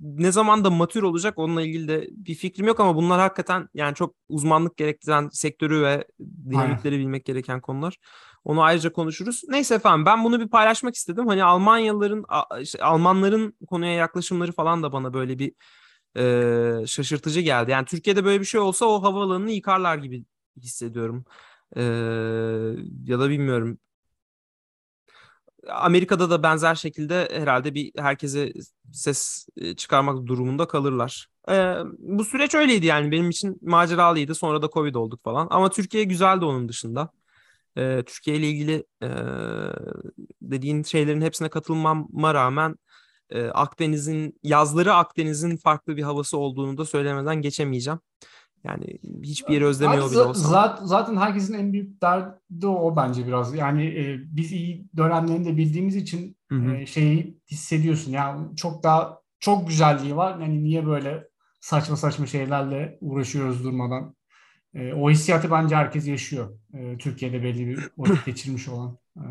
Ne 0.00 0.32
zaman 0.32 0.64
da 0.64 0.70
matür 0.70 1.02
olacak 1.02 1.38
onunla 1.38 1.62
ilgili 1.62 1.88
de 1.88 2.08
bir 2.10 2.34
fikrim 2.34 2.66
yok 2.66 2.80
ama 2.80 2.96
bunlar 2.96 3.20
hakikaten 3.20 3.68
yani 3.74 3.94
çok 3.94 4.14
uzmanlık 4.28 4.76
gerektiren 4.76 5.28
sektörü 5.32 5.82
ve 5.82 6.04
dinamikleri 6.50 6.98
bilmek 6.98 7.24
gereken 7.24 7.60
konular. 7.60 7.96
Onu 8.44 8.62
ayrıca 8.62 8.92
konuşuruz. 8.92 9.42
Neyse 9.48 9.74
efendim 9.74 10.06
ben 10.06 10.24
bunu 10.24 10.40
bir 10.40 10.48
paylaşmak 10.48 10.94
istedim. 10.94 11.26
Hani 11.26 11.44
Almanyalıların 11.44 12.24
işte 12.60 12.84
Almanların 12.84 13.54
konuya 13.68 13.92
yaklaşımları 13.92 14.52
falan 14.52 14.82
da 14.82 14.92
bana 14.92 15.14
böyle 15.14 15.38
bir 15.38 15.52
e, 16.16 16.86
şaşırtıcı 16.86 17.40
geldi. 17.40 17.70
Yani 17.70 17.84
Türkiye'de 17.86 18.24
böyle 18.24 18.40
bir 18.40 18.46
şey 18.46 18.60
olsa 18.60 18.86
o 18.86 19.02
havaalanını 19.02 19.50
yıkarlar 19.50 19.98
gibi 19.98 20.24
hissediyorum. 20.56 21.24
Ee, 21.76 21.82
ya 23.06 23.20
da 23.20 23.30
bilmiyorum. 23.30 23.78
Amerika'da 25.68 26.30
da 26.30 26.42
benzer 26.42 26.74
şekilde 26.74 27.28
herhalde 27.32 27.74
bir 27.74 27.92
herkese 27.96 28.52
ses 28.92 29.46
e, 29.56 29.76
çıkarmak 29.76 30.26
durumunda 30.26 30.68
kalırlar. 30.68 31.28
Ee, 31.50 31.74
bu 31.98 32.24
süreç 32.24 32.54
öyleydi 32.54 32.86
yani 32.86 33.10
benim 33.12 33.30
için 33.30 33.58
maceralıydı. 33.62 34.34
Sonra 34.34 34.62
da 34.62 34.68
Covid 34.72 34.94
olduk 34.94 35.24
falan. 35.24 35.46
Ama 35.50 35.70
Türkiye 35.70 36.04
güzeldi 36.04 36.44
onun 36.44 36.68
dışında. 36.68 37.10
Ee, 37.76 38.02
Türkiye 38.06 38.36
ile 38.36 38.48
ilgili 38.48 38.84
e, 39.02 39.08
dediğin 40.42 40.82
şeylerin 40.82 41.20
hepsine 41.20 41.48
katılmama 41.48 42.34
rağmen 42.34 42.76
e, 43.30 43.44
Akdeniz'in 43.44 44.40
yazları 44.42 44.94
Akdeniz'in 44.94 45.56
farklı 45.56 45.96
bir 45.96 46.02
havası 46.02 46.38
olduğunu 46.38 46.78
da 46.78 46.84
söylemeden 46.84 47.42
geçemeyeceğim. 47.42 48.00
Yani 48.64 48.98
hiçbir 49.22 49.54
yeri 49.54 49.64
özlemiyor 49.64 50.10
bile 50.10 50.20
olsam. 50.20 50.50
Zaten, 50.50 50.84
zaten 50.84 51.16
herkesin 51.16 51.54
en 51.54 51.72
büyük 51.72 52.02
derdi 52.02 52.66
o 52.66 52.96
bence 52.96 53.26
biraz. 53.26 53.54
Yani 53.54 53.84
e, 53.84 54.18
biz 54.36 54.52
iyi 54.52 54.86
dönemlerini 54.96 55.44
de 55.44 55.56
bildiğimiz 55.56 55.96
için 55.96 56.36
Hı 56.48 56.54
hı. 56.54 56.74
e, 56.74 56.86
şeyi 56.86 57.38
hissediyorsun. 57.50 58.12
Yani 58.12 58.56
çok 58.56 58.82
daha 58.82 59.20
çok 59.40 59.68
güzelliği 59.68 60.16
var. 60.16 60.38
Yani 60.38 60.64
niye 60.64 60.86
böyle 60.86 61.28
saçma 61.60 61.96
saçma 61.96 62.26
şeylerle 62.26 62.98
uğraşıyoruz 63.00 63.64
durmadan. 63.64 64.16
E, 64.74 64.92
o 64.92 65.10
hissiyatı 65.10 65.50
bence 65.50 65.76
herkes 65.76 66.08
yaşıyor. 66.08 66.58
E, 66.74 66.98
Türkiye'de 66.98 67.42
belli 67.42 67.66
bir 67.66 67.78
vakit 67.98 68.26
geçirmiş 68.26 68.68
olan. 68.68 68.98
E, 69.16 69.24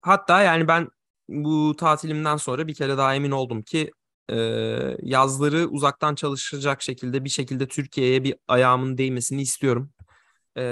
Hatta 0.00 0.42
yani 0.42 0.68
ben 0.68 0.88
bu 1.28 1.76
tatilimden 1.76 2.36
sonra 2.36 2.66
bir 2.66 2.74
kere 2.74 2.98
daha 2.98 3.14
emin 3.14 3.30
oldum 3.30 3.62
ki 3.62 3.90
e, 4.30 4.36
yazları 5.02 5.68
uzaktan 5.68 6.14
çalışacak 6.14 6.82
şekilde 6.82 7.24
bir 7.24 7.28
şekilde 7.28 7.68
Türkiye'ye 7.68 8.24
bir 8.24 8.34
ayağımın 8.48 8.98
değmesini 8.98 9.42
istiyorum. 9.42 9.90
E, 10.56 10.62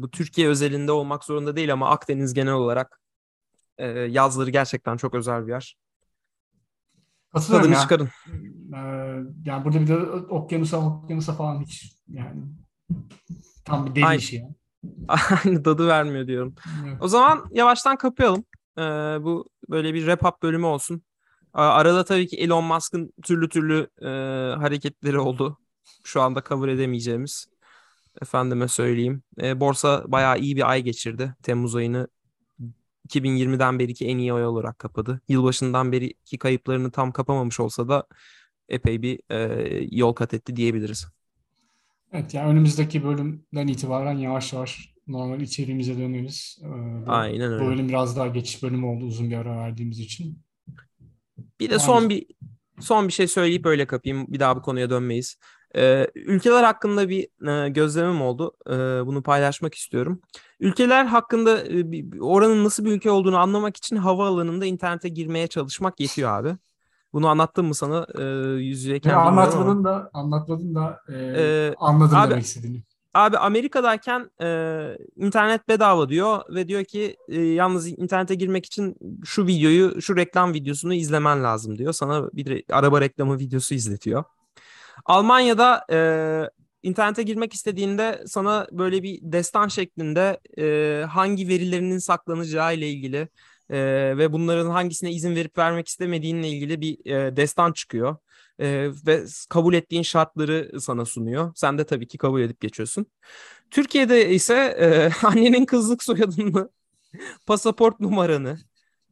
bu 0.00 0.10
Türkiye 0.10 0.48
özelinde 0.48 0.92
olmak 0.92 1.24
zorunda 1.24 1.56
değil 1.56 1.72
ama 1.72 1.90
Akdeniz 1.90 2.34
genel 2.34 2.52
olarak 2.54 3.00
e, 3.78 3.86
yazları 3.88 4.50
gerçekten 4.50 4.96
çok 4.96 5.14
özel 5.14 5.46
bir 5.46 5.52
yer. 5.52 5.76
katılıyorum 7.34 7.62
Tadını 7.62 7.74
ya. 7.74 7.80
çıkarın. 7.80 8.08
E, 8.72 8.78
yani 9.44 9.64
burada 9.64 9.80
bir 9.80 9.88
de 9.88 9.96
okyanusa 10.28 10.76
okyanusa 10.76 11.32
falan 11.32 11.62
hiç 11.62 11.96
yani 12.08 12.42
tam 13.64 13.86
bir 13.86 13.94
deli 13.94 14.06
Ay. 14.06 14.16
işi 14.16 14.36
yani. 14.36 14.54
Aynı 15.44 15.62
tadı 15.62 15.86
vermiyor 15.86 16.26
diyorum. 16.26 16.54
Evet. 16.86 16.96
O 17.00 17.08
zaman 17.08 17.44
yavaştan 17.50 17.96
kapayalım. 17.96 18.44
Ee, 18.78 18.82
bu 19.20 19.48
böyle 19.70 19.94
bir 19.94 20.00
wrap 20.00 20.24
up 20.24 20.42
bölümü 20.42 20.66
olsun. 20.66 21.02
Arada 21.56 22.04
tabii 22.04 22.26
ki 22.26 22.36
Elon 22.36 22.64
Musk'ın 22.64 23.12
türlü 23.22 23.48
türlü 23.48 23.90
e, 24.02 24.06
hareketleri 24.56 25.18
oldu. 25.18 25.58
Şu 26.04 26.20
anda 26.22 26.42
cover 26.48 26.68
edemeyeceğimiz. 26.68 27.46
Efendime 28.22 28.68
söyleyeyim. 28.68 29.22
E, 29.42 29.60
borsa 29.60 30.04
bayağı 30.06 30.38
iyi 30.38 30.56
bir 30.56 30.70
ay 30.70 30.82
geçirdi. 30.82 31.34
Temmuz 31.42 31.74
ayını 31.76 32.08
2020'den 33.08 33.78
beriki 33.78 34.06
en 34.06 34.18
iyi 34.18 34.32
ay 34.32 34.46
olarak 34.46 34.78
kapadı. 34.78 35.20
Yılbaşından 35.28 35.92
beriki 35.92 36.38
kayıplarını 36.38 36.90
tam 36.90 37.12
kapamamış 37.12 37.60
olsa 37.60 37.88
da 37.88 38.06
epey 38.68 39.02
bir 39.02 39.20
e, 39.30 39.88
yol 39.90 40.12
kat 40.12 40.34
etti 40.34 40.56
diyebiliriz. 40.56 41.06
Evet 42.12 42.34
yani 42.34 42.48
önümüzdeki 42.50 43.04
bölümden 43.04 43.68
itibaren 43.68 44.18
yavaş 44.18 44.52
yavaş 44.52 44.94
normal 45.06 45.40
içeriğimize 45.40 45.98
döneriz. 45.98 46.58
Ee, 46.62 46.66
bu, 47.06 47.12
Aynen 47.12 47.50
bu 47.60 47.64
öyle. 47.64 47.66
bölüm 47.66 47.88
biraz 47.88 48.16
daha 48.16 48.26
geçiş 48.26 48.62
bölümü 48.62 48.86
oldu 48.86 49.04
uzun 49.04 49.30
bir 49.30 49.36
ara 49.36 49.56
verdiğimiz 49.56 50.00
için. 50.00 50.45
Bir 51.60 51.70
de 51.70 51.78
son 51.78 52.08
bir 52.08 52.26
son 52.80 53.08
bir 53.08 53.12
şey 53.12 53.26
söyleyip 53.28 53.66
öyle 53.66 53.86
kapayım. 53.86 54.26
Bir 54.28 54.40
daha 54.40 54.56
bu 54.56 54.62
konuya 54.62 54.90
dönmeyiz. 54.90 55.36
Ee, 55.76 56.06
ülkeler 56.14 56.62
hakkında 56.64 57.08
bir 57.08 57.48
e, 57.48 57.68
gözlemim 57.68 58.22
oldu. 58.22 58.52
Ee, 58.66 58.72
bunu 59.06 59.22
paylaşmak 59.22 59.74
istiyorum. 59.74 60.20
Ülkeler 60.60 61.04
hakkında 61.04 61.64
e, 61.66 61.90
bir- 61.92 62.20
oranın 62.20 62.64
nasıl 62.64 62.84
bir 62.84 62.92
ülke 62.92 63.10
olduğunu 63.10 63.38
anlamak 63.38 63.76
için 63.76 63.96
havaalanında 63.96 64.66
internete 64.66 65.08
girmeye 65.08 65.46
çalışmak 65.46 66.00
yetiyor 66.00 66.30
abi. 66.30 66.56
Bunu 67.12 67.28
anlattım 67.28 67.66
mı 67.66 67.74
sana 67.74 68.06
e, 68.18 68.22
yüz 68.62 68.84
yüzeyken 68.84 69.10
anlatmadın 69.14 69.84
da 69.84 70.10
anlatmadın 70.12 70.74
da 70.74 71.00
e, 71.08 71.14
Ee, 71.14 71.74
anladım 71.78 72.16
abi- 72.16 72.30
demek 72.30 72.44
istediğini. 72.44 72.82
Abi 73.16 73.38
Amerika'dayken 73.38 74.30
e, 74.42 74.48
internet 75.16 75.68
bedava 75.68 76.08
diyor 76.08 76.42
ve 76.54 76.68
diyor 76.68 76.84
ki 76.84 77.16
e, 77.28 77.40
yalnız 77.42 77.88
internete 77.88 78.34
girmek 78.34 78.66
için 78.66 78.96
şu 79.24 79.46
videoyu, 79.46 80.02
şu 80.02 80.16
reklam 80.16 80.54
videosunu 80.54 80.94
izlemen 80.94 81.44
lazım 81.44 81.78
diyor. 81.78 81.92
Sana 81.92 82.28
bir 82.32 82.64
araba 82.70 83.00
reklamı 83.00 83.38
videosu 83.38 83.74
izletiyor. 83.74 84.24
Almanya'da 85.04 85.84
e, 85.92 85.98
internete 86.82 87.22
girmek 87.22 87.54
istediğinde 87.54 88.24
sana 88.26 88.66
böyle 88.72 89.02
bir 89.02 89.18
destan 89.22 89.68
şeklinde 89.68 90.40
e, 90.58 91.04
hangi 91.04 91.48
verilerinin 91.48 91.98
saklanacağı 91.98 92.74
ile 92.74 92.88
ilgili 92.90 93.28
e, 93.70 93.78
ve 94.18 94.32
bunların 94.32 94.70
hangisine 94.70 95.12
izin 95.12 95.36
verip 95.36 95.58
vermek 95.58 95.88
istemediğinle 95.88 96.48
ilgili 96.48 96.80
bir 96.80 97.10
e, 97.10 97.36
destan 97.36 97.72
çıkıyor. 97.72 98.16
E, 98.58 98.90
ve 99.06 99.24
kabul 99.48 99.74
ettiğin 99.74 100.02
şartları 100.02 100.80
sana 100.80 101.04
sunuyor. 101.04 101.52
Sen 101.54 101.78
de 101.78 101.86
tabii 101.86 102.08
ki 102.08 102.18
kabul 102.18 102.40
edip 102.40 102.60
geçiyorsun. 102.60 103.06
Türkiye'de 103.70 104.30
ise 104.30 104.54
e, 104.54 105.10
annenin 105.26 105.64
kızlık 105.64 106.02
soyadını, 106.02 106.70
pasaport 107.46 108.00
numaranı 108.00 108.58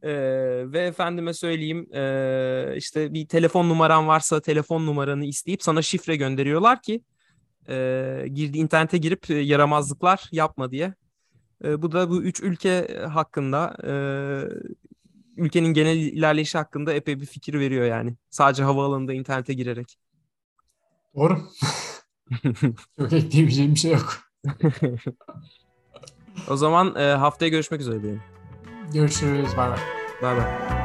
e, 0.02 0.12
ve 0.72 0.80
efendime 0.80 1.34
söyleyeyim 1.34 1.94
e, 1.94 2.74
işte 2.76 3.14
bir 3.14 3.28
telefon 3.28 3.68
numaran 3.68 4.08
varsa 4.08 4.40
telefon 4.40 4.86
numaranı 4.86 5.24
isteyip 5.24 5.62
sana 5.62 5.82
şifre 5.82 6.16
gönderiyorlar 6.16 6.82
ki 6.82 7.02
e, 7.68 8.26
girdi 8.32 8.58
internete 8.58 8.98
girip 8.98 9.30
e, 9.30 9.34
yaramazlıklar 9.34 10.28
yapma 10.32 10.70
diye. 10.70 10.94
E, 11.64 11.82
bu 11.82 11.92
da 11.92 12.10
bu 12.10 12.22
üç 12.22 12.40
ülke 12.40 13.00
hakkında 13.12 13.76
ülkenin 15.36 15.74
genel 15.74 15.96
ilerleyişi 15.96 16.58
hakkında 16.58 16.92
epey 16.92 17.20
bir 17.20 17.26
fikir 17.26 17.60
veriyor 17.60 17.86
yani. 17.86 18.14
Sadece 18.30 18.62
havaalanında 18.62 19.12
internete 19.12 19.54
girerek. 19.54 19.98
Doğru. 21.16 21.38
Çok 22.98 23.12
ekleyebileceğim 23.12 23.74
bir 23.74 23.80
şey 23.80 23.92
yok. 23.92 24.20
o 26.48 26.56
zaman 26.56 26.94
e, 26.96 27.02
haftaya 27.02 27.48
görüşmek 27.48 27.80
üzere 27.80 28.02
diyelim. 28.02 28.22
Görüşürüz. 28.92 29.56
Bay 29.56 29.70
bay. 29.70 29.78
Bay 30.22 30.36
bay. 30.36 30.83